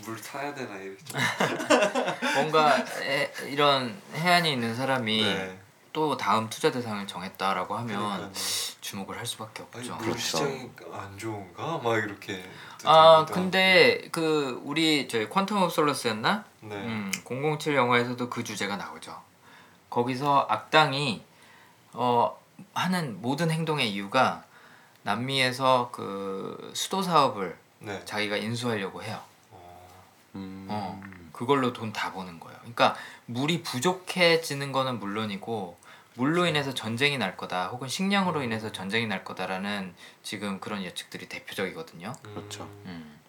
[0.06, 0.78] 물 사야 되나.
[0.78, 1.20] 좀.
[2.36, 5.60] 뭔가 에, 이런 혜안이 있는 사람이 네.
[5.92, 8.32] 또 다음 투자 대상을 정했다라고 하면 그러니까요.
[8.82, 9.96] 주목을 할 수밖에 없죠.
[9.96, 10.20] 물 그렇죠.
[10.20, 11.78] 시장이 안 좋은가?
[11.78, 12.44] 막 이렇게.
[12.84, 16.30] 아 근데 그 우리 저희 퀀텀 오브 솔러스였나?
[16.30, 16.48] 하고.
[16.62, 16.76] 네.
[16.76, 17.12] 음,
[17.60, 19.22] 007 영화에서도 그 주제가 나오죠.
[19.90, 21.24] 거기서 악당이
[21.94, 22.40] 어
[22.74, 24.44] 하는 모든 행동의 이유가
[25.04, 28.04] 남미에서 그 수도 사업을 네.
[28.06, 29.22] 자기가 인수하려고 해요.
[30.34, 30.68] 어, 음.
[30.70, 32.58] 어, 그걸로 돈 다 버는 거예요.
[32.60, 35.78] 그러니까 물이 부족해지는 거는 물론이고
[36.16, 42.14] 물로 인해서 전쟁이 날 거다 혹은 식량으로 인해서 전쟁이 날 거다라는 지금 그런 예측들이 대표적이거든요.
[42.24, 42.64] 그렇죠.
[42.86, 43.20] 음.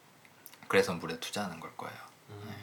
[0.69, 1.97] 그래서 물에 투자하는 걸 거예요.
[2.31, 2.55] 음.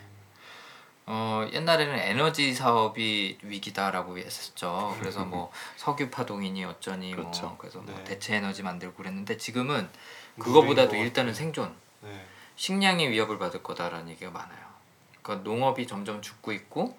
[1.07, 4.95] 어, 옛날에는 에너지 사업이 위기다라고 했었죠.
[4.99, 7.47] 그래서 뭐 석유 파동이니 어쩌니 그렇죠.
[7.47, 8.03] 뭐 그래서 뭐 네.
[8.03, 9.89] 대체 에너지 만들고 그랬는데 지금은
[10.39, 11.33] 그거보다도 것 일단은 같아요.
[11.33, 12.25] 생존, 네.
[12.65, 14.59] 식량이 위협을 받을 거다라는 얘기가 많아요.
[15.23, 16.95] 그러니까 농업이 점점 죽고 있고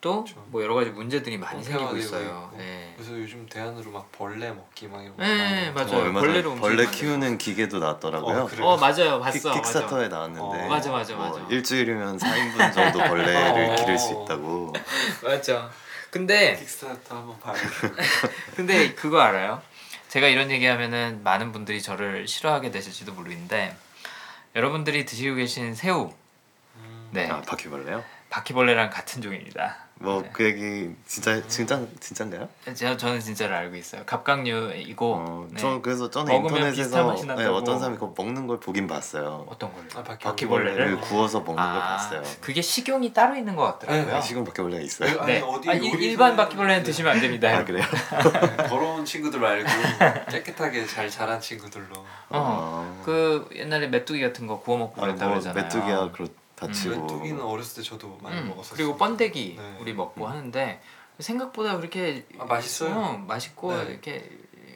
[0.00, 0.42] 또 그렇죠.
[0.48, 2.54] 뭐 여러 가지 문제들이 많이 생기고 평평화되고 있어요.
[2.56, 2.94] 네.
[2.96, 5.22] 그래서 요즘 대안으로 막 벌레 먹기 막 이런 거.
[5.22, 5.98] 네, 맞아요.
[5.98, 6.86] 얼마 벌레로 벌레.
[6.86, 8.48] 키우는 기계도 나왔더라고요.
[8.60, 8.66] 어?
[8.66, 9.52] 어 맞아요, 킥, 봤어.
[9.52, 10.16] 킥 스타터에 맞아.
[10.16, 11.46] 나왔는데 어, 맞아, 맞아, 뭐 맞아.
[11.50, 13.76] 일주일이면 4인분 정도 벌레를 어.
[13.76, 14.72] 기를 수 있다고.
[15.22, 15.68] 맞죠.
[16.10, 17.54] 근데 킥스타터 한번 봐요.
[18.56, 19.60] 근데 그거 알아요?
[20.08, 23.76] 제가 이런 얘기하면은 많은 분들이 저를 싫어하게 되실지도 모르는데
[24.54, 26.12] 여러분들이 드시고 계신 새우,
[26.76, 27.08] 음.
[27.12, 28.04] 네아 바퀴벌레요?
[28.30, 29.81] 바퀴벌레랑 같은 종입니다.
[30.02, 30.30] 뭐 네.
[30.32, 32.48] 그 얘기 진짜 진짜 진짜인가요?
[32.74, 34.02] 제가 저는 진짜로 알고 있어요.
[34.04, 35.60] 갑각류이고 어, 네.
[35.60, 37.56] 저 그래서 전에 먹으면 비슷한 인터넷에서 맛이 네, 난다고.
[37.56, 39.46] 어떤 사람이 그거 먹는 걸 보긴 봤어요.
[39.48, 39.84] 어떤 걸요?
[39.94, 42.22] 아, 바퀴- 바퀴벌레를 바퀴벌레를 구워서 먹는 걸 봤어요.
[42.40, 44.14] 그게 식용이 따로 있는 것 같더라고요.
[44.14, 45.20] 네, 지금 바퀴벌레가 있어요?
[45.20, 45.40] 아니, 네.
[45.40, 46.82] 어디 아, 일- 일반 바퀴벌레는 네.
[46.84, 47.48] 드시면 안 됩니다.
[47.56, 47.84] 아 그래요?
[48.68, 49.68] 더러운 친구들 말고
[50.30, 51.94] 깨끗하게 잘 자란 친구들로.
[52.30, 53.02] 어, 아.
[53.04, 55.62] 그 옛날에 메뚜기 같은 거 구워 먹고 아, 그랬다 뭐 그러잖아요.
[55.62, 56.26] 메뚜기야 그렇
[56.66, 57.00] 다치고.
[57.02, 58.76] 메뚜기는 어렸을 때 저도 많이 음, 먹었었어요.
[58.76, 59.76] 그리고 번데기 네.
[59.80, 60.80] 우리 먹고 하는데
[61.18, 62.94] 생각보다 그렇게 아, 맛있어요.
[62.94, 63.90] 어, 맛있고 네.
[63.90, 64.30] 이렇게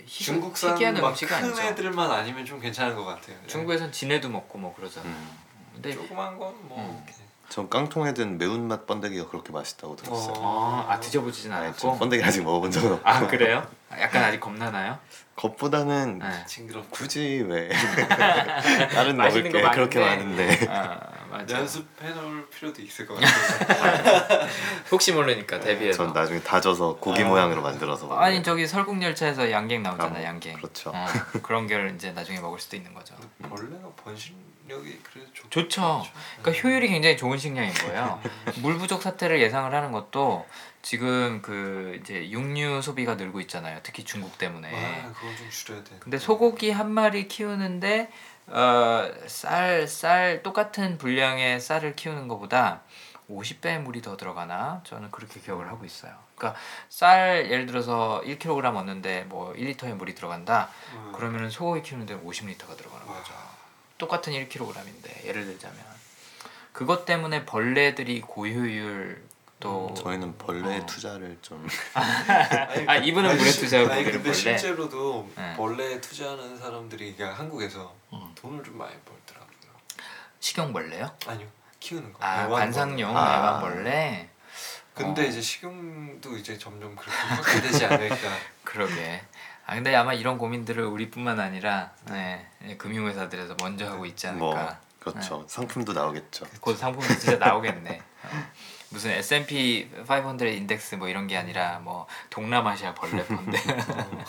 [0.07, 1.63] 희, 중국산 희귀한 막 음식 큰 아니죠.
[1.63, 3.37] 애들만 아니면 좀 괜찮은 것 같아요.
[3.41, 3.47] 네.
[3.47, 5.11] 중국에선 진해도 먹고 뭐 그러잖아요.
[5.13, 5.39] 음.
[5.75, 7.05] 근데 조그만 건뭐 음.
[7.49, 10.35] 전 깡통에 든 매운맛 번데기가 그렇게 맛있다고 들었어요.
[10.39, 11.79] 아, 아 드셔보지진 아니, 않았고.
[11.79, 13.09] 전 번데기 아직 먹어본 적은 없고.
[13.09, 13.67] 아 그래요?
[13.93, 14.99] 약간 아직 겁나나요?
[15.37, 16.47] 겉보다는 네.
[16.91, 17.69] 굳이 왜
[18.93, 20.47] 다른 먹을 게거 그렇게 많은데.
[20.47, 21.59] 많은데 아 맞아.
[21.59, 24.49] 연습해놓을 필요도 있을 것 같아요.
[24.91, 26.05] 혹시 모르니까 데뷔해서.
[26.05, 27.27] 전 나중에 다져서 고기 아.
[27.29, 28.21] 모양으로 만들어서 먹어요.
[28.21, 30.57] 아니 저기 설국열차에서 양갱 나오잖아 아, 양갱.
[30.57, 30.91] 그렇죠.
[30.95, 31.07] 어,
[31.43, 33.15] 그런 걸 이제 나중에 먹을 수도 있는 거죠.
[33.43, 36.05] 벌레가 번식력이 그래도 좋, 좋죠.
[36.43, 38.21] 그러니까 효율이 굉장히 좋은 식량인 거예요.
[38.63, 40.47] 물 부족 사태를 예상을 하는 것도
[40.83, 43.81] 지금 그 이제 육류 소비가 늘고 있잖아요.
[43.83, 44.69] 특히 중국 때문에.
[44.73, 45.97] 아, 그건 좀 줄여야 돼.
[45.99, 48.09] 근데 소고기 한 마리 키우는데
[48.49, 52.83] 어, 쌀, 쌀 똑같은 분량의 쌀을 키우는 것보다
[53.31, 54.83] 50배의 물이 더 들어가나?
[54.85, 56.13] 저는 그렇게 기억을 하고 있어요.
[56.37, 60.71] 그러니까 쌀 예를 들어서 1kg 얻는데 뭐 1리터의 물이 들어간다.
[60.95, 61.13] 음.
[61.13, 63.15] 그러면은 소고기 키우는데 50리터가 들어가는 와.
[63.15, 63.33] 거죠.
[63.99, 65.79] 똑같은 1kg인데 예를 들자면
[66.73, 69.26] 그것 때문에 벌레들이 고효율
[69.67, 70.87] 또 음, 저희는 벌레 어.
[70.87, 74.33] 투자를 좀 아니, 아, 이분은 아니, 물에 시- 투자하고 아니 근데 벌레.
[74.35, 75.55] 실제로도 네.
[75.57, 78.33] 벌레에 투자하는 사람들이 그러니까 한국에서 음.
[78.37, 79.47] 돈을 좀 많이 벌더라고요.
[80.39, 81.11] 식용벌레요?
[81.27, 81.49] 아니요
[81.81, 82.19] 키우는 거.
[82.25, 82.61] 아 애완벌레.
[82.65, 83.35] 관상용 아.
[83.35, 84.29] 애완벌레.
[84.95, 85.25] 근데 어.
[85.27, 88.17] 이제 식용도 이제 점점 그렇게 확대되지 않을까.
[88.63, 89.21] 그러게.
[89.67, 92.47] 아 근데 아마 이런 고민들을 우리뿐만 아니라 네,
[92.79, 94.45] 금융회사들에서 먼저 하고 있지 않을까.
[94.47, 95.45] 뭐 그렇죠.
[95.49, 96.47] 상품도 나오겠죠.
[96.61, 98.01] 곧 상품이 진짜 나오겠네.
[98.25, 98.47] 어.
[98.91, 103.57] 무슨 S&P 500 인덱스 뭐 이런 게 아니라 뭐 동남아시아 벌레 펀드.
[103.57, 104.25] 어.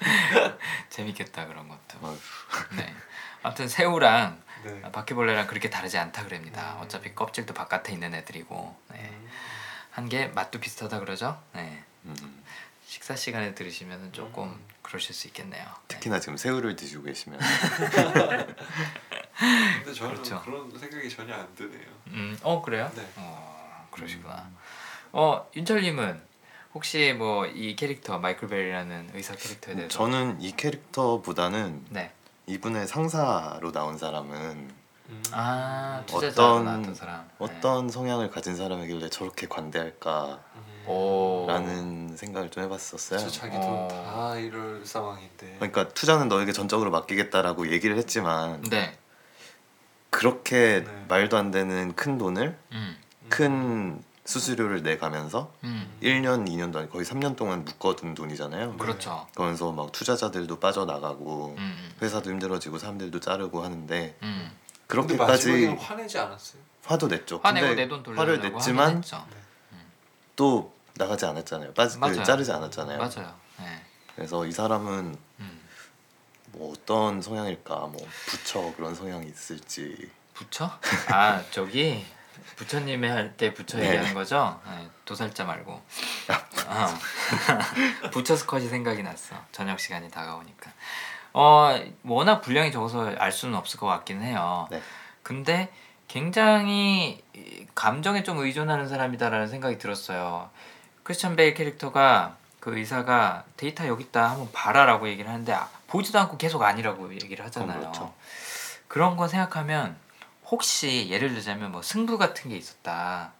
[0.90, 2.18] 재밌겠다 그런 것도.
[2.76, 2.94] 네.
[3.42, 4.80] 아무튼 새우랑 네.
[4.92, 6.74] 바퀴벌레랑 그렇게 다르지 않다 그럽니다.
[6.76, 6.82] 음.
[6.82, 8.76] 어차피 껍질도 바깥에 있는 애들이고.
[8.92, 9.08] 네.
[9.10, 9.28] 음.
[9.90, 11.40] 한게 맛도 비슷하다 그러죠.
[11.54, 11.82] 네.
[12.04, 12.42] 음.
[12.86, 14.66] 식사 시간에 들으시면 조금 음.
[14.82, 15.64] 그러실 수 있겠네요.
[15.64, 15.94] 네.
[15.94, 17.38] 특히나 지금 새우를 드시고 계시면
[19.38, 20.42] 근데 저는 그렇죠.
[20.42, 21.86] 그런 생각이 전혀 안 드네요.
[22.08, 22.90] 음, 어 그래요?
[22.94, 23.08] 네.
[23.16, 23.49] 어
[23.90, 24.48] 그러시구나.
[25.12, 26.20] 어 윤철님은
[26.74, 32.12] 혹시 뭐 이 캐릭터 마이클 벨이라는 의사 캐릭터에 대해서 저는 이 캐릭터보다는 네.
[32.46, 34.70] 이분의 상사로 나온 사람은
[35.08, 35.22] 음.
[35.32, 37.20] 아 투자자로 어떤- 나왔던 사람.
[37.22, 37.34] 네.
[37.38, 41.46] 어떤 성향을 가진 사람이길래 저렇게 관대할까 음.
[41.48, 43.18] 라는 생각을 좀 해봤었어요.
[43.20, 43.60] 저 자기 어.
[43.88, 45.56] 돈다 이럴 상황인데.
[45.56, 48.96] 그러니까 투자는 너에게 전적으로 맡기겠다라고 얘기를 했지만 네.
[50.10, 51.04] 그렇게 네.
[51.08, 52.96] 말도 안 되는 큰 돈을 음.
[53.30, 55.90] 큰 수수료를 내 가면서 음.
[56.02, 58.76] 1년, 2년도 아니고 거의 3년 동안 묶어둔 돈이잖아요.
[58.76, 59.26] 그렇죠.
[59.34, 61.90] 그러면서 막 투자자들도 빠져나가고 음.
[62.02, 64.50] 회사도 힘들어지고 사람들도 자르고 하는데 음.
[64.86, 66.60] 그렇게까지 화내지 않았어요?
[66.84, 67.40] 화도 냈죠.
[67.42, 69.24] 화내고 근데 내돈 돌려달라고 화를 냈지만 했죠.
[70.36, 71.72] 또 나가지 않았잖아요.
[71.74, 72.22] 빠지 그.
[72.24, 72.98] 자르지 않았잖아요.
[72.98, 73.34] 맞아요.
[73.58, 73.82] 네.
[74.14, 75.60] 그래서 이 사람은 음.
[76.52, 77.74] 뭐 어떤 성향일까?
[77.74, 80.10] 뭐 부처 그런 성향이 있을지.
[80.34, 80.70] 부처?
[81.08, 82.04] 아 저기
[82.60, 83.86] 부처님이 할때 부처 네.
[83.86, 84.60] 얘기하는 거죠?
[84.66, 85.72] 네, 도살자 말고.
[85.72, 86.98] 어.
[88.12, 89.34] 부처 스컷이 생각이 났어.
[89.50, 90.70] 저녁 시간이 다가오니까.
[91.32, 94.68] 어 워낙 분량이 적어서 알 수는 없을 것 같긴 해요.
[94.70, 94.82] 네.
[95.22, 95.72] 근데
[96.06, 100.50] 굉장히 이 감정에 좀 의존하는 사람이다라는 생각이 들었어요.
[101.02, 106.36] 크리스천 베일 캐릭터가 그 의사가 데이터 여기 있다 한번 봐라라고 얘기를 하는데 아, 보지도 않고
[106.36, 107.80] 계속 아니라고 얘기를 하잖아요.
[107.80, 108.12] 그렇죠.
[108.86, 109.96] 그런 거 생각하면
[110.50, 113.32] 혹시 예를 들자면 뭐 승부 같은 게 있었다.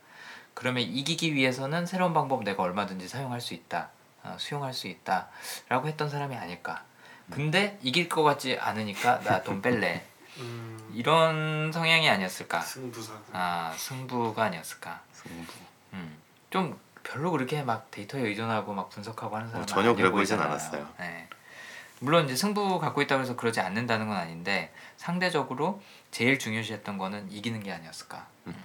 [0.54, 3.90] 그러면 이기기 위해서는 새로운 방법 내가 얼마든지 사용할 수 있다.
[4.22, 5.28] 어, 수용할 수 있다
[5.68, 6.84] 라고 했던 사람이 아닐까.
[7.30, 10.04] 근데 이길 것 같지 않으니까 나 돈 뺄래.
[10.38, 12.60] 음, 이런 성향이 아니었을까.
[12.60, 13.20] 승부사고.
[13.32, 15.00] 아 승부가 아니었을까.
[15.12, 15.52] 승부.
[15.94, 16.16] 음.
[16.50, 20.86] 좀 별로 그렇게 막 데이터에 의존하고 막 분석하고 하는 사람 어, 전혀 그래 보이진 않았어요.
[20.98, 21.28] 네.
[22.00, 27.62] 물론 이제 승부 갖고 있다고 해서 그러지 않는다는 건 아닌데 상대적으로 제일 중요시했던 거는 이기는
[27.62, 28.26] 게 아니었을까.
[28.46, 28.64] 음.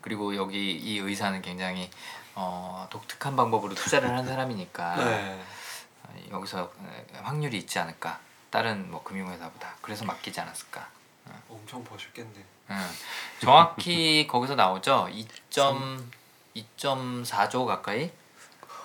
[0.00, 1.90] 그리고 여기 이 의사는 굉장히
[2.34, 5.42] 어, 독특한 방법으로 투자를 하는 사람이니까 네.
[6.04, 8.20] 어, 여기서 에, 확률이 있지 않을까.
[8.50, 10.88] 다른 뭐 금융회사보다 그래서 맡기지 않았을까.
[11.48, 12.44] 엄청 버셨겠네.
[12.70, 12.90] 음.
[13.40, 15.08] 정확히 거기서 나오죠.
[15.10, 18.12] 2.2.4조 가까이.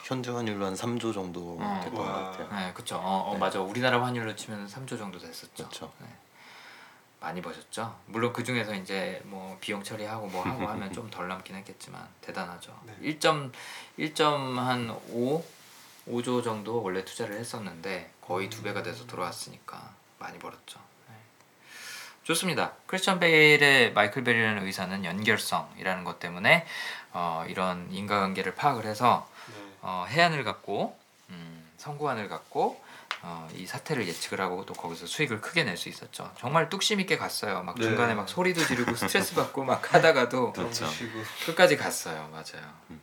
[0.04, 1.80] 현재 환율로 한 3조 정도 어.
[1.84, 2.32] 됐던 것 와.
[2.32, 2.50] 같아요.
[2.52, 2.98] 네, 그렇죠.
[2.98, 3.40] 어, 어, 네.
[3.40, 3.62] 맞아.
[3.62, 5.52] 우리나라 환율로 치면 3조 정도 됐었죠.
[5.56, 5.94] 그렇죠.
[6.00, 6.08] 네.
[7.22, 7.96] 많이 버셨죠.
[8.08, 12.78] 물론 그 중에서 이제 뭐 비용 처리하고 뭐 하고 하면 좀 덜 남긴 했겠지만 대단하죠.
[12.86, 12.96] 네.
[13.14, 15.44] 1.1.5
[16.08, 20.80] 5조 정도 원래 투자를 했었는데 거의 두 배가 돼서 돌아왔으니까 많이 벌었죠.
[21.08, 21.16] 네.
[22.24, 22.74] 좋습니다.
[22.88, 26.66] 크리스천 베일의 마이클 베리라는 의사는 연결성이라는 것 때문에
[27.14, 29.54] 어, 이런 인과관계를 파악을 해서 네.
[29.82, 30.98] 어, 해안을 갖고
[31.30, 32.84] 음, 성구안을 갖고
[33.24, 36.32] 어, 이 사태를 예측을 하고 또 거기서 수익을 크게 낼 수 있었죠.
[36.40, 37.62] 정말 뚝심 있게 갔어요.
[37.64, 37.84] 막 네.
[37.84, 40.88] 중간에 막 소리도 지르고 스트레스 받고 막 하다가도 그렇죠.
[40.88, 41.20] 쉬고.
[41.46, 42.28] 끝까지 갔어요.
[42.32, 42.68] 맞아요.
[42.90, 43.00] 음.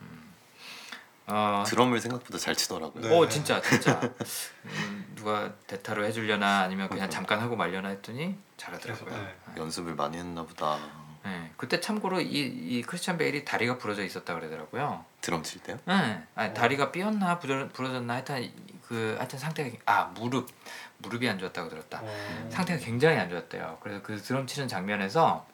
[1.27, 3.03] 어, 드럼을 생각보다 잘 치더라고요.
[3.07, 3.15] 네.
[3.17, 4.01] 오 진짜 진짜
[4.65, 7.15] 음, 누가 대타로 해주려나 아니면 그냥 그러니까.
[7.15, 9.05] 잠깐 하고 말려나 했더니 잘하더라고요.
[9.05, 9.35] 그래서, 네.
[9.61, 10.79] 연습을 많이 했나 보다.
[11.23, 11.51] 네.
[11.55, 15.05] 그때 참고로 이, 이 크리스찬 베일이 다리가 부러져 있었다 그러더라고요.
[15.21, 15.77] 드럼 칠 때요?
[15.85, 16.23] 네.
[16.33, 16.53] 아니, 어.
[16.53, 18.53] 다리가 삐었나 부러, 부러졌나 하여튼 이-
[18.89, 20.49] 그 하여튼 상태가 아 무릎
[20.97, 21.99] 무릎이 안 좋았다고 들었다.
[22.01, 22.49] 어.
[22.51, 23.77] 상태가 굉장히 안 좋았대요.
[23.81, 25.45] 그래서 그 드럼 치는 장면에서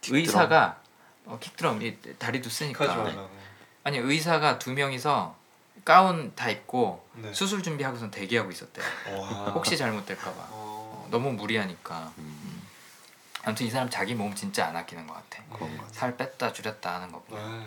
[0.00, 0.20] 킥드럼?
[0.20, 0.80] 의사가
[1.26, 3.28] 어, 킥드럼 이 다리도 쓰니까.
[3.82, 5.34] 아니 의사가 두 명이서
[5.84, 7.32] 가운 다 입고 네.
[7.34, 8.84] 수술 준비하고선 대기하고 있었대요.
[9.18, 9.28] 와.
[9.50, 11.08] 혹시 잘못될까봐 어.
[11.10, 12.12] 너무 무리하니까.
[12.18, 12.62] 음,
[13.42, 15.42] 아무튼 이 사람 자기 몸 진짜 안 아끼는 것 같아.
[15.50, 15.88] 것 같아요.
[15.90, 17.20] 살 뺐다 줄였다 하는 거.
[17.22, 17.66] 보면.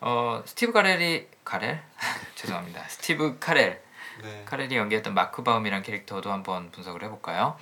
[0.00, 0.08] 네.
[0.08, 1.80] 어 스티브 카렐이 카렐
[2.36, 2.84] 죄송합니다.
[2.88, 3.80] 스티브 카렐
[4.22, 4.42] 네.
[4.44, 7.56] 카렐이 연기했던 마크 바움이란 캐릭터도 한번 분석을 해볼까요?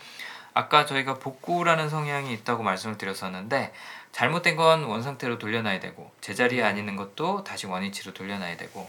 [0.54, 3.72] 아까 저희가 복구라는 성향이 있다고 말씀을 드렸었는데
[4.12, 8.88] 잘못된 건 원상태로 돌려놔야 되고 제자리에 안 있는 것도 다시 원위치로 돌려놔야 되고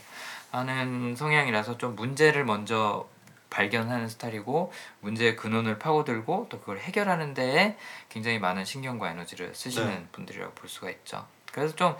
[0.52, 3.10] 하는 성향이라서 좀 문제를 먼저
[3.50, 4.72] 발견하는 스타일이고
[5.02, 7.78] 문제의 근원을 파고들고 또 그걸 해결하는 데에
[8.10, 10.08] 굉장히 많은 신경과 에너지를 쓰시는 네.
[10.12, 11.26] 분들이라고 볼 수가 있죠.
[11.52, 11.96] 그래서 좀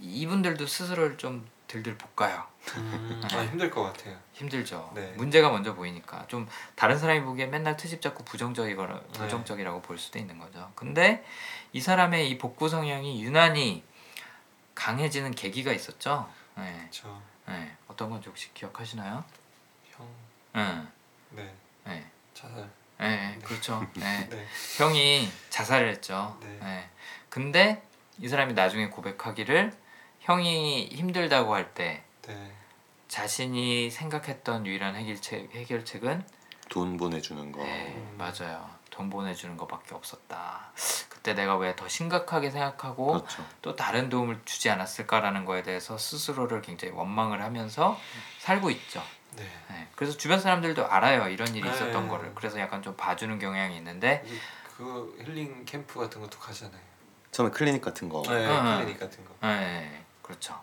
[0.00, 2.46] 이분들도 스스로를 좀 들들 볶아요.
[2.76, 4.18] 음, 아 힘들 것 같아요.
[4.32, 4.90] 힘들죠.
[4.94, 5.12] 네.
[5.16, 9.12] 문제가 먼저 보이니까 좀 다른 사람이 보기에 맨날 트집 잡고 부정적이거나 네.
[9.12, 10.70] 부정적이라고 볼 수도 있는 거죠.
[10.74, 11.24] 근데
[11.72, 13.84] 이 사람의 이 복구 성향이 유난히
[14.74, 16.28] 강해지는 계기가 있었죠.
[16.56, 16.88] 네.
[16.90, 17.76] 저 네.
[17.86, 19.24] 어떤 건지 혹시 기억하시나요?
[19.92, 20.08] 형.
[20.54, 20.86] 네.
[21.30, 21.54] 네.
[21.84, 22.10] 네.
[22.34, 22.68] 자살.
[22.98, 23.38] 네.
[23.44, 23.86] 그렇죠.
[23.94, 24.26] 네.
[24.30, 24.46] 네.
[24.78, 26.36] 형이 자살을 했죠.
[26.40, 26.58] 네.
[26.60, 26.90] 네.
[27.28, 27.82] 근데
[28.18, 29.72] 이 사람이 나중에 고백하기를
[30.30, 32.52] 형이 힘들다고 할때 네.
[33.08, 36.24] 자신이 생각했던 유일한 해결책 해결책은
[36.68, 37.64] 돈 보내주는 거.
[37.64, 38.14] 네, 음.
[38.16, 38.70] 맞아요.
[38.90, 40.70] 돈 보내주는 것밖에 없었다.
[41.08, 43.44] 그때 내가 왜 더 심각하게 생각하고 그렇죠.
[43.60, 47.98] 또 다른 도움을 주지 않았을까라는 거에 대해서 스스로를 굉장히 원망을 하면서
[48.38, 49.02] 살고 있죠.
[49.36, 49.42] 네.
[49.68, 51.28] 네, 그래서 주변 사람들도 알아요.
[51.28, 51.74] 이런 일이 네.
[51.74, 52.32] 있었던 거를.
[52.36, 54.36] 그래서 약간 좀 봐주는 경향이 있는데 이제
[54.76, 56.80] 그 힐링 캠프 같은 것도 가잖아요.
[57.32, 58.22] 처음에 클리닉 같은 거.
[58.28, 58.46] 네.
[58.46, 58.76] 음.
[58.78, 59.34] 클리닉 같은 거.
[59.42, 60.54] 네, 그렇죠.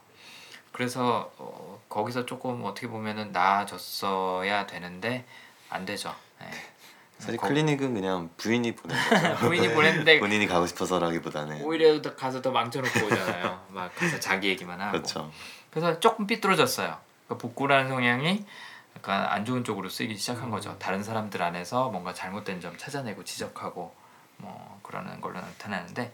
[0.71, 5.25] 그래서 어, 거기서 조금 어떻게 보면은 나아졌어야 되는데
[5.69, 6.15] 안 되죠.
[6.39, 6.49] 네.
[7.19, 9.35] 사실 거- 클리닉은 그냥 부인이 보낸 거죠.
[9.37, 13.65] 부인이 보냈는데 본인이 가고 싶어서라기보다는 오히려 더 가서 더 망쳐놓고 오잖아요.
[13.69, 14.91] 막 가서 자기 얘기만 하고.
[14.91, 15.31] 그렇죠.
[15.71, 16.97] 그래서 조금 삐뚤어졌어요.
[17.25, 18.45] 그러니까 복구라는 성향이
[18.95, 20.77] 약간 안 좋은 쪽으로 쓰이기 시작한 거죠.
[20.79, 23.93] 다른 사람들 안에서 뭔가 잘못된 점 찾아내고 지적하고
[24.37, 26.13] 뭐 그러는 걸로 나타나는데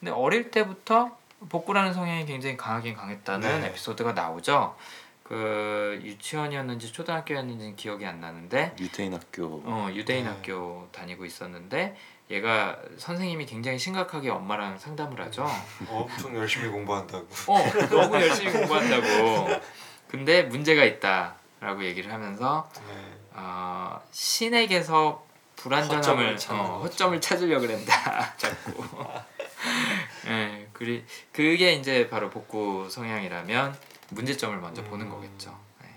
[0.00, 1.16] 근데 어릴 때부터
[1.48, 3.66] 복구라는 성향이 굉장히 강하긴 강했다는 네.
[3.68, 4.76] 에피소드가 나오죠.
[5.22, 10.30] 그 유치원이었는지 초등학교였는지 기억이 안 나는데 유태인 학교 어 유대인 네.
[10.30, 11.96] 학교 다니고 있었는데
[12.30, 15.46] 얘가 선생님이 굉장히 심각하게 엄마랑 상담을 하죠.
[15.88, 17.26] 엄청 열심히 공부한다고.
[17.48, 19.48] 어 너무 열심히 공부한다고.
[20.08, 23.14] 근데 문제가 있다라고 얘기를 하면서 네.
[23.32, 25.24] 어, 신에게서
[25.56, 26.80] 불안정함을 허점을 어.
[26.82, 28.84] 허점을 찾으려 그런다 자꾸.
[30.74, 33.76] 예, 그리 그게 이제 바로 복구 성향이라면
[34.10, 35.10] 문제점을 먼저 보는 음.
[35.10, 35.58] 거겠죠.
[35.84, 35.88] 예.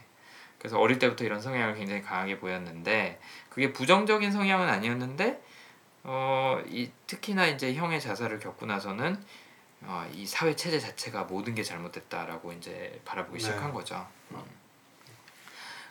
[0.57, 3.19] 그래서 어릴 때부터 이런 성향을 굉장히 강하게 보였는데
[3.49, 5.41] 그게 부정적인 성향은 아니었는데
[6.03, 9.21] 어, 이 특히나 이제 형의 자살을 겪고 나서는
[9.82, 13.43] 어, 이 사회 체제 자체가 모든 게 잘못됐다라고 이제 바라보기 네.
[13.43, 14.07] 시작한 거죠.
[14.32, 14.41] 음.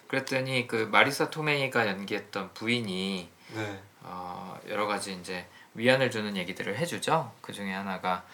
[0.09, 3.83] 그랬더니 그 마리사 토메이가 연기했던 부인이 네.
[4.03, 7.33] 어, 여러 가지 이제 위안을 주는 얘기들을 해주죠.
[7.41, 8.25] 그 중에 하나가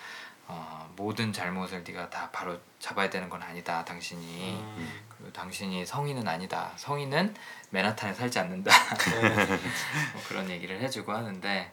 [0.53, 3.83] 어, 모든 잘못을 네가 다 바로 잡아야 되는 건 아니다.
[3.85, 5.01] 당신이 음.
[5.09, 6.71] 그리고 당신이 성인은 아니다.
[6.77, 7.35] 성인은
[7.71, 8.71] 맨하탄에 살지 않는다.
[8.71, 9.35] 네.
[10.13, 11.73] 뭐 그런 얘기를 해주고 하는데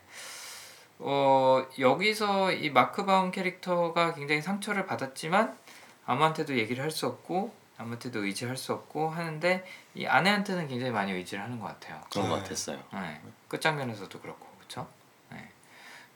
[0.99, 5.57] 어, 여기서 이 마크 바움 캐릭터가 굉장히 상처를 받았지만
[6.05, 9.65] 아무한테도 얘기를 할 수 없고 아무한테도 의지할 수 없고 하는데
[9.95, 12.01] 이 아내한테는 굉장히 많이 의지를 하는 것 같아요.
[12.11, 12.41] 그런 것 네.
[12.43, 12.82] 같았어요.
[12.93, 13.21] 네.
[13.49, 14.88] 끝장면에서도 그렇고 그렇죠.
[15.32, 15.49] 네.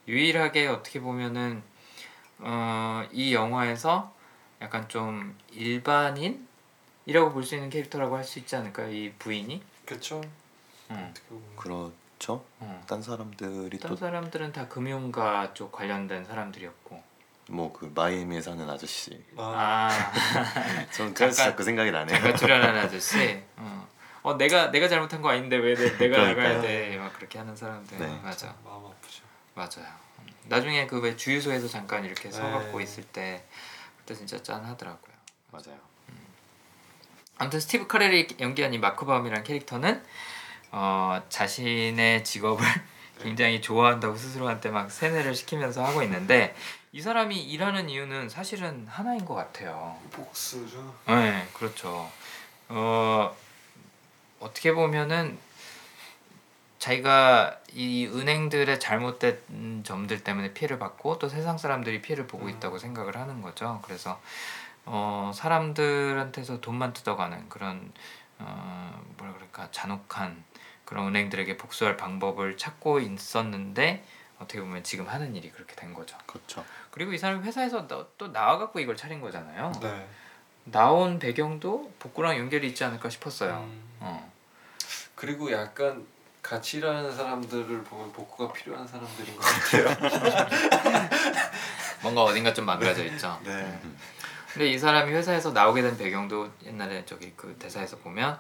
[0.07, 1.64] 유일하게 어떻게 보면은
[2.46, 4.14] 어, 이 영화에서
[4.62, 8.91] 약간 좀 일반인이라고 볼 수 있는 캐릭터라고 할 수 있지 않을까요?
[8.91, 9.62] 이 부인이.
[10.91, 11.08] 응.
[11.12, 11.44] 어떻게 보면.
[11.56, 12.44] 그렇죠.
[12.62, 12.82] 응.
[12.88, 17.02] 딴 사람들이 다른 사람들은 다 금융가 쪽 관련된 사람들이었고.
[17.46, 19.22] 또뭐그 마이애미에 사는 아저씨.
[19.38, 19.89] 아, 아,
[20.91, 22.16] 저는 그래서 잠깐- 자꾸 생각이 나네요.
[22.16, 23.44] 잠깐 출연한 아저씨.
[23.58, 23.88] 어.
[24.24, 26.48] 어 내가 내가 잘못한 거 아닌데 왜 내, 내가 그러니까요.
[26.48, 26.98] 나가야 돼?
[26.98, 27.98] 막 그렇게 하는 사람들.
[27.98, 28.20] 네.
[28.24, 28.56] 맞아.
[28.64, 29.24] 마음 아프죠.
[29.56, 29.94] 맞아요.
[30.46, 30.50] 음.
[30.50, 32.52] 나중에 그 왜 주유소에서 잠깐 이렇게 서 네.
[32.52, 33.44] 갖고 있을 때
[34.00, 35.14] 그때 진짜 짠하더라고요.
[35.52, 35.78] 맞아요.
[37.38, 40.04] 아무튼 스티브 카렐이 연기한 이 마크 바움이라는 캐릭터는
[40.72, 42.66] 어, 자신의 직업을
[43.22, 46.56] 굉장히 좋아한다고 스스로한테 막 세뇌를 시키면서 하고 있는데
[46.91, 49.98] 이 사람이 일하는 이유는 사실은 하나인 것 같아요.
[50.12, 50.94] 복수죠.
[51.08, 52.10] 네, 그렇죠.
[52.70, 53.36] 어,
[54.39, 55.38] 어떻게 보면은
[56.84, 62.50] 자기가 이 은행들의 잘못된 점들 때문에 피해를 받고 또 세상 사람들이 피해를 보고 음.
[62.50, 63.80] 있다고 생각을 하는 거죠.
[63.86, 64.20] 그래서
[64.84, 67.90] 어, 사람들한테서 돈만 뜯어가는 그런
[68.38, 70.44] 어, 뭐라 그럴까 잔혹한
[70.84, 74.04] 그런 은행들에게 복수할 방법을 찾고 있었는데
[74.40, 76.18] 어떻게 보면 지금 하는 일이 그렇게 된 거죠.
[76.26, 76.66] 그렇죠.
[76.92, 79.72] 그리고 이 사람이 회사에서 또, 또 나와갖고 이걸 차린 거잖아요.
[79.82, 80.06] 네.
[80.66, 83.60] 나온 배경도 복구랑 연결이 있지 않을까 싶었어요.
[83.60, 83.84] 음.
[84.02, 84.34] 어.
[85.16, 86.06] 그리고 약간
[86.44, 91.10] 같이 일하는 사람들을 보면 복구가 필요한 사람들인 것 같아요.
[92.04, 93.39] 뭔가 어딘가 좀 망가져 있죠.
[93.44, 93.80] 네.
[94.52, 98.38] 근데 이 사람이 회사에서 나오게 된 배경도 옛날에 저기 그 대사에서 보면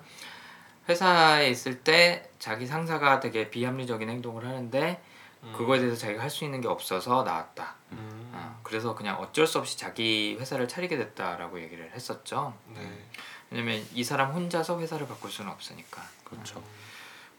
[0.89, 5.01] 회사에 있을 때 자기 상사가 되게 비합리적인 행동을 하는데
[5.43, 5.53] 음.
[5.57, 7.75] 그거에 대해서 자기가 할 수 있는 게 없어서 나왔다.
[7.93, 8.31] 음.
[8.33, 12.53] 어, 그래서 그냥 어쩔 수 없이 자기 회사를 차리게 됐다라고 얘기를 했었죠.
[12.75, 12.81] 네.
[13.49, 16.01] 왜냐면 이 사람 혼자서 회사를 바꿀 수는 없으니까.
[16.25, 16.61] 그렇죠.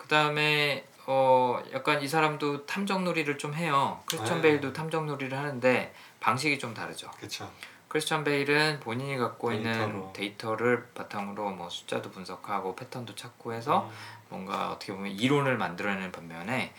[0.05, 4.03] 그 다음에 어 약간 이 사람도 탐정놀이를 좀 해요.
[4.05, 4.43] 크리스천 네.
[4.43, 7.11] 베일도 탐정놀이를 하는데 방식이 좀 다르죠.
[7.19, 7.51] 그쵸.
[7.89, 10.13] 크리스천 베일은 본인이 갖고 있는 데이터로.
[10.15, 13.95] 데이터를 바탕으로 뭐 숫자도 분석하고 패턴도 찾고 해서 음.
[14.29, 16.75] 뭔가 어떻게 보면 이론을 만들어내는 반면에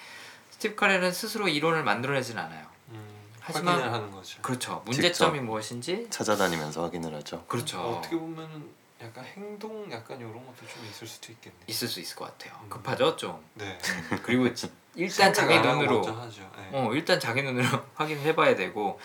[0.52, 2.64] 스티브 카렐은 스스로 이론을 만들어내진 않아요.
[2.90, 3.04] 음.
[3.40, 4.40] 하지만- 확인을 하는 거죠.
[4.44, 4.84] 그렇죠.
[4.86, 7.44] 문제점이 무엇인지 찾아다니면서 확인을 하죠.
[7.48, 7.80] 그렇죠.
[7.82, 8.70] 어떻게 보면은
[9.06, 11.58] 약간 행동 약간 이런 것도 좀 있을 수도 있겠네.
[11.68, 12.60] 있을 수 있을 것 같아요.
[12.64, 12.70] 음.
[12.70, 13.44] 급하죠 좀.
[13.54, 13.78] 네.
[14.24, 16.02] 그리고 지- 일단 자기 눈으로.
[16.02, 16.70] 네.
[16.72, 19.00] 어 일단 자기 눈으로 확인해봐야 되고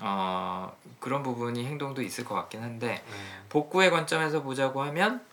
[0.00, 3.42] 어 그런 부분이 행동도 있을 것 같긴 한데 네.
[3.48, 5.24] 복구의 관점에서 보자고 하면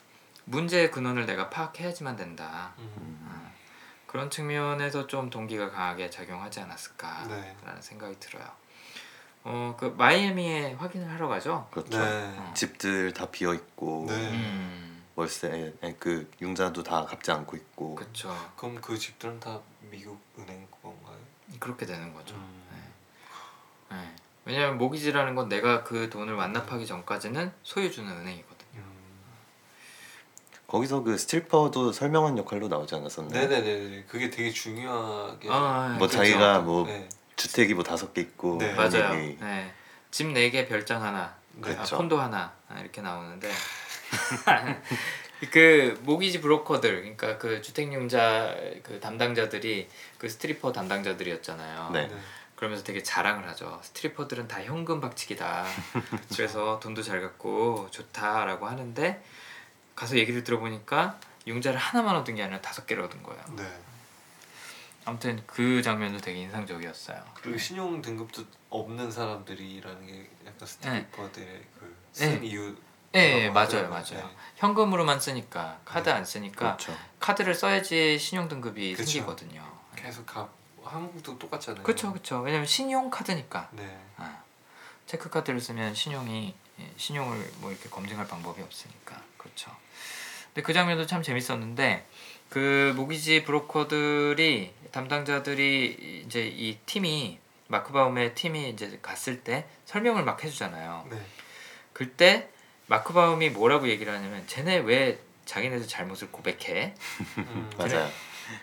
[0.46, 2.74] 문제의 근원을 내가 파악해야지만 된다.
[2.80, 3.20] 음.
[3.30, 3.52] 어,
[4.08, 7.56] 그런 측면에서 좀 동기가 강하게 작용하지 않았을까라는 네.
[7.82, 8.46] 생각이 들어요.
[9.44, 11.68] 어 그 마이애미에 확인을 하러 가죠.
[11.72, 11.98] 그렇죠.
[11.98, 12.36] 네.
[12.54, 14.14] 집들 다 비어 있고 네.
[14.32, 18.36] 음, 월세 에, 그 융자도 다 갚지 않고 있고 그렇죠.
[18.58, 19.60] 그럼 그 집들은 다
[19.90, 21.18] 미국 은행 건가요?
[21.60, 22.36] 그렇게 되는 거죠.
[22.36, 22.94] 음.
[23.92, 24.16] 네.
[24.46, 28.82] 왜냐하면 모기지라는 건 내가 그 돈을 완납하기 전까지는 소유주는 은행이거든요.
[28.82, 29.10] 음.
[30.68, 33.48] 거기서 그 스트리퍼도 설명한 역할로 나오지 않았었나요?
[33.48, 34.04] 네네네.
[34.08, 35.50] 그게 되게 중요하게.
[35.52, 36.18] 아, 뭐 그쵸.
[36.18, 37.10] 자기가 뭐 네.
[37.40, 38.74] 주택이 뭐 다섯 개 있고 네.
[38.74, 39.14] 맞아요.
[39.14, 39.74] 네.
[40.12, 41.98] 집 4개 별장 하나 아, 그렇죠.
[41.98, 43.50] 콘도 하나 아, 이렇게 나오는데
[45.52, 49.88] 그 모기지 브로커들 그러니까 그 주택융자 그 담당자들이
[50.18, 51.92] 그 스트리퍼 담당자들이었잖아요.
[51.94, 52.08] 네.
[52.08, 52.18] 네.
[52.56, 53.80] 그러면서 되게 자랑을 하죠.
[53.84, 55.66] 스트리퍼들은 다 현금 박치기다.
[56.36, 59.24] 그래서 돈도 잘 갚고 좋다라고 하는데
[59.96, 61.18] 가서 얘기를 들어보니까
[61.48, 63.42] 융자를 하나만 얻은 게 아니라 다섯 개를 얻은 거예요.
[63.56, 63.64] 네.
[65.06, 67.24] 아무튼 그 장면도 되게 인상적이었어요.
[67.36, 71.68] 그리고 신용 등급도 없는 사람들이라는 게 약간 스티커들의 네.
[72.12, 72.76] 그쓴 이유.
[73.12, 73.90] 네, 맞아요, 하더라고요.
[73.90, 74.28] 맞아요.
[74.28, 74.36] 네.
[74.58, 76.16] 현금으로만 쓰니까 카드 네.
[76.16, 76.96] 안 쓰니까 그렇죠.
[77.20, 79.10] 카드를 써야지 신용 등급이 그쵸.
[79.10, 79.66] 생기거든요.
[79.96, 80.48] 계속 가
[80.84, 81.84] 한국도 똑같잖아요.
[81.84, 82.42] 그렇죠, 그렇죠.
[82.42, 83.70] 왜냐면 신용 카드니까.
[83.72, 84.00] 네.
[84.18, 84.44] 아,
[85.08, 89.76] 체크 카드를 쓰면 신용이 예, 신용을 뭐 이렇게 검증할 방법이 없으니까 그렇죠.
[90.48, 92.08] 근데 그 장면도 참 재밌었는데
[92.50, 100.44] 그 모기지 브로커들이 담당자들이 이제 이 팀이 마크 바움의 팀이 이제 갔을 때 설명을 막
[100.44, 101.08] 해주잖아요.
[101.12, 101.22] 네.
[101.94, 102.50] 그때
[102.88, 106.96] 마크 바움이 뭐라고 얘기를 하냐면 쟤네 왜 자기네들 잘못을 고백해?
[107.38, 107.70] 음.
[107.78, 108.10] 맞아요.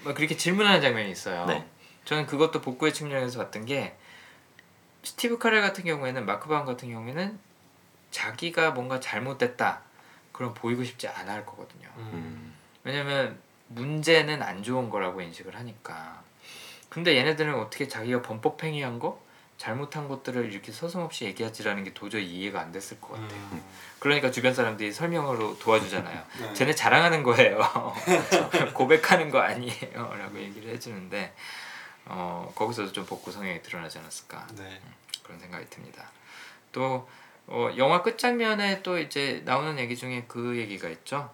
[0.04, 1.46] 막 그렇게 질문하는 장면이 있어요.
[1.46, 1.64] 네.
[2.04, 3.96] 저는 그것도 복구의 측면에서 봤던 게
[5.04, 7.38] 스티브 카렐 같은 경우에는 마크 바움 같은 경우에는
[8.10, 9.82] 자기가 뭔가 잘못됐다
[10.32, 11.88] 그럼 보이고 싶지 않아 할 거거든요.
[11.98, 12.10] 음.
[12.12, 12.54] 음.
[12.82, 13.38] 왜냐면
[13.68, 16.22] 문제는 안 좋은 거라고 인식을 하니까.
[16.88, 19.20] 근데 얘네들은 어떻게 자기가 범법 행위한 거
[19.58, 23.40] 잘못한 것들을 이렇게 서슴없이 얘기하지라는 게 도저히 이해가 안 됐을 것 같아요.
[23.52, 23.64] 음.
[23.98, 26.24] 그러니까 주변 사람들이 설명으로 도와주잖아요.
[26.40, 26.54] 네.
[26.54, 27.58] 쟤네 자랑하는 거예요.
[28.74, 31.34] 고백하는 거 아니에요.라고 얘기를 해주는데
[32.04, 34.80] 어, 거기서도 좀 복구 성향이 드러나지 않았을까 네.
[35.22, 36.10] 그런 생각이 듭니다.
[36.72, 37.08] 또
[37.46, 41.32] 어, 영화 끝장면에 또 이제 나오는 얘기 중에 그 얘기가 있죠.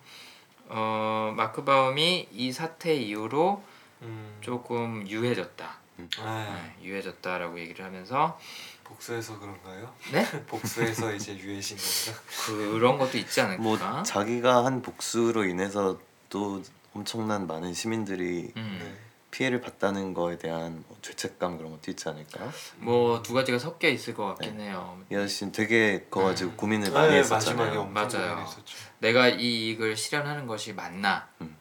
[0.68, 3.62] 어, 마크 바움이 이 사태 이후로
[4.02, 4.38] 음.
[4.40, 5.82] 조금 유해졌다.
[5.96, 6.08] 네.
[6.18, 8.38] 네, 유해졌다라고 얘기를 하면서
[8.84, 9.92] 복수해서 그런가요?
[10.12, 12.20] 네 복수해서 이제 유해진 건가?
[12.46, 13.62] 그런 것도 있지 않을까?
[13.62, 15.98] 뭐 자기가 한 복수로 인해서
[16.28, 16.62] 또
[16.94, 18.78] 엄청난 많은 시민들이 음.
[18.80, 19.11] 네.
[19.32, 22.52] 피해를 봤다는 거에 대한 뭐 죄책감 그런 것도 있지 않을까요?
[22.76, 25.02] 뭐두 가지가 섞여 있을 것 같긴 해요.
[25.10, 26.56] 이 아저씨는 되게 그거 가지고 음.
[26.58, 27.80] 고민을 네, 많이 마지막에 했었잖아요.
[27.80, 28.34] 엄청 맞아요.
[28.34, 28.76] 고민했었죠.
[29.00, 31.26] 내가 이 이익을 실현하는 것이 맞나?
[31.40, 31.56] 음.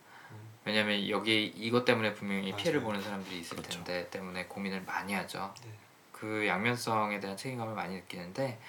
[0.66, 2.88] 왜냐면 여기 이것 때문에 분명히 피해를 맞아요.
[2.88, 3.84] 보는 사람들이 있을 그렇죠.
[3.84, 5.54] 텐데 때문에 고민을 많이 하죠.
[5.64, 5.72] 네.
[6.12, 8.60] 그 양면성에 대한 책임감을 많이 느끼는데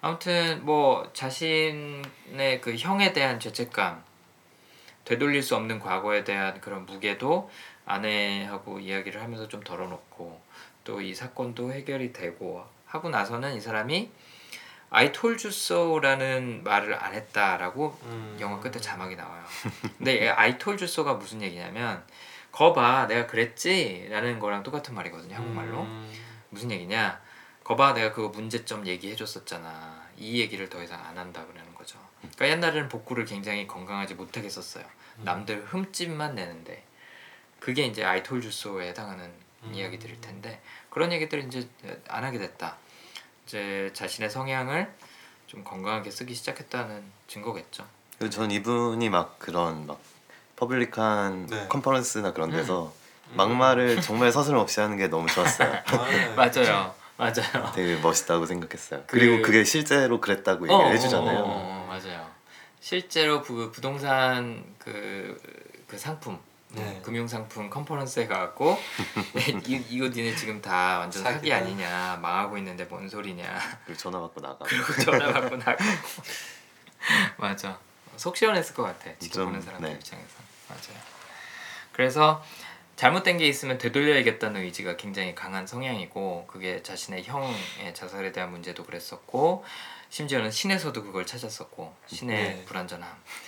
[0.00, 4.02] 아무튼 뭐 자신의 그 형에 대한 죄책감,
[5.06, 7.50] 되돌릴 수 없는 과거에 대한 그런 무게도
[7.86, 10.44] 아내하고 이야기를 하면서 좀 덜어놓고
[10.84, 14.10] 또 이 사건도 해결이 되고 하고 나서는 이 사람이
[14.90, 18.36] I told you so라는 말을 안 했다라고 음.
[18.40, 19.42] 영화 끝에 자막이 나와요.
[19.98, 22.04] 근데 이 I told you so가 무슨 얘기냐면
[22.52, 25.82] 거봐 내가 그랬지라는 거랑 똑같은 말이거든요 한국말로.
[25.82, 26.12] 음.
[26.50, 27.20] 무슨 얘기냐?
[27.64, 30.06] 거봐 내가 그거 문제점 얘기해줬었잖아.
[30.16, 31.65] 이 얘기를 더 이상 안 한다 그러는.
[32.36, 34.84] 그러니까 옛날에는 복구를 굉장히 건강하지 못하게 썼어요.
[35.18, 35.24] 음.
[35.24, 36.84] 남들 흠집만 내는데
[37.58, 39.30] 그게 이제 I told you so에 해당하는
[39.64, 39.74] 음.
[39.74, 40.60] 이야기들일 텐데
[40.90, 41.68] 그런 얘기들을 이제
[42.08, 42.76] 안 하게 됐다.
[43.46, 44.92] 이제 자신의 성향을
[45.46, 47.86] 좀 건강하게 쓰기 시작했다는 증거겠죠.
[48.18, 49.98] 그리고 전 이분이 막 그런 막
[50.56, 51.66] 퍼블릭한 네.
[51.68, 52.92] 컨퍼런스나 그런 데서
[53.30, 53.36] 음.
[53.36, 55.72] 막말을 정말 서슴없이 하는 게 너무 좋았어요.
[55.86, 56.34] 아, 네.
[56.36, 57.72] 맞아요, 맞아요.
[57.74, 59.00] 되게 멋있다고 생각했어요.
[59.06, 61.38] 그- 그리고 그게 실제로 그랬다고 얘기를 어, 해주잖아요.
[61.38, 61.75] 어, 어, 어, 맞아요.
[62.86, 65.36] 실제로 그 부동산 그,
[65.88, 67.00] 그 상품 네.
[67.02, 68.78] 금융 상품 컨퍼런스에 가갖고
[69.66, 71.52] 이, 이거 니네 지금 다 완전 사기.
[71.52, 74.58] 아니냐 망하고 있는데 뭔 소리냐 그리고 전화 받고 나가.
[74.64, 75.82] 그리고 전화 받고 나가고
[77.38, 77.76] 맞아
[78.16, 79.96] 속 시원했을 것 같아 지켜보는 좀, 사람들 네.
[79.96, 80.36] 입장에서
[80.68, 81.02] 맞아요
[81.90, 82.44] 그래서
[82.94, 89.64] 잘못된 게 있으면 되돌려야겠다는 의지가 굉장히 강한 성향이고 그게 자신의 형의 자살에 대한 문제도 그랬었고
[90.16, 92.64] 심지어는 신에서도 그걸 찾았었고 신의 네.
[92.64, 93.06] 불완전함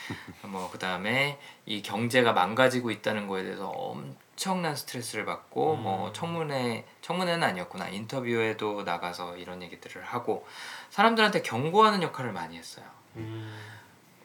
[0.52, 5.82] 뭐 그다음에 이 경제가 망가지고 있다는 거에 대해서 엄청난 스트레스를 받고 음.
[5.82, 10.46] 뭐 청문회 청문회는 아니었구나 인터뷰에도 나가서 이런 얘기들을 하고
[10.90, 12.84] 사람들한테 경고하는 역할을 많이 했어요.
[13.16, 13.50] 음.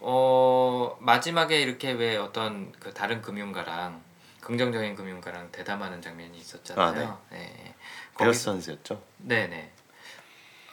[0.02, 4.02] 어 마지막에 이렇게 왜 어떤 그 다른 금융가랑
[4.42, 7.22] 긍정적인 금융가랑 대담하는 장면이 있었잖아요.
[7.30, 7.38] 네.
[7.38, 7.76] 네.
[8.16, 9.02] 거기서 베어스턴스였죠.
[9.20, 9.73] 네네.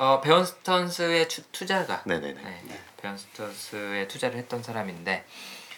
[0.00, 2.40] 어 베언스턴스의 추- 투자가 네네네.
[2.42, 2.80] 네.
[3.02, 5.26] 베언스턴스에 투자를 했던 사람인데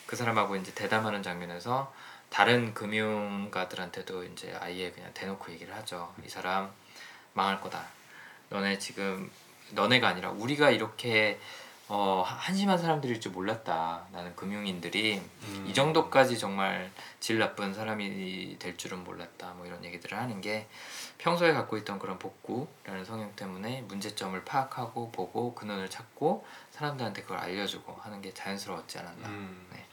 [0.06, 1.92] 그 사람하고 이제 대담하는 장면에서
[2.30, 6.14] 다른 금융가들한테도 이제 아예 그냥 대놓고 얘기를 하죠.
[6.24, 6.70] 이 사람
[7.32, 7.84] 망할 거다.
[8.50, 9.28] 너네 지금
[9.72, 11.40] 너네가 아니라 우리가 이렇게
[11.88, 14.06] 어, 한심한 사람들일 줄 몰랐다.
[14.12, 15.66] 나는 금융인들이 음.
[15.68, 19.48] 이 정도까지 정말 질 나쁜 사람이 될 줄은 몰랐다.
[19.54, 20.68] 뭐 이런 얘기들을 하는 게
[21.22, 27.92] 평소에 갖고 있던 그런 복구라는 성향 때문에 문제점을 파악하고 보고 근원을 찾고 사람들한테 그걸 알려주고
[27.94, 29.68] 하는 게 자연스러웠지 않았나 음.
[29.72, 29.84] 네.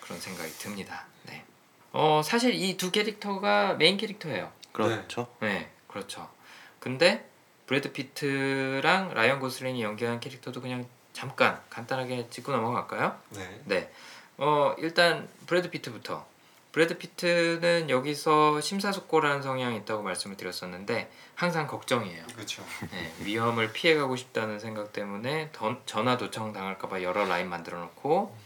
[0.00, 1.06] 그런 생각이 듭니다.
[1.24, 1.44] 네.
[1.90, 4.52] 어 사실 이 두 캐릭터가 메인 캐릭터예요.
[4.70, 5.26] 그렇죠.
[5.40, 6.30] 네, 그렇죠.
[6.78, 7.28] 근데
[7.66, 13.18] 브래드 피트랑 라이언 고슬링이 연기한 캐릭터도 그냥 잠깐 간단하게 짚고 넘어갈까요?
[13.30, 13.60] 네.
[13.64, 13.92] 네.
[14.36, 16.29] 어 일단 브래드 피트부터.
[16.72, 22.24] 브래드 피트는 여기서 심사숙고라는 성향이 있다고 말씀을 드렸었는데 항상 걱정이에요.
[22.34, 22.64] 그렇죠.
[22.92, 28.36] 네, 위험을 피해가고 싶다는 생각 때문에 더- 전화 도청 당할까봐 여러 라인 만들어놓고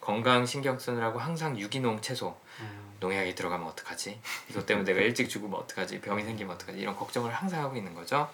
[0.00, 2.92] 건강 신경 쓰느라고 항상 유기농 채소 음.
[3.00, 4.20] 농약이 들어가면 어떡하지?
[4.50, 6.00] 이것 때문에 내가 일찍 죽으면 어떡하지?
[6.02, 6.78] 병이 생기면 어떡하지?
[6.78, 8.28] 이런 걱정을 항상 하고 있는 거죠.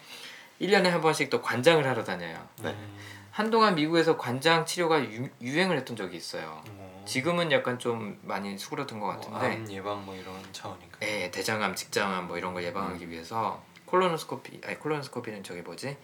[0.61, 2.45] 1년에 한 번씩 또 관장을 하러 다녀요.
[2.63, 2.71] 네.
[2.71, 2.99] 음.
[3.31, 6.61] 한동안 미국에서 관장 치료가 유, 유행을 했던 적이 있어요.
[6.67, 6.88] 어.
[7.09, 10.99] 지금은 약간 좀 많이 수그러든 것뭐 같은데 암 예방 뭐 이런 차원인가.
[11.03, 15.97] 예, 대장암, 직장암 뭐 이런 거 예방하기 위해서 콜로노스코피, 아니 콜로노스코피는 저기 뭐지?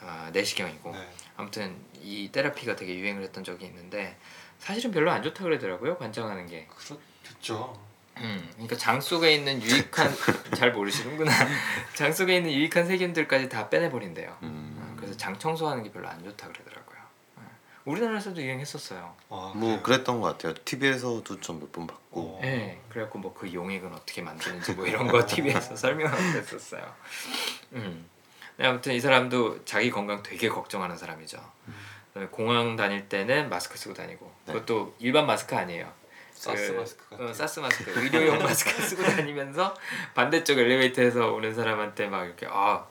[0.00, 1.08] 아, 내시경이고 네.
[1.36, 4.16] 아무튼 이 테라피가 되게 유행을 했던 적이 있는데
[4.58, 6.66] 사실은 별로 안 좋다 그러더라고요 관장하는 게.
[6.66, 7.80] 그렇겠죠.
[8.16, 10.12] 음, 그러니까 장 속에 있는 유익한
[10.58, 11.30] 잘 모르시는구나.
[11.94, 14.36] 장 속에 있는 유익한 세균들까지 다 빼내버린대요.
[14.42, 14.76] 음.
[14.80, 16.77] 어, 그래서 장 청소하는 게 별로 안 좋다 그러더라고요.
[17.88, 17.92] 어.
[17.92, 19.14] 우리나라에서도 유행했었어요.
[19.30, 19.82] 아, 뭐?
[19.82, 20.54] 그랬던 것 같아요.
[20.64, 22.20] TV에서도 좀 몇 번 봤고.
[22.20, 22.38] 어.
[22.42, 26.94] 네, 그래갖고 뭐 그 용액은 어떻게 만드는지 뭐 이런 거 TV에서 설명하고 했었어요.
[27.72, 28.08] 음.
[28.56, 31.38] 네, 아무튼 이 사람도 자기 건강 되게 걱정하는 사람이죠.
[32.08, 34.52] 그다음에 공항 다닐 때는 마스크 쓰고 다니고 네.
[34.52, 35.92] 그것도 일반 마스크 아니에요.
[36.32, 37.28] 사스 그, 마스크 같은.
[37.28, 39.74] 어, 사스 마스크 의료용 마스크 쓰고 다니면서
[40.14, 42.86] 반대쪽 엘리베이터에서 오는 사람한테 막 이렇게 아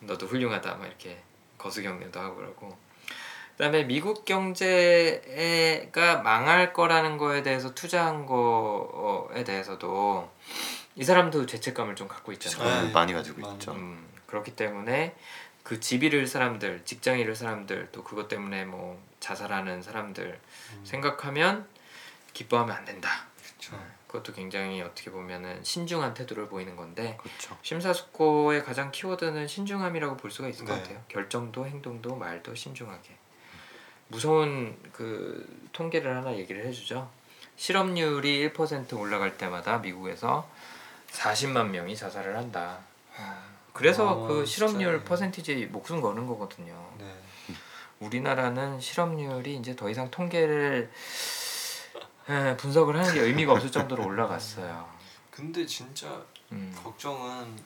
[0.00, 1.20] 너도 훌륭하다 막 이렇게
[1.58, 2.76] 거수경례도 하고 그러고
[3.56, 10.30] 그다음에 미국 경제가 망할 거라는 거에 대해서 투자한 거에 대해서도
[10.96, 12.86] 이 사람도 죄책감을 좀 갖고 있잖아요.
[12.86, 12.92] 네.
[12.92, 13.54] 많이 가지고 많이.
[13.54, 13.72] 있죠.
[13.72, 15.14] 음, 그렇기 때문에
[15.62, 20.38] 그 집 잃을 사람들, 직장 잃을 사람들, 또 그것 때문에 뭐 자살하는 사람들
[20.74, 20.80] 음.
[20.84, 21.66] 생각하면
[22.34, 23.26] 기뻐하면 안 된다.
[23.42, 23.76] 그렇죠.
[24.06, 27.58] 그것도 굉장히 어떻게 보면은 신중한 태도를 보이는 건데 그렇죠.
[27.62, 30.82] 심사숙고의 가장 키워드는 신중함이라고 볼 수가 있을 것 네.
[30.82, 31.02] 같아요.
[31.08, 33.16] 결정도 행동도 말도 신중하게.
[34.08, 37.10] 무서운 그 통계를 하나 얘기를 해주죠.
[37.56, 40.48] 실업률이 1% 올라갈 때마다 미국에서
[41.10, 42.78] 40만 명이 자살을 한다.
[43.72, 45.04] 그래서 아, 그 실업률?
[45.04, 46.74] 퍼센티지 목숨 거는 거거든요.
[46.98, 47.14] 네.
[48.00, 50.90] 우리나라는 실업률이 이제 더 이상 통계를
[52.28, 54.88] 에, 분석을 하는 게 의미가 없을 정도로 올라갔어요.
[55.30, 56.74] 근데 진짜 음.
[56.82, 57.56] 걱정은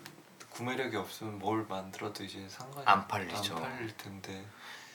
[0.51, 3.57] 구매력이 없으면 뭘 만들어도 이제 상관이 안 팔리죠.
[3.57, 4.45] 안 팔릴 텐데.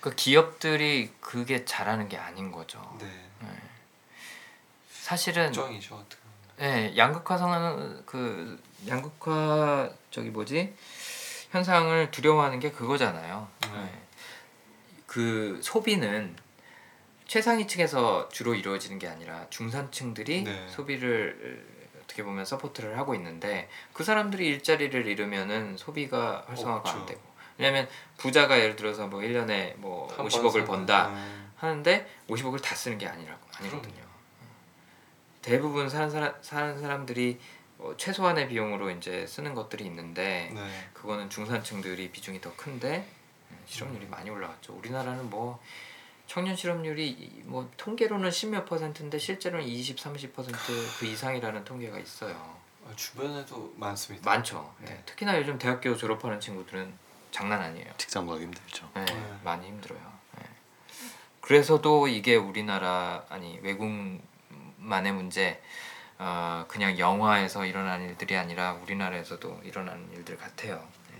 [0.05, 2.95] 그 기업들이 그게 잘하는 게 아닌 거죠.
[3.01, 3.09] 네.
[4.87, 6.21] 사실은 걱정이죠 어떻게.
[6.61, 10.75] 예, 양극화성은 그 양극화 저기 뭐지
[11.49, 13.47] 현상을 두려워하는 게 그거잖아요.
[13.61, 13.81] 네.
[13.81, 14.01] 예.
[15.07, 16.35] 그 소비는
[17.25, 20.67] 최상위 층에서 주로 이루어지는 게 아니라 중산층들이 네.
[20.69, 21.65] 소비를
[22.03, 27.07] 어떻게 보면 support를 하고 있는데 그 사람들이 일자리를 잃으면은 소비가 활성화가 안 없죠.
[27.07, 27.87] 되고 왜냐하면
[28.17, 31.31] 부자가 예를 들어서 뭐 1년에 뭐 한번 50억을 사고, 번다 네.
[31.57, 34.03] 하는데 50억을 다 쓰는 게 아니라고 아니거든요.
[35.41, 37.39] 대부분 사는 사람 사는 사람들이
[37.77, 40.89] 어, 최소한의 비용으로 이제 쓰는 것들이 있는데 네.
[40.93, 43.07] 그거는 중산층들이 비중이 더 큰데
[43.51, 44.73] 음, 실업률이 많이 올라갔죠.
[44.73, 45.59] 우리나라는 뭐
[46.25, 52.33] 청년 실업률이 이- 뭐 통계로는 십몇 퍼센트인데 실제로는 20, 30%그 이상이라는 통계가 있어요.
[52.87, 54.27] 아, 주변에도 많습니다.
[54.29, 54.73] 많죠.
[54.83, 55.03] 예, 네.
[55.05, 56.91] 특히나 요즘 대학교 졸업하는 친구들은
[57.35, 57.87] 장난 아니에요.
[57.97, 58.89] 직장 구하기 힘들죠.
[58.95, 59.33] 예, 네.
[59.43, 59.99] 많이 힘들어요.
[60.39, 60.43] 예.
[61.41, 65.61] 그래서도 이게 우리나라 아니 외국만의 문제,
[66.17, 70.81] 어, 그냥 영화에서 일어나는 일들이 아니라 우리나라에서도 일어나는 일들 같아요.
[71.11, 71.19] 예.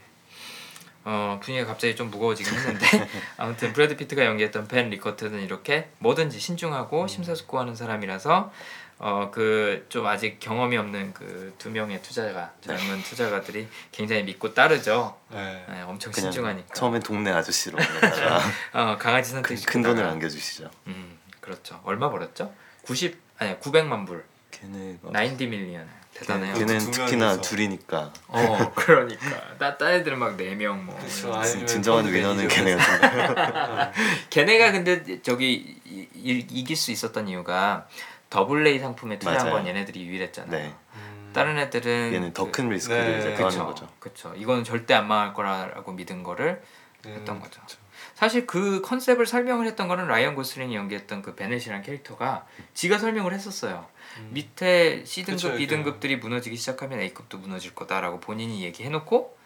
[1.04, 7.08] 어, 분위기가 갑자기 좀 무거워지긴 했는데 아무튼 브래드 피트가 연기했던 벤 리커트는 이렇게 뭐든지 신중하고
[7.08, 8.54] 심사숙고하는 사람이라서
[8.98, 15.18] 어 그 좀 아직 경험이 없는 그 두 명의 투자가 젊은 투자가들이 굉장히 믿고 따르죠.
[15.30, 15.66] 네.
[15.70, 16.74] 예, 엄청 그냥 신중하니까.
[16.74, 17.78] 처음엔 동네 아저씨로
[18.74, 20.70] 어, 강아지 큰, 선택 큰 돈을 안겨주시죠.
[20.88, 21.80] 음 그렇죠.
[21.84, 22.54] 얼마 벌었죠?
[22.84, 24.24] 90 아니 900만 불.
[24.52, 25.88] 걔네가 90 밀리언.
[26.14, 26.54] 대단해요.
[26.54, 27.42] 걔- 걔는 두 특히나 명이서.
[27.42, 30.98] 둘이니까 어 그러니까 따, 딴 애들은 막 4명 뭐.
[30.98, 31.34] 그쵸.
[31.34, 32.56] 아니면 진정한 펀드 위너는 매니저.
[32.56, 33.92] 걔네가
[34.30, 37.88] 걔네가 근데 저기 이, 이, 이길 수 있었던 이유가
[38.30, 39.54] 더블 A 상품에 투자한 맞아요.
[39.54, 40.52] 건 얘네들이 유일했잖아요.
[40.52, 40.74] 네.
[40.96, 41.32] 음.
[41.34, 43.20] 다른 애들은 얘는 더 그- 큰 리스크를 네.
[43.20, 43.90] 이제 그쵸, 떠하는 거죠.
[44.00, 44.34] 그쵸.
[44.36, 46.62] 이거는 절대 안 망할 거라고 믿은 거를
[47.04, 47.62] 네, 했던 거죠.
[47.62, 47.78] 그쵸.
[48.14, 53.86] 사실 그 컨셉을 설명을 했던 거는 라이언 고슬링이 연기했던 그 베넷이라는 캐릭터가 지가 설명을 했었어요.
[54.20, 54.30] 음.
[54.32, 55.76] 밑에 C 등급, 그쵸, B 그쵸.
[55.76, 59.38] 등급들이 무너지기 시작하면 A급도 무너질 거다라고 본인이 얘기해놓고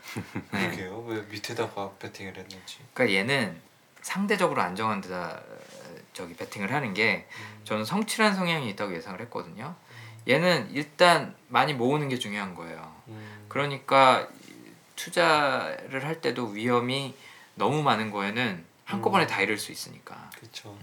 [0.51, 0.67] 네.
[0.69, 0.99] 그러게요.
[1.07, 2.77] 왜 밑에다가 배팅을 했는지.
[2.93, 3.59] 그러니까 얘는
[4.01, 5.41] 상대적으로 안정한 데다
[6.19, 7.61] 저기 배팅을 하는 게 음.
[7.63, 9.73] 저는 성실한 성향이 있다고 예상을 했거든요.
[10.27, 12.93] 얘는 일단 많이 모으는 게 중요한 거예요.
[13.07, 13.45] 음.
[13.47, 14.27] 그러니까
[14.97, 17.15] 투자를 할 때도 위험이
[17.55, 19.27] 너무 많은 거에는 한꺼번에 음.
[19.27, 20.29] 다 잃을 수 있으니까.
[20.35, 20.77] 그렇죠.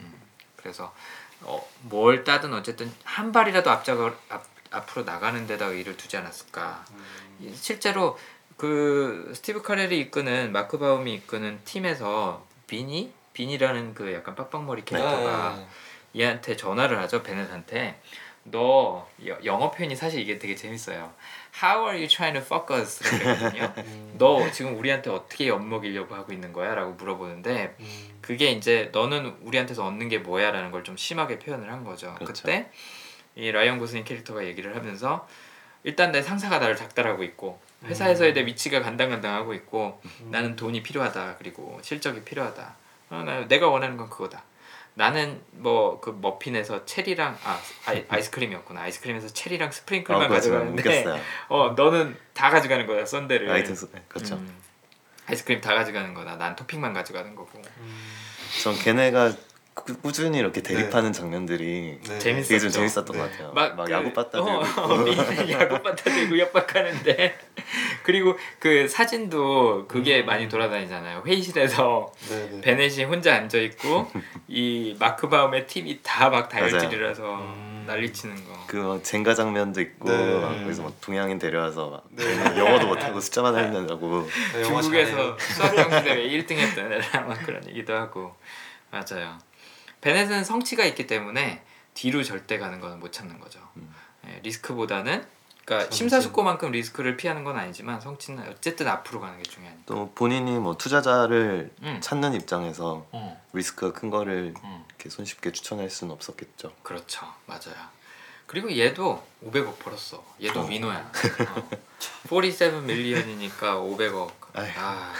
[0.56, 0.94] 그래서
[1.42, 6.82] 어, 뭘 따든 어쨌든 한 발이라도 앞자가 앞, 앞으로 나가는 데다 의의를 두지 않았을까.
[6.92, 7.54] 음.
[7.54, 8.18] 실제로
[8.56, 13.12] 그 스티브 카렐이 이끄는 마크 바움이 이끄는 팀에서 비니
[13.46, 15.56] 비니라는 그 약간 빡빡머리 캐릭터가
[16.14, 16.22] 네.
[16.22, 18.00] 얘한테 전화를 하죠 베넷한테
[18.44, 21.12] 너 여- 영어 표현이 사실 이게 되게 재밌어요.
[21.62, 23.02] How are you trying to fuck us?
[23.02, 23.72] 그랬거든요.
[23.84, 24.14] 음.
[24.16, 26.74] 너 지금 우리한테 어떻게 엿먹이려고 하고 있는 거야?
[26.76, 28.18] 라고 물어보는데 음.
[28.22, 30.52] 그게 이제 너는 우리한테서 얻는 게 뭐야?
[30.52, 32.14] 라는 걸 좀 심하게 표현을 한 거죠.
[32.18, 32.44] 그 그렇죠.
[32.46, 35.28] 때이 라이언 고슬링 캐릭터가 얘기를 하면서
[35.82, 41.78] 일단 내 상사가 나를 작달하고 있고 회사에서의 내 위치가 간당간당하고 있고 나는 돈이 필요하다 그리고
[41.82, 42.76] 실적이 필요하다
[43.10, 44.42] 어, 나, 내가 원하는 건 그거다
[44.94, 50.50] 나는 뭐 그 머핀에서 체리랑 아 아이, 아이스크림이었구나 아이스크림에서 체리랑 스프링클만 아, 그렇죠.
[50.50, 51.22] 가져가는데 웃겼어요.
[51.48, 54.36] 어 너는 다 가져가는 거야 썬데를 아이템 소- 그렇죠.
[54.36, 54.56] 음.
[55.28, 58.06] 아이스크림 다 가져가는 거다 난 토핑만 가져가는 거고 음.
[58.62, 59.32] 전 걔네가
[59.76, 62.18] 꾸, 꾸준히 이렇게 대립하는 장면들이 네.
[62.18, 62.70] 재밌- 되게 좀.
[62.70, 63.18] 재밌었던 네.
[63.18, 63.52] 것 같아요.
[63.52, 67.38] 막, 막, 그- 야구 빠따 어, 들고 어, 야구 빠따 들고 협박하는데
[68.02, 70.26] 그리고 그 사진도 그게 음.
[70.26, 72.60] 많이 돌아다니잖아요 회의실에서 네, 네.
[72.62, 74.10] 베넷이 혼자 앉아 있고
[74.48, 76.48] 이 마크 바움의 팀이 다 막.
[76.48, 77.84] 다혈질이라서 음.
[77.86, 78.66] 난리치는 거.
[78.68, 80.40] 그뭐 젠가 장면도 있고 네.
[80.40, 82.24] 막 거기서 막 동양인 데려와서 막 네.
[82.58, 83.54] 영어도 못하고 숫자만
[84.54, 85.36] 네, 영어 중국에서 잘해요.
[85.38, 88.34] 수학영수 대회 1등 했던 애랑 막 그런 얘기도 하고
[88.90, 89.38] 맞아요.
[90.00, 91.62] 베넷은 성취가 있기 때문에
[91.94, 93.60] 뒤로 절대 가는 거는 못 참는 거죠.
[93.76, 93.92] 음.
[94.28, 95.26] 예, 리스크보다는
[95.64, 95.98] 그러니까 성취.
[95.98, 99.82] 심사숙고만큼 리스크를 피하는 건 아니지만 성취는 어쨌든 앞으로 가는 게 중요하니까.
[99.86, 101.98] 또 본인이 뭐 투자자를 음.
[102.00, 106.72] 찾는 입장에서 어, 리스크가 큰 거를 음, 이렇게 손쉽게 추천할 수는 없었겠죠.
[106.82, 107.74] 그렇죠, 맞아요.
[108.46, 110.24] 그리고 얘도 500억 벌었어.
[110.40, 110.66] 얘도 어.
[110.66, 111.10] 위너야.
[111.56, 111.70] 어.
[112.28, 114.30] 47 밀리언이니까 500억.
[114.52, 114.70] 아휴.
[114.78, 115.12] 아,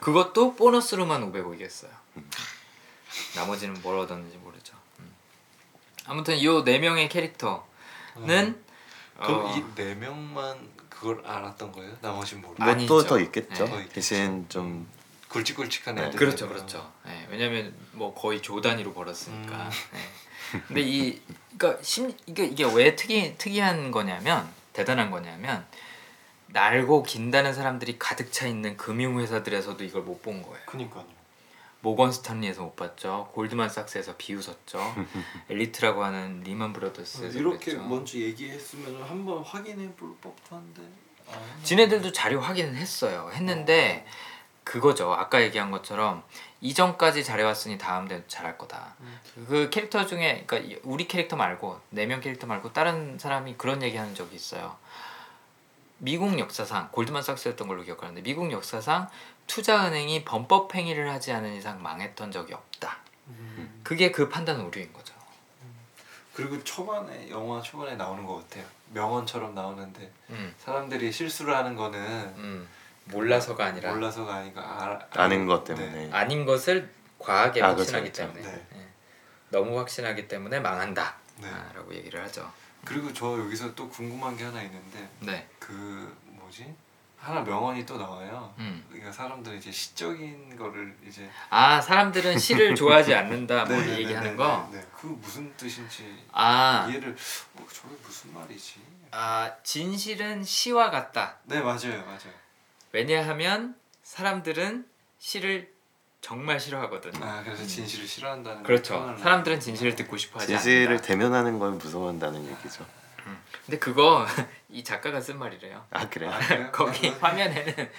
[0.00, 1.90] 그것도 보너스로만 500억이겠어요.
[3.34, 4.74] 나머지는 뭘 얻었는지 모르죠.
[5.00, 5.10] 음.
[6.06, 7.60] 아무튼 요네 명의 캐릭터는
[8.16, 8.64] 음.
[9.16, 11.96] 그럼 어, 이네 명만 그걸 알았던 거예요?
[12.00, 12.56] 나머지는 모르.
[12.58, 13.08] 아니, 뭐또 아니죠.
[13.08, 13.64] 더 있겠죠.
[13.66, 13.88] 네.
[13.88, 14.88] 대신 좀
[15.28, 16.06] 굵직굵직한 네.
[16.06, 16.18] 애들.
[16.18, 16.92] 그렇죠, 그렇죠.
[17.06, 19.56] 예, 왜냐면 뭐 거의 조 단위로 벌었으니까.
[19.56, 19.70] 음.
[19.94, 20.60] 예.
[20.66, 21.20] 근데 이
[21.56, 25.64] 그러니까 심 이게 이게 왜 특이 특이한 거냐면 대단한 거냐면
[26.48, 30.58] 날고 긴다는 사람들이 가득 차 있는 금융 회사들에서도 이걸 못 본 거예요.
[30.66, 31.04] 그니까요.
[31.82, 33.28] 모건 스탄리에서 못 봤죠.
[33.32, 34.78] 골드만삭스에서 비웃었죠.
[35.48, 37.82] 엘리트라고 하는 리만 브라더스에서 이렇게 그랬죠.
[37.88, 40.82] 먼저 얘기했으면 한번 확인해 볼 법도 한데.
[41.30, 43.30] 아, 지네들도 자료 확인은 했어요.
[43.32, 44.04] 했는데
[44.64, 45.12] 그거죠.
[45.12, 46.22] 아까 얘기한 것처럼
[46.60, 48.94] 이전까지 잘해왔으니 다음 대 잘할 거다.
[49.00, 49.18] 음.
[49.48, 54.14] 그 캐릭터 중에 그러니까 우리 캐릭터 말고 네 명 캐릭터 말고 다른 사람이 그런 얘기하는
[54.14, 54.76] 적이 있어요.
[55.98, 59.08] 미국 역사상 골드만삭스였던 걸로 기억하는데 미국 역사상
[59.50, 62.98] 투자은행이 범법 행위를 하지 않은 이상 망했던 적이 없다.
[63.26, 63.80] 음.
[63.82, 65.12] 그게 그 판단 오류인 거죠.
[66.32, 68.64] 그리고 초반에 영화 초반에 나오는 것 같아요.
[68.94, 72.68] 명언처럼 나오는데 음, 사람들이 실수를 하는 거는 음,
[73.06, 75.74] 몰라서가 아니라 몰라서가 아니고 알, 아는 것 네.
[75.74, 76.88] 때문에 아닌 것을
[77.18, 78.32] 과하게 아, 그렇죠, 확신하기 그렇죠.
[78.32, 78.66] 때문에 네.
[78.76, 78.86] 예.
[79.50, 81.16] 너무 확신하기 때문에 망한다.
[81.38, 81.48] 네.
[81.48, 82.50] 아, 라고 얘기를 하죠.
[82.84, 85.48] 그리고 저 여기서 또 궁금한 게 하나 있는데 네.
[85.58, 86.72] 그 뭐지
[87.20, 88.52] 하나 명언이 또 나와요.
[88.58, 88.82] 음.
[88.88, 94.30] 그러니까 사람들은 이제 시적인 거를 이제 아 사람들은 시를 좋아하지 않는다 뭐 네, 이 얘기하는
[94.30, 94.68] 네, 거.
[94.72, 94.86] 네, 네.
[94.96, 97.14] 그 무슨 뜻인지 아, 이해를
[97.52, 98.80] 뭐 저게 무슨 말이지?
[99.10, 101.36] 아 진실은 시와 같다.
[101.44, 102.32] 네 맞아요 맞아요.
[102.92, 104.86] 왜냐하면 사람들은
[105.18, 105.70] 시를
[106.22, 107.22] 정말 싫어하거든.
[107.22, 109.14] 아 그래서 진실을 싫어한다는 그렇죠.
[109.20, 109.94] 사람들은 진실을.
[109.94, 111.02] 듣고 싶어하지 진실을 않는다.
[111.06, 112.86] 대면하는 걸 무서워한다는 얘기죠.
[113.70, 114.26] 근데 그거
[114.68, 115.80] 이 작가가 쓴 말이래요.
[115.90, 116.32] 아 그래요?
[116.32, 116.68] 아, 그래요?
[116.74, 117.90] 거기 아, 화면에는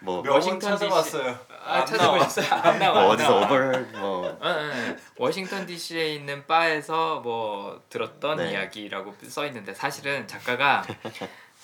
[0.00, 1.38] 뭐, 워싱턴 찾아봤어요.
[1.64, 2.46] 아안 찾아보셨어요?
[2.50, 2.94] 안 나와.
[2.94, 3.36] 뭐안 어디서.
[3.38, 8.50] 어벌 뭐 어, 어, 워싱턴 D.C.에 있는 바에서 뭐 들었던 네.
[8.50, 10.82] 이야기라고 써 있는데 사실은 작가가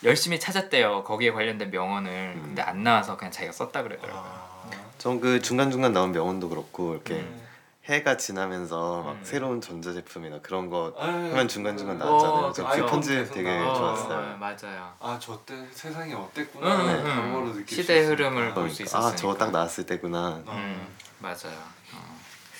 [0.04, 2.42] 열심히 찾았대요 거기에 관련된 명언을 음.
[2.44, 4.22] 근데 안 나와서 그냥 자기가 썼다 그러더라고요.
[4.24, 4.68] 아,
[4.98, 7.45] 전그 중간 중간 나온 명언도 그렇고 이렇게 음.
[7.88, 9.20] 해가 지나면서 막 음.
[9.22, 12.46] 새로운 전자 제품이나 그런 거 아유, 하면 중간 중간 어, 나왔잖아요.
[12.46, 12.52] 어.
[12.86, 13.74] 그 편집 계속 되게 나와.
[13.74, 14.18] 좋았어요.
[14.18, 14.94] 어, 맞아요.
[15.00, 16.76] 아 저 때 세상이 응, 어땠구나.
[17.02, 18.30] 바로바로 느낄 시대의 수 있으니까.
[18.30, 19.14] 흐름을 볼수 그러니까 아.
[19.14, 20.42] 저거 딱 나왔을 때구나.
[20.46, 20.52] 어.
[20.52, 20.96] 음.
[21.20, 21.56] 맞아요.
[21.94, 22.18] 어.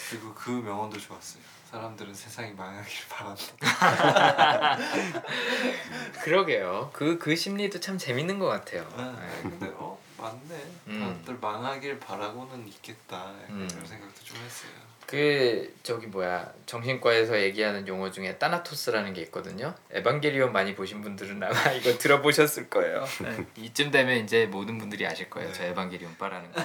[0.09, 1.43] 그리고 그 명언도 좋았어요.
[1.73, 4.79] 사람들은 세상이 망하길 바란다.
[6.23, 6.91] 그러게요.
[6.93, 8.87] 그그 심리도 참 재밌는 것 같아요.
[8.97, 9.03] 네.
[9.05, 9.43] 네.
[9.43, 10.67] 근데 어 맞네.
[10.87, 11.21] 음.
[11.25, 13.17] 다들 망하길 바라고는 있겠다.
[13.17, 13.69] 약간 음.
[13.69, 14.71] 그런 생각도 좀 했어요.
[15.07, 19.73] 그 저기 뭐야 정신과에서 얘기하는 용어 중에 따나토스라는 게 있거든요.
[19.93, 23.07] 에반게리온 많이 보신 분들은 아마 이거 들어보셨을 거예요.
[23.23, 23.47] 네.
[23.65, 25.53] 이쯤 되면 이제 모든 분들이 아실 거예요.
[25.53, 25.71] 저 네.
[25.71, 26.63] 에반게리온 빠라는 거.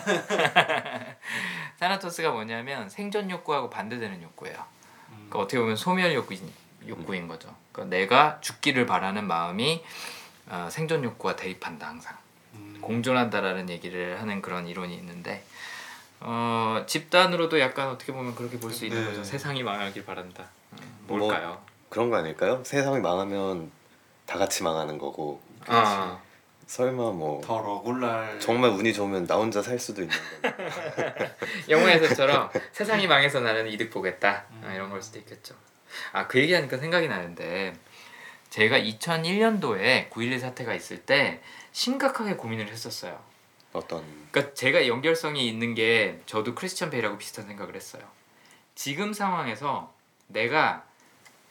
[1.80, 4.58] 타나토스가 뭐냐면 생존 욕구하고 반대되는 욕구예요.
[5.10, 5.16] 음.
[5.30, 6.52] 그러니까 어떻게 보면 소멸 욕구인,
[6.88, 7.56] 욕구인 거죠.
[7.72, 9.84] 그러니까 내가 죽기를 바라는 마음이
[10.48, 12.18] 어, 생존 욕구와 대립한다 항상.
[12.56, 12.80] 음.
[12.82, 15.44] 공존한다라는 얘기를 하는 그런 이론이 있는데
[16.22, 19.08] 어, 집단으로도 약간 어떻게 보면 그렇게 볼 수 있는 네.
[19.10, 19.24] 거죠.
[19.24, 20.46] 세상이 망하길 바란다.
[20.74, 20.78] 음,
[21.08, 21.62] 뭐, 뭘까요?
[21.90, 22.62] 그런 거 아닐까요?
[22.64, 23.72] 세상이 망하면
[24.26, 26.20] 다 같이 망하는 거고 아,
[26.68, 30.50] 설마 뭐더 러굴날 정말 운이 좋으면 나 혼자 살 수도 있는 거.
[31.70, 34.72] 영화에서처럼 세상이 망해서 나는 이득 보겠다 아, 음.
[34.74, 35.56] 이런 걸 수도 있겠죠.
[36.14, 37.74] 아 그 얘기하니까 생각이 나는데
[38.50, 41.42] 제가 2001년도에 9.11 사태가 있을 때
[41.74, 43.20] 심각하게 고민을 했었어요.
[43.74, 48.04] 어떤 그러니까 제가 연결성이 있는 게 저도 크리스천 베일하고 비슷한 생각을 했어요.
[48.76, 49.94] 지금 상황에서
[50.28, 50.84] 내가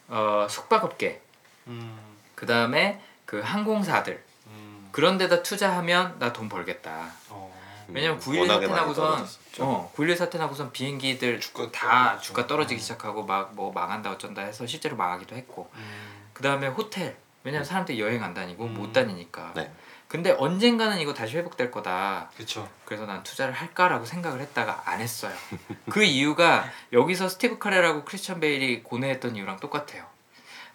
[0.09, 1.21] 어, 숙박업계
[1.69, 1.99] 음.
[2.35, 4.89] 그 다음에 그 항공사들 음.
[4.93, 7.11] 그런 데다 투자하면 나 돈 벌겠다.
[7.29, 7.51] 어.
[7.89, 9.27] 왜냐면 음, 9.11 워낙에 사태 많이 나고선.
[9.61, 12.19] 어, 9.11 사태 나고선 비행기들 주가 다.
[12.19, 12.83] 주가 떨어지기 음.
[12.83, 16.31] 시작하고 막 뭐 망한다 어쩐다 해서 실제로 망하기도 했고 음.
[16.33, 18.75] 그 다음에 호텔 왜냐면 사람들이 여행 안 다니고 음.
[18.75, 19.73] 못 다니니까 네.
[20.11, 22.69] 근데 언젠가는 이거 다시 회복될 거다 그쵸.
[22.85, 25.33] 그래서 난 투자를 할까라고 생각을 했다가 안 했어요.
[25.89, 30.05] 그 이유가 여기서 스티브 카레라고 크리스천 베일이 고뇌했던 이유랑 똑같아요.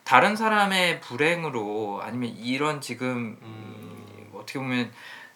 [0.06, 4.94] 다른 사람의 불행으로 아니면 이런 지금 음, 어떻게 보면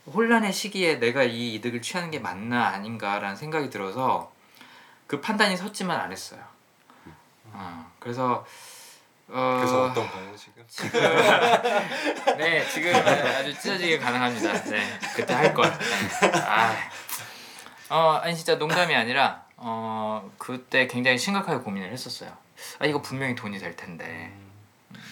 [0.08, 4.32] 혼란의 시기에 내가 이 이득을 취하는 게 맞나 아닌가라는 생각이 들어서
[5.08, 6.42] 그 판단이 섰지만 안 했어요.
[7.52, 8.46] 어, 그래서
[9.32, 10.64] 어, 그래서 어떤가요 지금?
[10.68, 11.00] 지금
[12.38, 14.64] 네 지금 아주 찢어지게 가능합니다.
[14.64, 15.72] 네 그때 할 걸.
[15.78, 16.32] 네.
[16.46, 16.76] 아,
[17.90, 22.32] 어 아니 진짜 농담이 아니라 어 그때 굉장히 심각하게 고민을 했었어요.
[22.80, 24.34] 아 이거 분명히 돈이 될 텐데.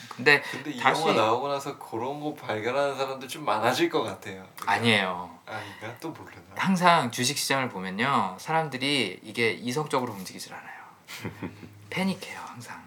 [0.09, 4.47] 근데 근데 이 다시- 영화 나오고 나서 그런 거 발견하는 사람들 좀 많아질 것 같아요.
[4.65, 5.37] 아니에요.
[5.45, 5.95] 아닌가?
[5.99, 6.41] 또 모르나?
[6.55, 10.77] 항상 주식 시장을 보면요 사람들이 이게 이성적으로 움직이질 않아요.
[11.91, 12.86] 패닉해요 항상.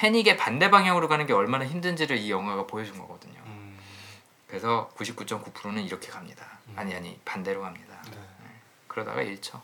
[0.00, 3.38] 패닉의 반대 방향으로 가는 게 얼마나 힘든지를 이 영화가 보여준 거거든요.
[3.44, 3.78] 음.
[4.46, 6.46] 그래서 99.9%는 이렇게 갑니다.
[6.68, 6.72] 음.
[6.76, 8.02] 아니 아니 반대로 갑니다.
[8.10, 8.16] 네.
[8.86, 9.60] 그러다가 잃죠.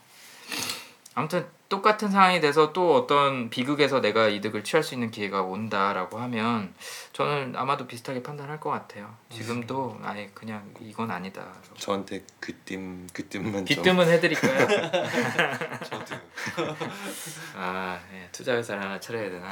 [1.15, 6.71] 아무튼 똑같은 상황이 돼서 또 어떤 비극에서 내가 이득을 취할 수 있는 기회가 온다라고 하면
[7.17, 9.11] 저는 아마도 비슷하게 판단할 것 같아요.
[9.31, 11.51] 지금도 아예 그냥 이건 아니다.
[11.75, 14.67] 저한테 귀띔 귀띔만 좀 귀뜸은 해드릴까요?
[15.83, 16.19] 저도요.
[17.57, 19.51] 아 예, 투자 회사를 하나 차려야 되나?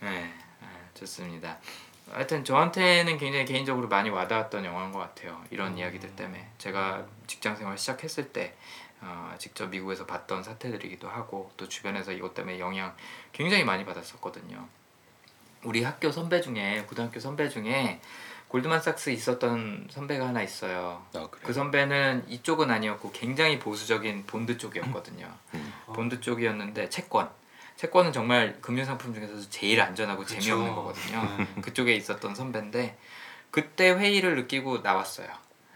[0.00, 1.56] 네, 아, 좋습니다.
[2.12, 5.42] 하여튼 저한테는 굉장히 개인적으로 많이 와닿았던 영화인 것 같아요.
[5.50, 5.78] 이런 음.
[5.78, 8.54] 이야기들 때문에 제가 직장 생활 시작했을 때
[9.00, 12.94] 어, 직접 미국에서 봤던 사태들이기도 하고 또 주변에서 이것 때문에 영향
[13.32, 14.68] 굉장히 많이 받았었거든요.
[15.64, 18.00] 우리 학교 선배 중에 고등학교 선배 중에
[18.48, 21.04] 골드만삭스 있었던 선배가 하나 있어요.
[21.14, 21.28] 아.
[21.30, 25.28] 그 선배는 이쪽은 아니었고 굉장히 보수적인 본드 쪽이었거든요.
[25.54, 25.72] 음.
[25.86, 27.28] 본드 쪽이었는데 채권.
[27.76, 30.38] 채권은 정말 금융 상품 중에서 제일 안전하고 그쵸.
[30.38, 31.18] 재미없는 거거든요.
[31.18, 31.62] 음.
[31.62, 32.96] 그쪽에 있었던 선배인데
[33.50, 35.26] 그때 회의를 느끼고 나왔어요.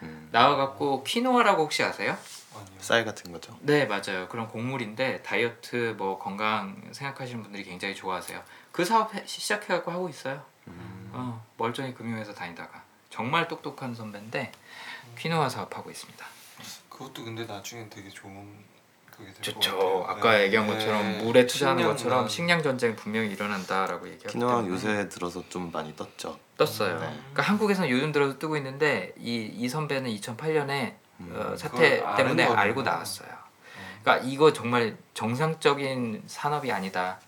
[0.02, 0.28] 음.
[0.30, 2.16] 나와갖고 키노아라고 혹시 아세요?
[2.54, 2.78] 아니요.
[2.78, 3.58] 쌀 같은 거죠.
[3.60, 4.28] 네 맞아요.
[4.28, 8.40] 그런 곡물인데 다이어트 뭐 건강 생각하시는 분들이 굉장히 좋아하세요.
[8.78, 10.40] 그 사업 해- 시작해갖고 하고 있어요.
[10.68, 11.10] 음.
[11.12, 12.80] 어, 멀쩡히 금융회사 다니다가
[13.10, 14.52] 정말 똑똑한 선배인데
[15.18, 16.24] 퀴노아 사업하고 있습니다.
[16.88, 18.48] 그것도 근데 나중엔 되게 좋은
[19.10, 19.76] 그게 될것 좋죠.
[19.76, 20.04] 같아요.
[20.06, 20.44] 아까 네.
[20.44, 21.24] 얘기한 것처럼 네.
[21.24, 25.96] 물에 투자하는 식량 것처럼 난- 식량 전쟁 분명히 일어난다라고 키노왕 때문에 요새 들어서 좀 많이
[25.96, 26.38] 떴죠.
[26.56, 27.00] 떴어요.
[27.00, 27.06] 네.
[27.32, 31.34] 그러니까 한국에서는 요즘 들어서 뜨고 있는데 이, 이 선배는 2008년에 음.
[31.34, 32.82] 어, 사태 때문에 알고.
[32.82, 33.28] 나왔어요.
[33.28, 34.00] 어.
[34.04, 37.18] 그러니까 이거 정말 정상적인 산업이 아니다.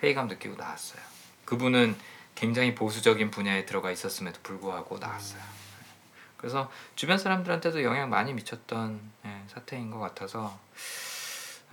[0.00, 0.02] 음.
[0.02, 1.00] 회의감 느끼고 나왔어요.
[1.44, 1.96] 그분은
[2.34, 5.42] 굉장히 보수적인 분야에 들어가 있었음에도 불구하고 나왔어요.
[6.36, 10.58] 그래서 주변 사람들한테도 영향 많이 미쳤던 예, 사태인 것 같아서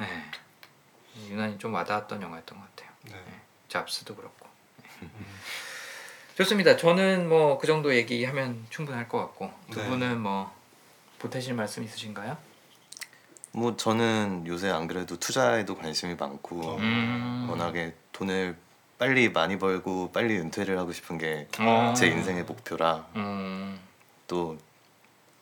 [0.01, 0.25] 예,
[1.29, 2.91] 유난히 좀 와닿았던 영화였던 것 같아요.
[3.03, 3.41] 네.
[3.69, 4.45] 잡스도 그렇고.
[6.35, 6.75] 좋습니다.
[6.77, 9.89] 저는 뭐 그 정도 얘기하면 충분할 것 같고 두 네.
[9.89, 10.53] 분은 뭐
[11.19, 12.37] 보태실 말씀 있으신가요?
[13.57, 17.47] 뭐 저는 요새 안 그래도 투자에도 관심이 많고 음.
[17.49, 18.55] 워낙에 돈을
[18.99, 21.91] 빨리 많이 벌고 빨리 은퇴를 하고 싶은 게제 어.
[21.99, 23.79] 인생의 목표라 음.
[24.27, 24.59] 또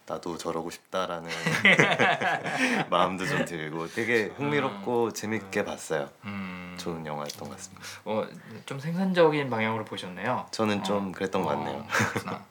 [0.06, 1.30] 나도 저러고 싶다라는
[2.90, 6.10] 마음도 좀 들고 되게 흥미롭고 재밌게 봤어요.
[6.24, 7.84] 음, 좋은 영화였던 것 같습니다.
[8.06, 8.26] 어,
[8.66, 10.48] 좀 생산적인 방향으로 보셨네요.
[10.52, 11.12] 저는 좀 어.
[11.12, 11.86] 그랬던 것 어, 같네요.
[11.90, 12.46] 그렇구나.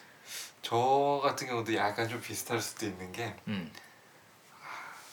[0.62, 3.70] 저 같은 경우도 약간 좀 비슷할 수도 있는 게 음.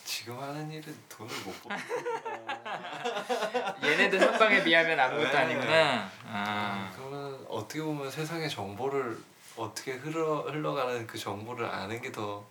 [0.09, 1.77] 지금 하는 일은 돈을 못 벌.
[3.83, 5.37] 얘네들 현방에 비하면 아무것도 네.
[5.37, 6.09] 아니구나.
[6.27, 9.19] 아, 그러면 어떻게 보면 세상의 정보를
[9.55, 12.43] 어떻게 흘러 흘러가는 그 정보를 아는 게 더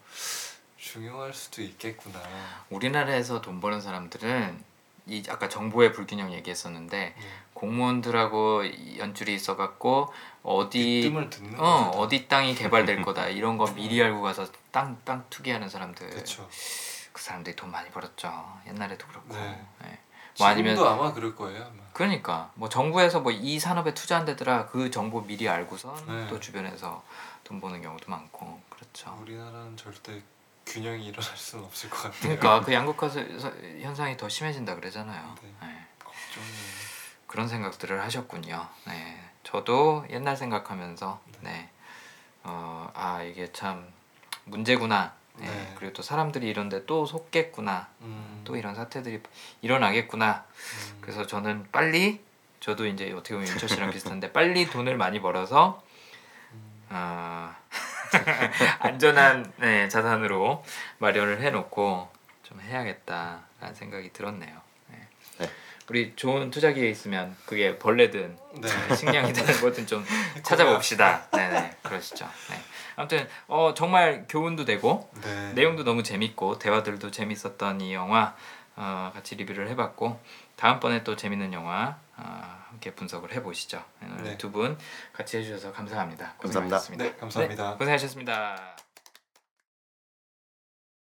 [0.77, 2.21] 중요할 수도 있겠구나.
[2.71, 4.63] 우리나라에서 돈 버는 사람들은
[5.07, 7.31] 이 아까 정보의 불균형 얘기했었는데 네.
[7.55, 10.13] 공무원들하고 이 연줄이 있어갖고
[10.45, 11.13] 어디
[11.57, 11.91] 어.
[11.97, 16.49] 어디 땅이 개발될 거다 이런 거 미리 알고 가서 땅땅 투기하는 사람들 그렇죠.
[17.13, 19.67] 그 사람들이 돈 많이 벌었죠 옛날에도 그렇고 네.
[19.85, 19.99] 예.
[20.39, 21.63] 뭐 아니면 지금도 아마 그럴 거예요.
[21.65, 21.83] 아마.
[21.93, 26.27] 그러니까 뭐 정부에서 뭐 이 산업에 투자한다더라 그 정보 미리 알고선 네.
[26.29, 27.03] 또 주변에서
[27.45, 29.17] 돈 버는 경우도 많고 그렇죠.
[29.21, 30.23] 우리나라는 절대
[30.67, 32.21] 균형이 일어날 수는 없을 것 같아요.
[32.21, 33.09] 그러니까 그 양극화
[33.81, 35.35] 현상이 더 심해진다 그러잖아요.
[35.43, 35.55] 네.
[35.63, 35.87] 네.
[36.05, 36.89] 걱정이에요.
[37.27, 38.69] 그런 생각들을 하셨군요.
[38.87, 41.69] 네, 저도 옛날 생각하면서 네,
[42.45, 43.87] 어, 아 이게 참
[44.45, 45.15] 문제구나.
[45.39, 45.47] 네.
[45.47, 45.73] 네.
[45.77, 47.89] 그리고 또 사람들이 이런데 또 속겠구나.
[48.03, 49.21] 음, 또 이런 사태들이
[49.63, 50.45] 일어나겠구나.
[50.47, 52.21] 음, 그래서 저는 빨리
[52.61, 55.83] 저도 이제 어떻게 보면 윤철 씨랑 비슷한데 빨리 돈을 많이 벌어서
[56.53, 56.87] 음.
[56.91, 57.55] 어,
[58.81, 60.65] 안전한 네, 자산으로
[60.99, 62.11] 마련을 해놓고
[62.43, 64.61] 좀 해야겠다라는 생각이 들었네요.
[64.89, 65.09] 네.
[65.39, 65.51] 네.
[65.89, 68.97] 우리 좋은 투자 기회 있으면 그게 벌레든 네.
[68.97, 70.05] 식량이든 뭐든 좀
[70.43, 71.29] 찾아봅시다.
[71.31, 72.27] 네네 그러시죠.
[72.51, 72.57] 네.
[72.99, 75.53] 아무튼 어, 정말 교훈도 되고 네.
[75.55, 78.35] 내용도 너무 재밌고 대화들도 재밌었던 이 영화
[78.75, 80.21] 어, 같이 리뷰를 해봤고
[80.57, 83.83] 다음번에 또 재밌는 영화 어, 함께 분석을 해보시죠.
[84.23, 84.37] 네.
[84.37, 84.77] 두분
[85.13, 86.35] 같이 해주셔서 감사합니다.
[86.41, 86.77] 감사합니다.
[86.77, 87.05] 고생하셨습니다.
[87.05, 87.71] 네, 감사합니다.
[87.71, 88.78] 네, 고생하셨습니다.